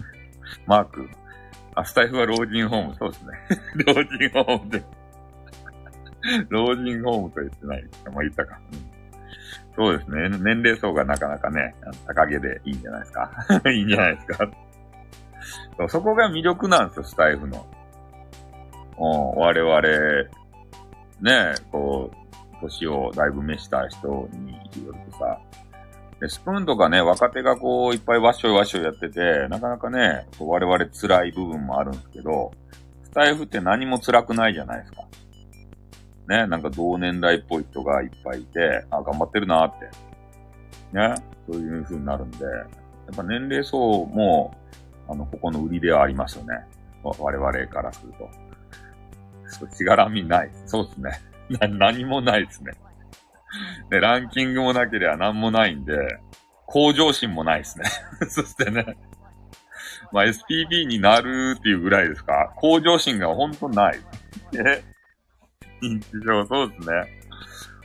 [0.65, 1.09] マーク。
[1.75, 2.95] あ、スタイフは老人ホーム。
[2.95, 3.31] そうですね。
[3.85, 4.83] 老人ホームで。
[6.49, 7.83] 老人ホームと言ってない。
[8.11, 8.59] もう言ったか。
[8.71, 8.95] うん
[9.75, 10.29] そうですね。
[10.29, 11.75] 年齢層がなかなかね、
[12.07, 13.29] 高げでいいんじゃないですか。
[13.69, 14.51] いいんじゃないですか。
[15.77, 17.65] そうそこが魅力なんですよ、スタイフの。
[18.97, 19.81] うん我々、
[21.19, 25.39] ね、こう、年をだいぶ召した人によるとさ、
[26.27, 32.51] スプーンとかね、若手がこう、いっぱいワッショイワッショイやってて、なかなかね、こう我々辛い部分もあるんですけど、
[33.03, 35.03] スタイフって何も辛くないじゃないですか。
[36.27, 39.85] ね、なんか同年代っぽい人がいっぱいいて、あ、頑張ってるなーって。
[40.93, 41.15] ね、
[41.49, 42.51] そういう風になるんで、や
[43.11, 44.55] っぱ年齢層も、
[45.07, 46.53] あの、ここの売りではありますよね。
[47.03, 48.29] 我々からすると。
[49.47, 50.51] そう、しがらみない。
[50.65, 51.11] そうですね。
[51.77, 52.71] な、何もないですね。
[53.89, 55.97] で、 ランキングもなければ何もないんで、
[56.65, 57.85] 向上心もないですね。
[58.29, 58.97] そしてね、
[60.11, 62.51] まあ SPB になるっていうぐらいですか？
[62.57, 63.99] 向上心が本当ない。
[64.53, 64.83] え
[65.83, 67.21] 認知症、そうですね。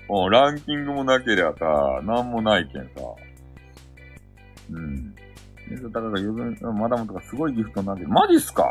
[0.08, 2.90] もうランキングもなけりゃさ、なんもないけんさ。
[4.72, 5.14] うん。
[5.14, 5.20] だ
[5.90, 8.64] から余分、マダムとかすごいギフトなんで、マジっすか？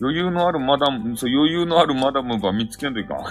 [0.00, 3.18] 余裕のあるマダム、そう、余裕のあるマダムば見つけんといかん。
[3.18, 3.24] ね、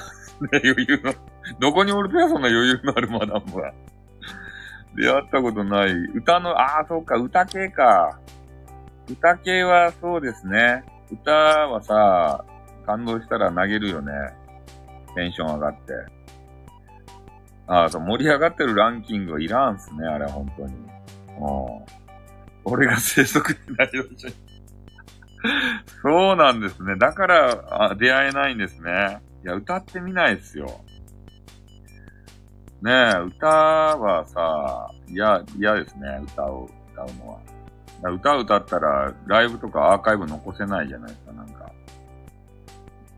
[0.63, 1.13] 余裕の、
[1.59, 3.73] どこにおるとや、そんな余裕のあるマダムは。
[4.95, 5.91] 出会ったことない。
[6.15, 8.19] 歌の、ああ、そうか、歌系か。
[9.09, 10.83] 歌系はそうですね。
[11.11, 12.45] 歌はさ、
[12.85, 14.11] 感動したら投げるよね。
[15.15, 15.93] テンション上がって。
[17.67, 20.73] ああ、そう、盛り上がってるランキングはいらんすね、あれ、本当に。
[20.73, 20.87] うん。
[22.63, 24.35] 俺が生息になりまし
[26.03, 26.95] そうなんですね。
[26.97, 29.21] だからあ、出会えないんですね。
[29.43, 30.83] いや、歌ってみないですよ。
[32.81, 37.39] ねえ、歌はさ、嫌、嫌ですね、歌を歌うのは。
[38.11, 41.71] 歌歌ったら、ライブとかアーカイブ残せないじゃないですか、なんか。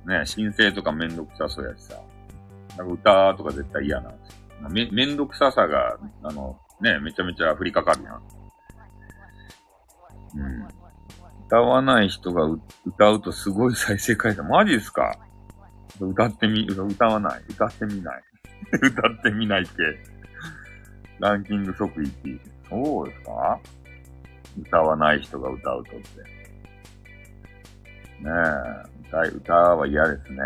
[0.06, 1.96] ねえ、申請とかめんどくさそうやしさ。
[2.78, 4.70] なんか歌とか絶対嫌なんですよ。
[4.70, 8.22] め、めんどくささが、あの、ねえめちゃめちゃ降りかかるやん。
[10.36, 10.68] うん。
[11.48, 12.44] 歌わない人が
[12.86, 14.44] 歌うとすごい再生回数。
[14.44, 15.18] マジですか？
[16.02, 17.44] 歌ってみ、歌わない？
[17.50, 18.24] 歌ってみない？
[18.82, 19.72] 歌ってみないって。
[21.20, 22.42] ランキング即1位。
[22.70, 23.60] そうですか？
[24.60, 26.22] 歌わない人が歌うとって。
[28.24, 30.40] ねえ、歌、歌は嫌ですね。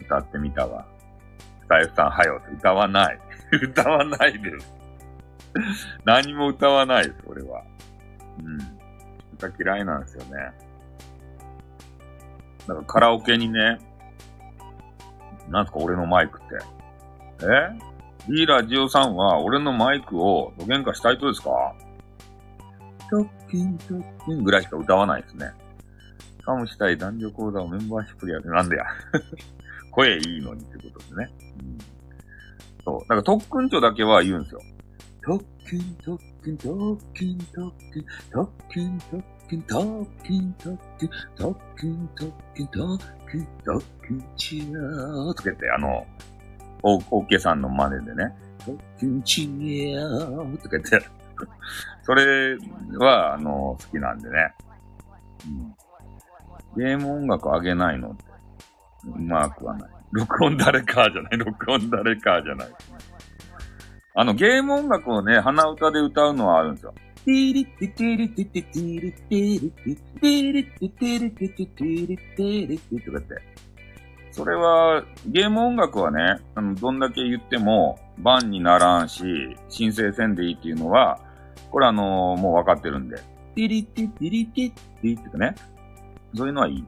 [0.00, 0.86] 歌ってみたわ。
[1.62, 2.40] スタイフさん、はよ。
[2.52, 3.20] 歌わない。
[3.62, 4.74] 歌わないです。
[6.04, 7.62] 何も歌わないです、俺は。
[8.38, 8.58] うん。
[9.34, 10.52] 歌嫌いなんですよね。
[12.66, 13.78] だかカラオケにね、
[15.48, 16.77] なんすか俺のマイクって。
[17.42, 18.32] え？
[18.32, 21.50] いいラジオさんは俺のマイクをどげんかしたいとですか？
[23.10, 25.50] トッキントッキンぐらいしか歌わないですね。
[26.44, 28.50] かもしたい男女講座をメンバーシップでやる。
[28.50, 28.84] なんでや。
[29.90, 31.30] 声いいのにってことですね。
[31.60, 31.78] うん、
[32.84, 33.00] そう。
[33.00, 34.60] だから特訓長だけは言うんですよ。
[35.22, 42.32] 特訓、特訓、特訓、特訓、特訓、特訓、特訓、特訓、特訓、特訓、特
[43.26, 48.34] 訓、特訓、チーとか言って、あの、オーケーさんの真似でね、
[50.58, 51.06] とか言って、
[52.02, 52.56] それ
[52.98, 54.54] は、あの、好きなんでね。
[55.46, 56.82] うん。
[56.82, 58.24] ゲーム音楽上げないのって、
[59.06, 59.90] うまくはない。
[60.10, 61.38] 録音誰かじゃない。
[61.38, 62.68] 録音誰かじゃない。
[64.14, 66.94] あの、ゲーム音楽をね、鼻歌で歌うのはあるんですよ。
[67.24, 73.67] ティリティティリティティティリティリティティリティティリティティリティリティとかって。
[74.38, 79.24] それは、ゲーム音楽はね、あの、どんだけ言っても、バンにならんし、
[79.68, 81.18] 申請せんでいいっていうのは、
[81.72, 83.16] これあのー、もう分かってるんで。
[83.16, 85.56] ティリティティリティティってかね。
[86.36, 86.84] そういうのはいい。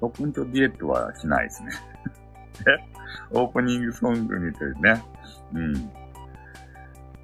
[0.00, 1.70] オープンとディレットはしないですね。
[3.32, 5.04] オープニングソングにてね。
[5.52, 5.74] うん。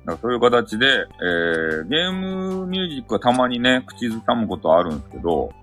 [0.04, 5.54] だそういう形で、えー、ゲームミュージックはたまにね、口ずさむことあるんですけど、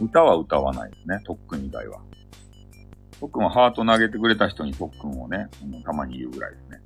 [0.00, 2.00] 歌は歌わないですね、特訓以外は。
[3.20, 5.48] 特訓はハート投げてくれた人に特訓をね、
[5.84, 6.80] たまに言うぐらいですね。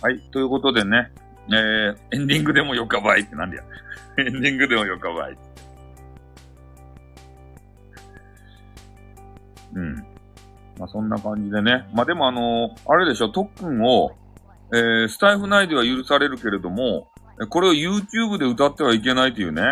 [0.00, 0.20] はい。
[0.30, 1.10] ということでね、
[1.48, 3.64] えー、エンディングでもよかばいってなんでや。
[4.18, 5.38] エンディングでもよかばい。
[9.74, 9.96] うん。
[10.78, 11.88] まあ、そんな感じでね。
[11.92, 14.12] まあ、でもあのー、あれでしょ、特訓を、
[14.72, 17.08] えー、スタイフ内では許されるけれども、
[17.46, 19.62] これを YouTube で歌ってはいけないというね、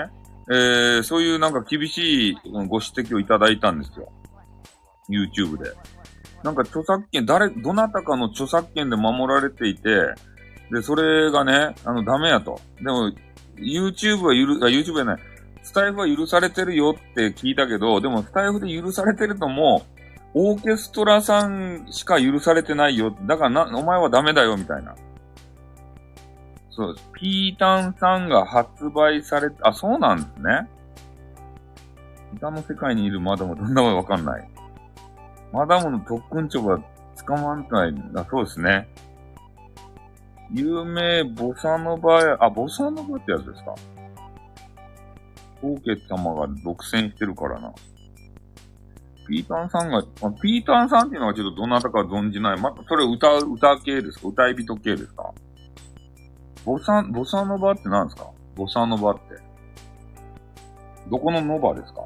[0.48, 2.34] えー、そういうなんか厳しい
[2.68, 4.12] ご指摘をいただいたんですよ。
[5.10, 5.72] YouTube で。
[6.44, 10.14] なんか著作権、誰、どなたかの著作権で守られていて、
[10.70, 12.60] で、それがね、あの、ダメやと。
[12.78, 13.12] でも、
[13.56, 15.18] YouTube は許、あ、YouTube じゃない。
[15.62, 19.84] スタイフは許されてるよって聞いたけど、でもスタイフで許されてるのも、
[20.34, 23.16] オーケストラさんしか許されてないよ。
[23.26, 24.94] だからな、お前はダメだよ、みたいな。
[26.76, 27.08] そうです。
[27.14, 30.68] ピータンさんが発売されて、あ、そうなんですね。
[32.34, 34.48] 歌の世界にいるマダムどんなもわかんない。
[35.52, 36.78] マダムの特訓長が
[37.26, 38.88] 捕まんないんだそうですね。
[40.52, 43.74] 有名ボサノバあ、ボサノバってやつですか
[45.62, 47.72] オーケー様が独占してるからな。
[49.26, 52.60] ピータンさんが、あピータンさんっていうのはちょっとどなたか存じない。
[52.60, 54.28] ま、それ歌う、歌系ですか？
[54.28, 55.32] 歌い人系ですか？
[56.66, 58.28] ボサ、ボサノバって何ですか？
[58.56, 59.20] ボサノバって。
[61.08, 62.02] どこのノバですか？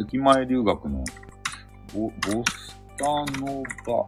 [0.00, 1.04] 駅前留学の、
[1.92, 2.12] ボ、ボ
[2.96, 3.04] サ
[3.40, 4.06] ノバ。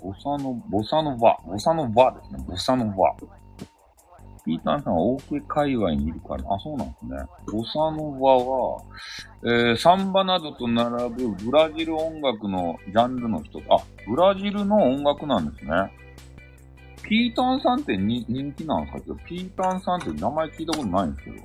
[0.00, 1.38] ボサノ、ボサノバ。
[1.44, 2.44] ボサノバですね。
[2.48, 3.14] ボサノバ。
[4.46, 7.18] ピータンさんは大ク界隈にいるから、あ、そうなんですね。
[7.52, 8.82] ボサノバは、
[9.44, 13.78] えー、サンバなどと並ぶブラジル音楽のジャンルの人、あ、
[14.08, 15.70] ブラジルの音楽なんですね。
[17.04, 19.14] ピータンさんってに人気なんですか？
[19.26, 21.36] ピータンさんって名前聞いたことないんですけど。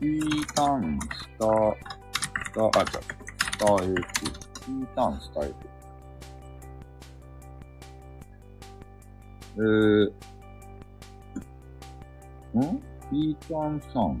[0.00, 1.74] ピータン、スター、
[2.44, 4.22] スター、あ、じゃスターエース。
[4.64, 5.56] ピータン、スターエース。
[9.56, 12.80] えー、ん？
[13.10, 14.20] ピータンさん。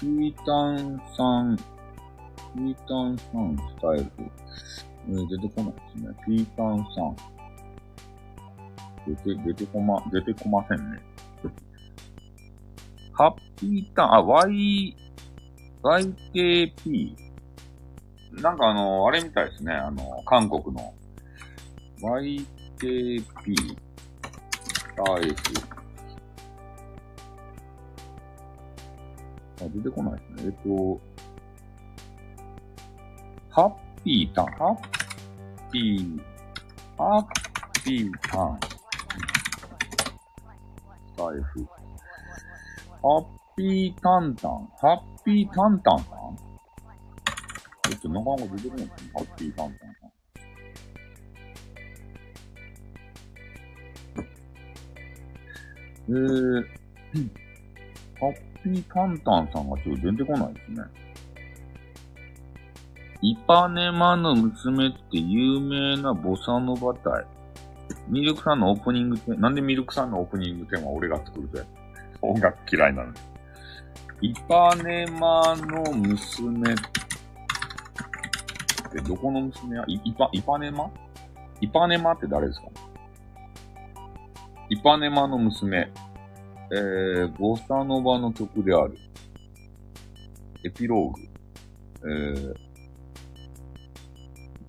[0.00, 4.10] ピータンさん、ピータンさんスタイル。
[5.08, 6.16] えー、出てこないですね。
[6.26, 7.16] ピータンさん。
[9.06, 11.00] 出て、出てこま、出てこませんね。
[13.12, 14.96] ハッピータン、あ、Y、
[15.82, 17.16] YKP。
[18.42, 19.72] なんかあの、あれみたいですね。
[19.72, 20.94] あの、韓国の。
[22.00, 23.76] YKP KP、
[24.96, 25.77] RS。
[29.60, 30.46] あ、出てこないですね。
[30.46, 31.00] えっと、
[33.50, 33.74] ハッ
[34.04, 36.20] ピータン、ハッピー、
[36.96, 37.26] ハッ
[37.84, 38.58] ピータン。
[41.18, 41.66] F。
[43.02, 43.26] ハッ
[43.56, 46.38] ピータンタン、ハッピータンタンさん？
[47.90, 49.10] えっと、なかなか出てこないですね。
[49.14, 50.10] ハッピータンタンさん。
[56.10, 56.64] えー、
[58.20, 58.32] ハッ
[58.64, 60.82] ピータンタンさんがちょっと出てこないですね。
[63.20, 67.24] イパネマの娘って有名なボサノバ隊。
[68.08, 71.64] ミルクさんのオープニングテーマ、なんでミルクさんのオープニングテーマ俺が作るぜ。
[72.20, 73.18] 音楽嫌いなのに。
[74.20, 76.76] イパネマの娘っ
[78.92, 79.76] てどこの娘？
[79.76, 80.90] やイパ、イパネマ？
[81.60, 82.66] イパネマって誰ですか？
[84.70, 85.90] イパネマの娘、
[86.70, 88.98] えー、ボサノバの曲である。
[90.64, 91.28] エピローグ。
[92.10, 92.56] えー、イ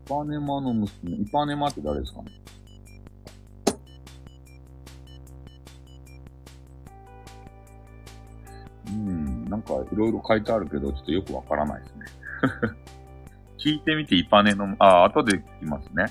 [0.07, 2.31] パネマの娘、イパネマって誰ですかね？
[8.87, 12.05] うん、なんかいろいろ書いてあるけど、ちょっとよくわからないですね。
[13.59, 16.05] 聞いてみて、イパネの、あ、後で聞きますね。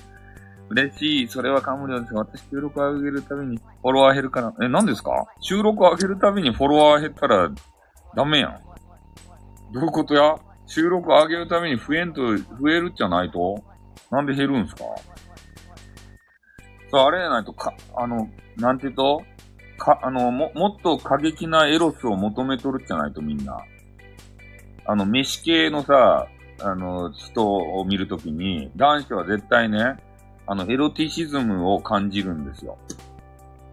[0.69, 1.27] 嬉しい。
[1.27, 4.53] それはカムリョンですが、私収録上げるたびにフォロワー減るから。
[4.61, 5.25] え、何ですか？
[5.41, 7.51] 収録上げるたびにフォロワー減ったら
[8.15, 8.59] ダメやん。
[9.71, 10.35] どういうことや？
[10.67, 13.63] 収録上げるために増えんと、増えるじゃないと？
[14.11, 14.83] なんで減るんすか？
[16.91, 19.23] そう、あれじゃないと、か、あの、なんて言うと？
[19.77, 23.57] か、あの、も、もっと過激なエロスを求めとるじゃないとみんな。
[24.85, 26.27] あの、飯系のさ、
[26.61, 29.97] あの、人を見るときに、男子は絶対ね、
[30.51, 32.79] あの、エロティシズムを感じるんですよ。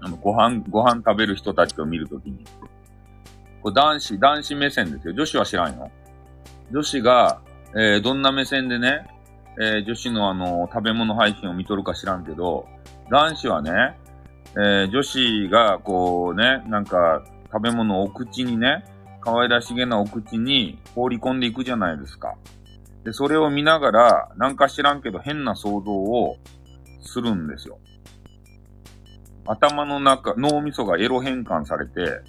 [0.03, 2.45] あの、ご飯、ご飯食べる人たちを見るときに。
[3.63, 5.15] これ男子、男子目線ですよ。
[5.15, 5.91] 女子は知らんよ。
[6.71, 7.41] 女子が、
[7.75, 9.07] えー、どんな目線でね、
[9.59, 12.69] えー、女子のあの、食べ物配信を見とるか知らんけど、
[13.11, 13.97] 男子はね、
[14.51, 18.85] えー、女子がこうね、なんか、食べ物をお口にね、
[19.23, 22.35] 可愛らしげなお口に放り込んでいくじゃないですか。
[23.03, 26.37] で、それを見ながら、なんか知らんけど変な想像を
[27.07, 27.79] するんですよ。
[29.47, 32.21] 頭の中、脳みそがエロ変換されて、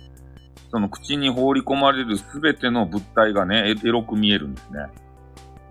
[0.69, 4.79] その口に放り込まれるすべての物体がね、エロく見えるんですね。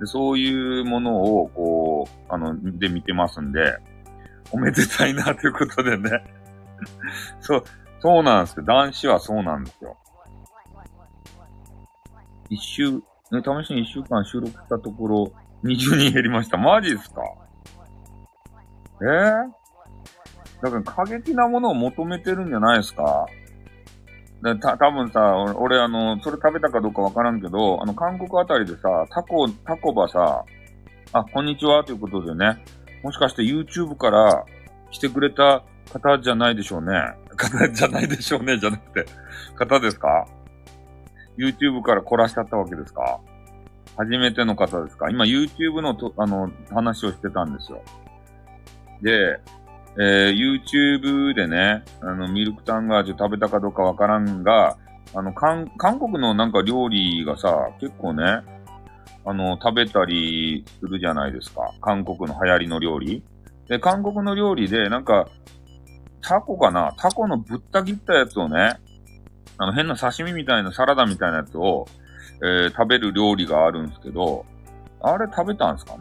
[0.01, 3.79] で、そういうものを、こう、あの、で見てますんで、
[4.53, 6.11] おめでたいなということでね。
[7.41, 7.65] そう、
[8.01, 8.65] そうなんですよ。
[8.65, 9.97] 男子はそうなんですよ。
[12.49, 13.01] 一週、ね、
[13.63, 15.33] 試しに一週間収録したところ、
[15.65, 16.57] 20人減りました。
[16.59, 17.23] マジですか？
[19.03, 23.27] えー、だから過激なものを求めてるんじゃないですか
[24.43, 30.45] でた、多分さ、俺あの、それ食べたかどうかわからんけど、あの、韓国あたりでさ、タコ、タコバさ、
[31.13, 32.63] あ、こんにちはということでね、
[33.03, 34.45] もしかして YouTube から
[34.91, 35.63] 来てくれた
[35.93, 36.93] 方じゃないでしょうね。
[37.37, 39.11] 方じゃないでしょうね、じゃなくて。
[39.55, 40.27] 方ですか
[41.39, 43.21] ?YouTube から来らしちゃったわけですか？
[43.97, 45.09] 初めての方ですか？
[45.11, 47.83] 今 YouTube のと、あの、話をしてたんですよ。
[49.03, 49.39] で、
[49.99, 54.77] えー、YouTube でね、あの、ミルクタンガージュ食べたかどうかわからんが、
[55.15, 58.43] あの、韓、韓国のなんか料理がさ、結構ね、
[59.25, 61.73] あの、食べたりするじゃないですか。
[61.81, 63.25] 韓国の流行りの料理。
[63.69, 65.29] で、韓国の料理で、なんか、
[66.21, 66.93] タコかな？
[66.99, 68.79] タコのぶった切ったやつをね、
[69.59, 71.87] あの、変な刺身みたいなサラダみたいなやつを、
[72.43, 74.45] えー、食べる料理があるんですけど、
[75.01, 75.99] あれ食べたんですかね？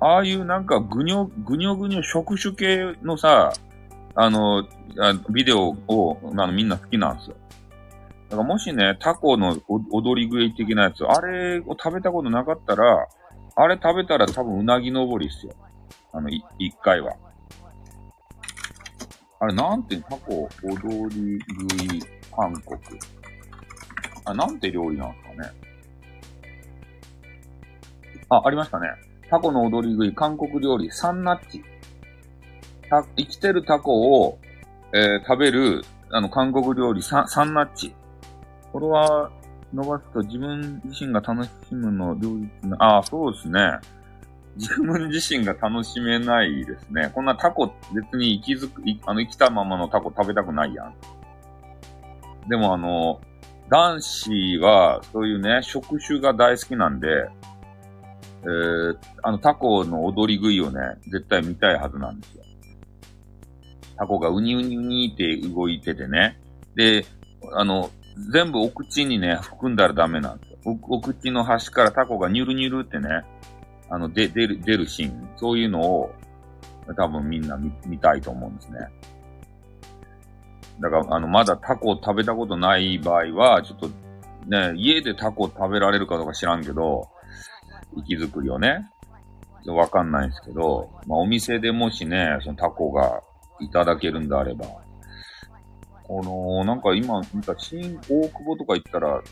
[0.00, 3.52] ああいうなんかぐにょ、ぐにょぐにょ触手系のさ、
[4.14, 4.66] あの、
[4.98, 7.36] あビデオを、あの、みんな好きなんですよ。
[8.30, 9.58] だからもしね、タコの
[9.90, 13.08] 踊り食い的なやつ、あれを食べたことなかったら、
[13.56, 15.52] あれ食べたら多分うなぎ登りっすよ。
[16.12, 17.14] あの、い、一回は。
[19.40, 22.02] あれ、なんて、タコ踊り食い
[22.34, 22.80] 韓国。
[24.24, 25.50] あ、なんて料理なんですかね。
[28.30, 29.09] あ、ありましたね。
[29.30, 31.62] タコの踊り食い韓国料理、サンナッチ。
[32.90, 34.38] た、生きてるタコを、
[34.92, 37.94] えー、食べる、あの、韓国料理、ササンナッチ。
[38.72, 39.30] これは、
[39.72, 43.60] 伸ばすと自分自身が楽しむの両立な、ああ、そうですね。
[44.56, 47.12] 自分自身が楽しめないですね。
[47.14, 50.94] こんなタコ、別に生きづく、あの、生きたままのタコ食べたくないやん。
[52.48, 53.20] でもあの、
[53.68, 57.28] 男子は、そういうね、食種が大好きなんで、
[58.42, 60.80] えー、あの、タコの踊り食いをね、
[61.10, 62.44] 絶対見たいはずなんですよ。
[63.96, 66.38] タコがウニウニウニって動いててね。
[66.74, 67.04] で、
[67.52, 67.90] あの、
[68.32, 70.58] 全部お口にね、含んだらダメなんですよ。
[70.64, 73.24] おお口の端からタコがニュルニュルってね、
[73.90, 75.30] あの、で、出る、出るシーン。
[75.36, 76.14] そういうのを、
[76.96, 78.78] 多分みんな見見たいと思うんですね。
[80.80, 83.90] だから、あの、まだタコを食べたことない場合は、ちょっと、
[84.48, 87.08] ね、家でタコを食べられるかどうか知らんけど、
[87.96, 88.90] 生き作りをね、
[89.66, 93.22] わかんないんですけど、まあ、お店でもしね、そのタコが
[93.60, 94.66] いただけるんであれば、
[96.04, 99.22] この、なんか今見た新大久保とか行ったら、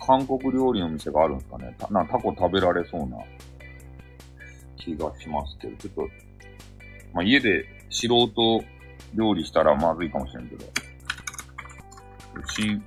[0.00, 1.74] 韓国料理の店があるんですかね。
[1.78, 3.18] たなタコ食べられそうな
[4.76, 6.02] 気がしますけど、ちょっと、
[7.12, 8.64] まあ、家で素人
[9.14, 10.64] 料理したらまずいかもしれんけど。
[12.48, 12.82] 新、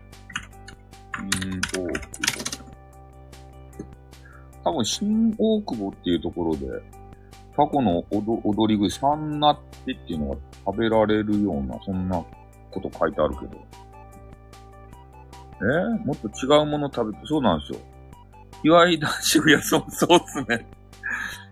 [1.42, 2.67] 新大久保。
[4.68, 6.68] 多分新大久保っていうところで、
[7.56, 12.22] タコの踊り食い、サンナッチっていうのが食べられるような、そんな
[12.72, 13.52] こと書いてあるけど。
[15.60, 17.80] えー、もっと違うもの食べて、そうなんですよ。
[18.64, 20.68] 祝い男子増やそう、そうっすね。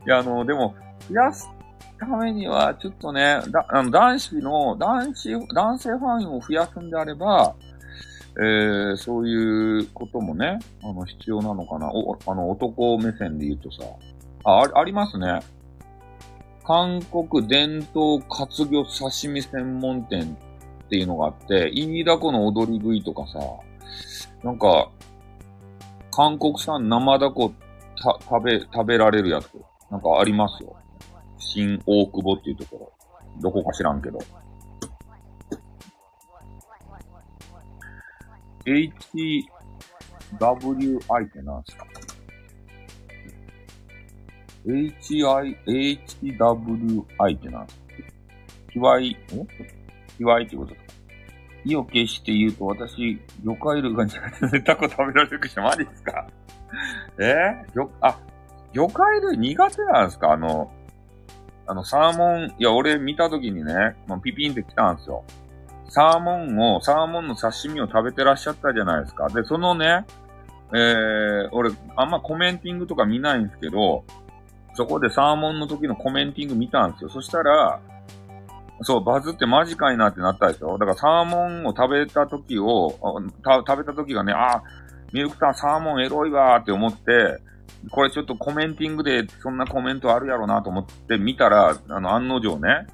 [0.06, 0.76] いや、あの、でも、
[1.08, 1.50] 増やす
[1.98, 7.56] ためには、ちょっとね、だあの男子の、男子、男性ファンを増やすんであれば、
[8.38, 11.90] えー、そういうこともね、あの、必要なのかな。
[11.92, 13.84] お、あの、男目線で言うとさ、
[14.44, 15.40] あ、ありますね。
[16.66, 20.38] 韓国伝統活魚刺身専門店
[20.86, 23.40] っていうのがあって、イイダコの踊り食いとかさ、
[24.44, 24.90] なんか、
[26.12, 27.54] 韓国産生ダコ
[27.98, 29.50] 食べ、食べられるやつ、
[29.90, 30.76] なんかありますよ。
[31.38, 32.92] 新大久保っていうところ。
[33.42, 34.20] どこか知らんけど。
[38.66, 39.44] HWI
[41.26, 41.86] って何すか
[44.66, 47.82] ?HI、HWI って何すか
[48.72, 49.16] ひわい、ん？
[50.18, 50.82] ひわいってことか？
[51.64, 56.28] 意を決して言うと、私、魚介類が苦手でタコ食べられるくし、マジですか？
[57.20, 57.66] え？
[57.68, 58.20] ー、魚、あ、
[58.74, 60.32] 魚介類苦手なんですか？
[60.34, 60.72] あの、
[61.68, 65.24] あの、サーモン、いや、俺見たときにね、ピピンって来たんですよ。
[65.96, 69.30] サーモンを、サーモンの刺身を食べてらっしゃったじゃないですか。
[69.30, 70.06] で、そのね、
[70.74, 74.04] えー、俺、あんまコメンティングとか見ないんですけど、
[74.74, 77.10] そこでサーモンの時のコメンティング見たんですよ。
[77.10, 77.80] そしたら、
[78.82, 82.94] そう、バズってマジかいなってなったでしょだからサーモンを食べた時を、
[83.46, 84.64] 食べた時がね、あ、
[85.14, 87.40] ミルクさんサーモンエロいわーって思って、
[87.90, 92.86] これちょっとコメンティングでそんなコメントあるやろなと思って見たら、あの、案の定ね、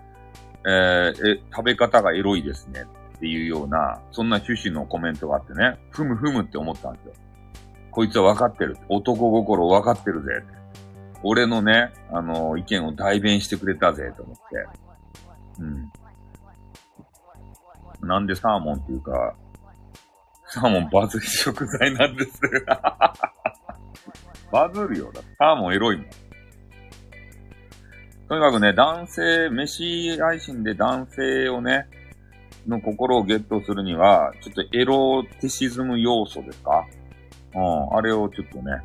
[0.66, 2.86] えー、え、食べ方がエロいですね
[3.16, 7.14] っていうような、そんな趣旨のコメントがあってね、ふむふむって思ったんですよ。
[7.92, 8.78] こいつは分かってる。
[8.90, 10.44] 男心分かってるぜ。
[11.24, 14.42] 俺のね、あの、意見を代弁してくれたぜと思って。
[15.60, 15.66] う
[18.06, 18.08] ん。
[18.08, 19.36] なんでサーモンっていうか、
[20.48, 22.42] サーモンバズり食材なんです。
[24.52, 25.12] バズるよ。
[25.14, 26.08] だサーモンエロいもん。
[28.32, 31.90] とにかくね、男性、飯配信で男性をね、
[32.66, 36.88] の心をゲットするには、ちょっとエロティシズム要素ですか？
[37.54, 38.82] うん、あれをちょっとね。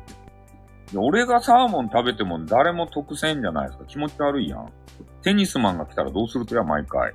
[0.97, 3.85] 俺がサーモン食べても誰も得せんじゃないですか。
[3.85, 4.69] 気持ち悪いやん。
[5.21, 7.13] テニスマンが来たらどうするとや、毎回。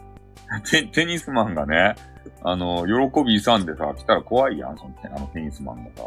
[0.70, 1.94] テ、テニスマンがね、
[2.42, 6.04] あの、喜び勇んでさ、来たら怖いやん、その、あのテニスマンがさ。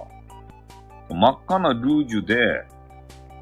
[1.11, 2.35] 真っ赤なルージュで、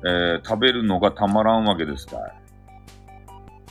[0.06, 2.22] えー、食べるのがたまらんわけですかい。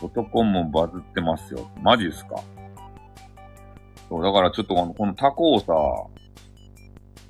[0.02, 1.70] 男もバズってますよ。
[1.82, 2.42] マジですか
[4.08, 5.72] そう、だからちょっとこのこのタコをさ、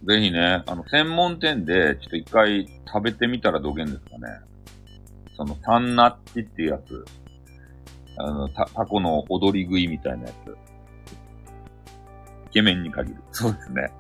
[0.05, 4.41] ぜひね、あの、専門店でちょっと一回食べてみたらどげんですかね。
[5.37, 7.05] その、サンナッチっていうやつ。
[8.19, 10.57] あの、タタコの踊り食いみたいなやつ。
[12.49, 13.17] イケメンに限る。
[13.33, 13.91] そうですね。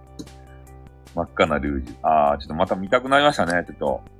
[1.14, 1.94] 真っ赤なルージ。
[2.02, 4.15] あー、ちょっとまた見たくなりましたね、ちょっと。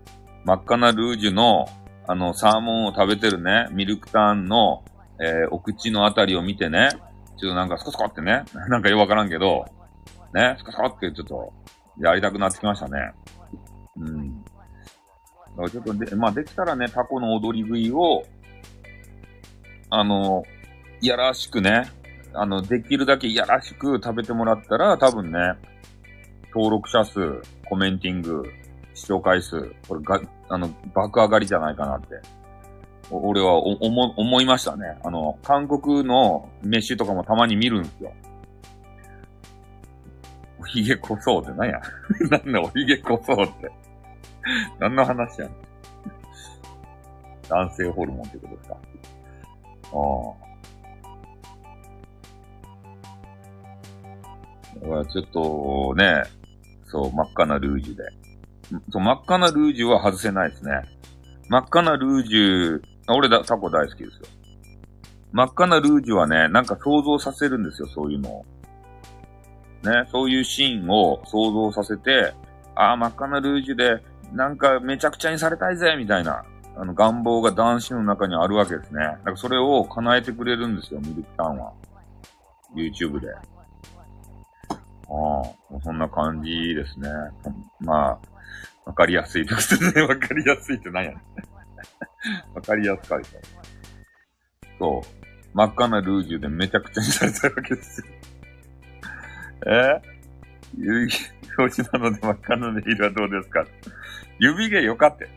[0.47, 1.67] 真っ赤なルージュの、
[2.07, 4.85] あの、サーモンを食べてるね、ミルクターンの、
[5.21, 6.91] えー、お口のあたりを見てね、
[7.37, 9.65] ちょっとなんかスコスコってね、 なんかよくわからんけど、
[10.33, 11.53] ね、スコスコってちょっと、
[11.99, 13.13] やりたくなってきましたね。
[13.97, 14.45] うん。
[14.45, 14.51] だ
[15.57, 18.23] からちょっとで、まあできたらね、タコの踊り食いを、
[19.91, 20.45] あの、
[21.01, 21.91] いやらしくね、
[22.35, 25.39] あの、できるだけいやらしく食べてもらったら、多分ね、
[26.55, 28.45] 登録者数、コメンティング、
[28.97, 32.07] 視聴回数、これが、あの、爆上がりじゃないかなって。
[33.11, 34.99] 俺は思、思いましたね。
[35.05, 38.13] あの、韓国の飯とかもたまに見るんですよ。
[40.59, 41.81] おひげこそうって何や
[42.31, 43.71] なんだおひげこそうって。
[44.81, 45.51] 何の話やん。
[47.51, 48.77] 男性ホルモンってことですか。
[49.93, 49.99] あ
[54.75, 54.81] あ。
[54.81, 56.23] だからちょっとね、
[56.87, 58.26] そう、真っ赤なルージュで。
[58.91, 60.83] そう、真っ赤なルージュは外せないですね。
[61.49, 64.37] 真っ赤なルージュ、俺だ、タコ大好きですよ。
[65.33, 68.45] 真っ赤なルージュはね、なんか想像させるんですよ、そういうのを。
[69.85, 72.33] ね、そういうシーンを想像させて、
[72.75, 74.03] ああ、真っ赤なルージュで、
[74.33, 76.45] なんかめちゃくちゃにされたいぜ、みたいな、
[76.77, 79.01] あの、願望が男子の中にあるわけですね。
[79.01, 81.73] だからそれを叶えてくれるんですよ、ミルクタンは。
[82.75, 83.29] YouTube で。
[83.33, 83.37] あ
[85.09, 87.09] あ、そんな感じですね。
[87.81, 88.19] まあ、
[88.87, 90.03] わかりやすいですね。
[90.03, 91.21] わかりやすいって何やねん。
[92.55, 93.27] わかりやすかった。
[94.79, 95.27] そう。
[95.53, 98.07] 真っ赤なルージュでめちゃくちゃにされたわけですよ。
[99.67, 100.01] え？
[100.79, 101.13] 指、
[101.59, 103.67] 表紙なので真っ赤なネイルはどうですか？
[104.39, 105.29] 指毛よかって。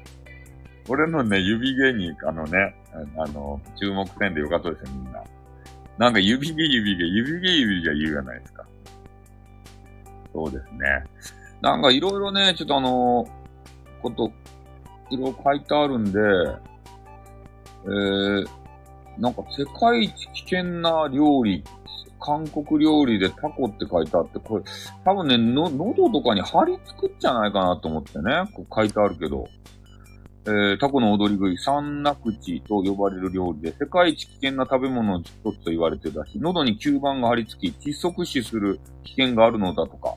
[0.87, 2.75] 俺のね、指毛に、あのね、
[3.17, 5.23] あの、注目点でよかったですよ、みんな。
[5.97, 8.65] なんか指毛、指毛、指毛、指毛言うじゃないですか。
[10.33, 11.03] そうですね。
[11.61, 13.27] なんかいろいろね、ちょっとあの、
[14.01, 14.31] こと、
[15.09, 16.19] いろいろ書いてあるんで、
[17.85, 18.47] えー、
[19.17, 21.63] なんか世界一危険な料理
[22.19, 24.63] 韓国料理でタコって書いてあって、これ、
[25.05, 29.47] 多分ね、の、喉とかに張り付くんじゃないかなと思ってね、こう書いてあるけど、
[30.45, 36.37] えー、タコの踊り食い、三ナクチと呼ばれる料理で、世界一危険な食べ物の一つと言われてるらし。
[36.39, 40.15] 喉に吸盤が張り付き、窒息死する危険があるのだとか、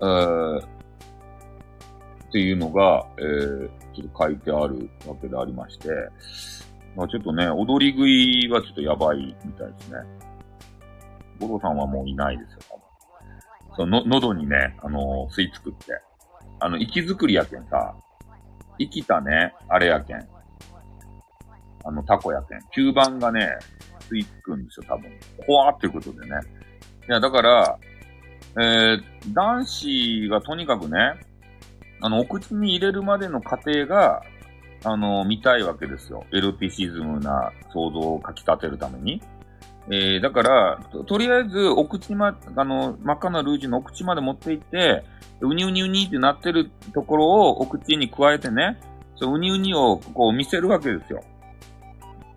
[0.00, 0.73] えー、
[2.34, 5.88] っていうのが、えー、ちょっと書いてあるわけでありまして、
[6.96, 9.98] まあちょっとね、踊り食いはちょっとやばいみたいですね。
[11.38, 12.58] 五郎さんはもういないですよ、
[13.76, 13.76] 多分。
[13.76, 15.92] そう、の、喉にね、あのー、吸い付くって。
[16.58, 17.94] あの、息作りやけんさ、
[18.80, 20.28] 生きたね、あれやけん。
[21.84, 22.58] あの、タコやけん。
[22.76, 23.48] 吸盤がね、
[24.10, 25.08] 吸い付くんですよ、多分。
[25.46, 26.36] 怖っていうことでね。
[27.08, 27.78] いや、だから、
[28.56, 29.02] えー、
[29.32, 30.98] 男子がとにかくね、
[32.04, 34.20] あの、お口に入れるまでの過程が、
[34.84, 36.26] あの、見たいわけですよ。
[36.34, 39.22] エロティシズムな想像をかき立てるために。
[39.86, 45.02] えー、だからと、とりあえず、お口ま、あの、真っ赤なルージュのお口まで持っていって、
[45.40, 48.78] うにうにうにってなってるところをお口に加えてね、
[49.16, 51.22] そう、うにうにをこう見せるわけですよ。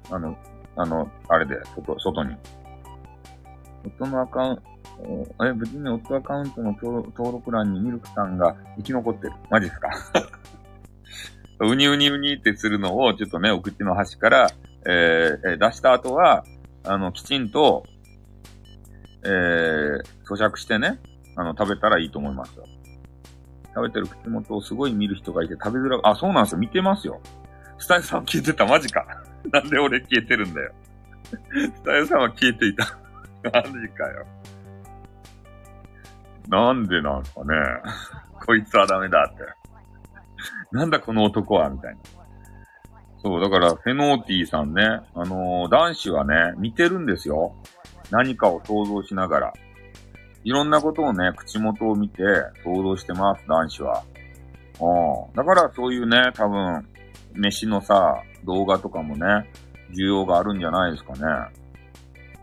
[0.10, 0.38] あの、
[0.78, 2.38] あの、あれで、外、外に。
[4.00, 4.60] 夫のアカウン
[5.04, 9.34] え、別に夫アカウントの登録欄にミルクさんが生き残ってる。
[9.50, 9.90] マジっすか？
[11.60, 14.48] うにうにうにってするのを、ちょっとね、お口の端から、
[14.88, 16.44] えー、出した後は、
[16.84, 17.84] あの、きちんと、
[19.24, 21.00] えー、咀嚼してね、
[21.36, 22.66] あの、食べたらいいと思いますよ。
[23.76, 26.60] 食べてる口元をすごい見る人がいて食べづらあ、そうなんですよ。
[26.60, 27.22] 見てますよ。
[27.78, 28.66] スタイルさん消えてた。
[28.66, 29.06] マジか。
[29.52, 30.72] なんで俺消えてるんだよ。
[31.76, 32.86] スタイルさんは消えていた。
[33.52, 34.26] マジかよ。
[36.50, 37.54] なんでなんすかね。
[38.46, 39.44] こいつはダメだって。
[40.72, 42.00] なんだこの男は、みたいな。
[43.20, 44.84] そう、だから、フェノーティーさんね、
[45.14, 47.56] あのー、男子はね、見てるんですよ。
[48.12, 49.54] 何かを想像しながら。
[50.44, 52.24] いろんなことをね、口元を見て
[52.64, 54.04] 想像してます、男子は。
[54.80, 55.36] うん。
[55.36, 56.88] だからそういうね、多分、
[57.34, 59.26] 飯のさ、動画とかもね、
[59.94, 61.20] 需要があるんじゃないですかね。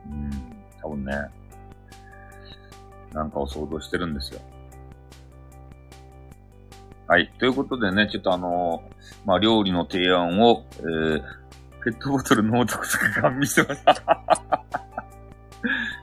[0.06, 0.30] うん、
[0.82, 1.12] 多分ね、
[3.14, 4.40] なんかを想像してるんですよ。
[7.06, 7.32] はい。
[7.38, 11.22] ということでね、ちょっとあのー、まあ、料理の提案を、えー、
[11.84, 13.92] ペットボトルノートとか見してました。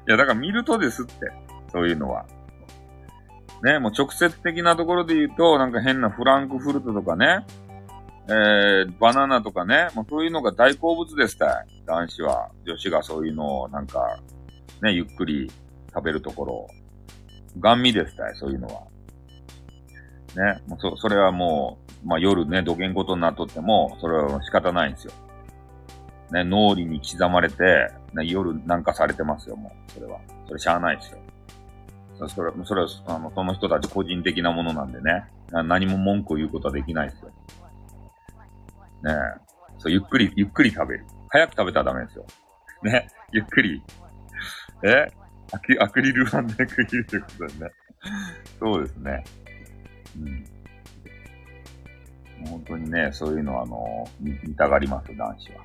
[0.07, 1.13] いや、だから見るとですって。
[1.71, 2.25] そういうのは。
[3.63, 7.45] ね、もう直接的なところで言うと、なんか変なフランクフルトとかね、
[8.27, 11.83] えー、バナナとかね、もうそういうのが大好物ですたい。
[11.85, 12.49] 男子は。
[12.65, 14.19] 女子がそういうのをなんか、
[14.81, 15.51] ね、ゆっくり
[15.93, 16.67] 食べるところ。
[17.60, 18.82] ガン見ですたい、そういうのは。
[20.36, 25.14] ね、もうそ、それはもう、まあ夜ね、土下ことになっとっても、それは仕方ないんですよ。
[26.32, 29.91] ね、脳裏に刻まれて、ね、夜なんかされてますよ、もう。
[29.91, 30.19] それは。
[30.48, 31.19] それしゃあないですよ。
[32.28, 35.26] それ、それは、あの、その人たち個人的なものなんでね。
[35.52, 37.30] 何も文句を言うことはできないですよ。
[39.03, 39.41] ねえ。
[39.78, 41.06] そう、ゆっくり、ゆっくり食べる。
[41.30, 42.26] 早く食べたらダメですよ。
[42.84, 43.07] ね。
[43.32, 43.84] ゆっくり。
[44.84, 45.07] え？
[45.52, 47.72] アクアクリル板で区切るってことだよね。
[48.60, 49.23] そうですね。
[50.18, 50.45] うん。
[52.49, 55.64] 本当にね、そういうのは、あの、見たがります、男子は。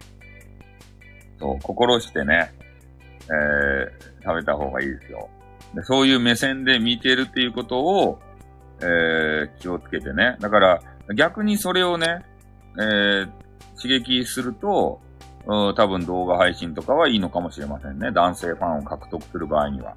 [1.38, 2.52] そう、心してね、
[3.26, 5.28] えー、食べた方がいいですよ。
[5.74, 8.18] でそういう目線で見てるっていうことを、
[8.80, 10.36] えー、気をつけてね。
[10.40, 10.80] だから、
[11.14, 12.24] 逆にそれをね、
[12.78, 13.30] えー、
[13.80, 15.00] 刺激すると、
[15.46, 18.10] うん多分動画配信とかはいいのかもしれませんね。
[18.10, 19.96] 男性ファンを獲得する場合には。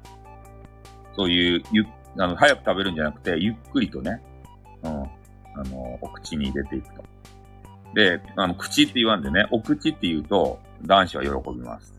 [1.16, 1.84] そういう、ゆ
[2.18, 4.22] あの早く食べるんじゃなくて、ゆっくりとね、
[4.82, 5.06] うん、あ
[5.64, 7.04] の、お口に入れていくと。
[7.94, 11.92] で、あの、口って言わんでね、お口って言うと、男子は喜びます。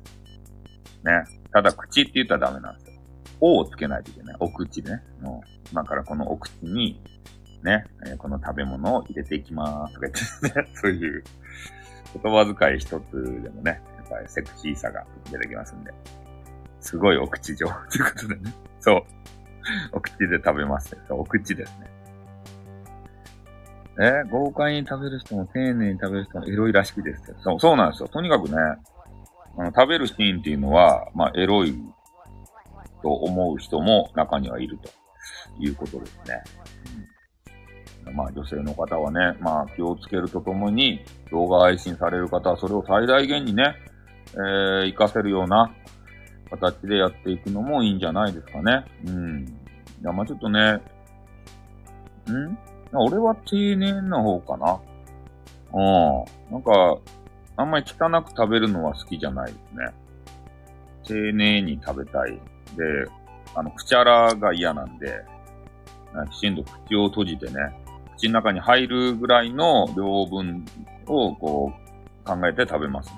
[1.04, 1.24] ね。
[1.52, 2.94] ただ、口って言ったらダメなんですよ。
[3.42, 4.36] おをつけないといけない。
[4.40, 5.02] お口ね。
[5.24, 5.42] うん。
[5.72, 7.02] 今からこのお口に、
[7.64, 9.94] ね、え、この食べ物を入れていきまーす。
[9.96, 11.24] とか言ってね、 そういう
[12.14, 15.94] 言葉遣い一つでもね、やっぱりセクシーさが出てきますんで。
[16.80, 18.54] すごいお口上 ということでね。
[18.80, 19.04] そう。
[19.94, 21.02] お口で食べますね。
[21.08, 21.88] そう、お口ですね。
[24.00, 28.10] え豪快に食べる人も丁寧に食べる人もエロいらしきですそう、そうなんですよ。
[28.10, 28.56] とにかくね、
[29.58, 31.76] あの食べるシーンっていうのは、まあ、エロい
[33.04, 34.90] と思う人も中にはいると
[35.60, 36.42] いうことですね。
[38.14, 41.02] まあ、女性の方はね、まあ、気をつけるとともに、
[41.32, 43.76] 動画配信される方はそれを最大限にね、
[44.34, 45.74] えー、活かせるような
[46.50, 48.86] 形でやっていくのもいいんじゃないですかね。
[49.06, 49.46] うん。
[50.02, 50.74] いや、まあちょっとね、
[52.30, 52.58] ん？
[52.94, 54.80] 俺は丁寧な方かな。
[55.74, 56.54] うん。
[56.54, 56.98] なんか、
[57.58, 59.94] あんまり汚く食べるのは好きじゃないですね。
[61.04, 62.32] 丁寧に食べたい。
[62.32, 62.40] で、
[63.56, 65.24] あの、口荒が嫌なんで、
[66.32, 67.54] きちんと口を閉じてね、
[68.22, 70.64] 口の中に入るぐらいの量分
[71.08, 73.12] をこう考えて食べます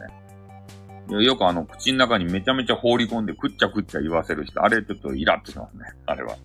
[1.09, 1.25] ね。
[1.25, 5.83] よくあの、口の中にめちゃめちゃ放り込んで、くっちゃくっちゃ言わせる人、あれちょっとイラッとしますね。
[6.05, 6.35] あれは。
[6.35, 6.39] ね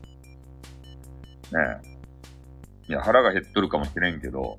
[2.88, 2.90] え。
[2.90, 4.58] いや、腹が減っとるかもしれんけど、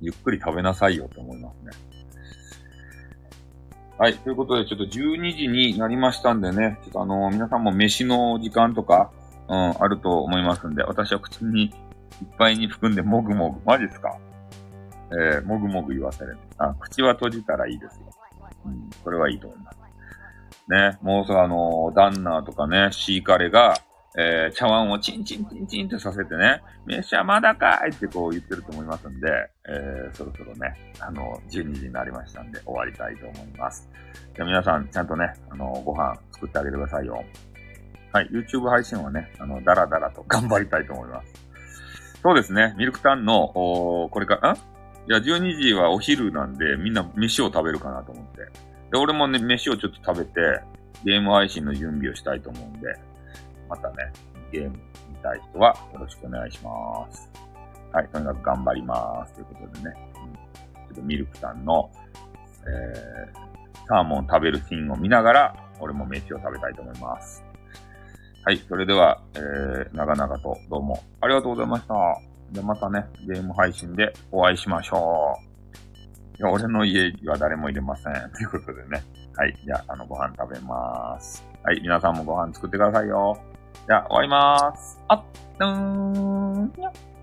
[0.00, 1.72] ゆっくり食べなさいよと思いますね。
[3.98, 4.14] はい。
[4.14, 9.10] ということで、ちょっと12時になりましたんでね、ちょっとあのー、皆さんも飯の時間とか、
[9.48, 11.74] うん、あると思いますんで、私は口に
[12.22, 13.60] いっぱいに含んでもぐもぐ。
[13.64, 14.18] マジっすか？
[15.10, 16.36] えー、もぐもぐ言わせる。
[16.58, 18.10] あ、口は閉じたらいいですよ。
[18.64, 19.78] うん、それはいいと思います。
[20.68, 23.74] ね、もうすぐあのー、ダンナーとかね、シーカレが、
[24.18, 29.28] えー、茶碗をチンチンチンチンってさせてね、飯はまだかいってこう言ってると思いますんで、
[29.68, 33.88] えー、そろそろね、あの、12時になりましたんで終わりたいと思います。
[34.34, 37.22] じゃ皆さん、ちゃんとね、あの、ご飯作ってあげてくださいよ。
[38.12, 41.45] はい、YouTube 配信はね、あの、だらだらと頑張りたいと思います。
[42.26, 48.38] そうですね、ミルクタンの、おこれか、んいや、12時はお昼なんで、みんな飯を食べるかなと思って。
[48.90, 50.60] で、俺もね、飯をちょっと食べて、
[51.04, 52.88] ゲーム配信の準備をしたいと思うんで、
[53.68, 54.12] またね、
[54.50, 54.70] ゲーム
[55.08, 57.30] 見たい人はよろしくお願いします。
[57.92, 59.34] はい、とにかく頑張ります。
[59.34, 61.88] ということでね、うん、ちょっとミルクさんの、
[62.66, 67.45] えー、サーモン食べるシーンを見ながら、俺も飯を食べたいと思います。
[68.46, 71.94] はい、それでは、えー、長々とどうもありがとうございました。
[72.52, 75.36] で、またね、ゲーム配信でお会いしましょ
[76.36, 76.38] う。
[76.38, 78.12] いや、俺の家は誰も入れません。
[78.30, 79.02] ということでね。
[79.34, 79.56] はい。
[79.64, 81.44] じゃあ、あの、ご飯食べます。
[81.64, 81.80] はい。
[81.80, 83.36] 皆さんもご飯作ってくださいよ。
[83.84, 85.00] じゃあ、終わりまーす。
[85.08, 85.22] あっ、
[85.58, 87.15] どーん。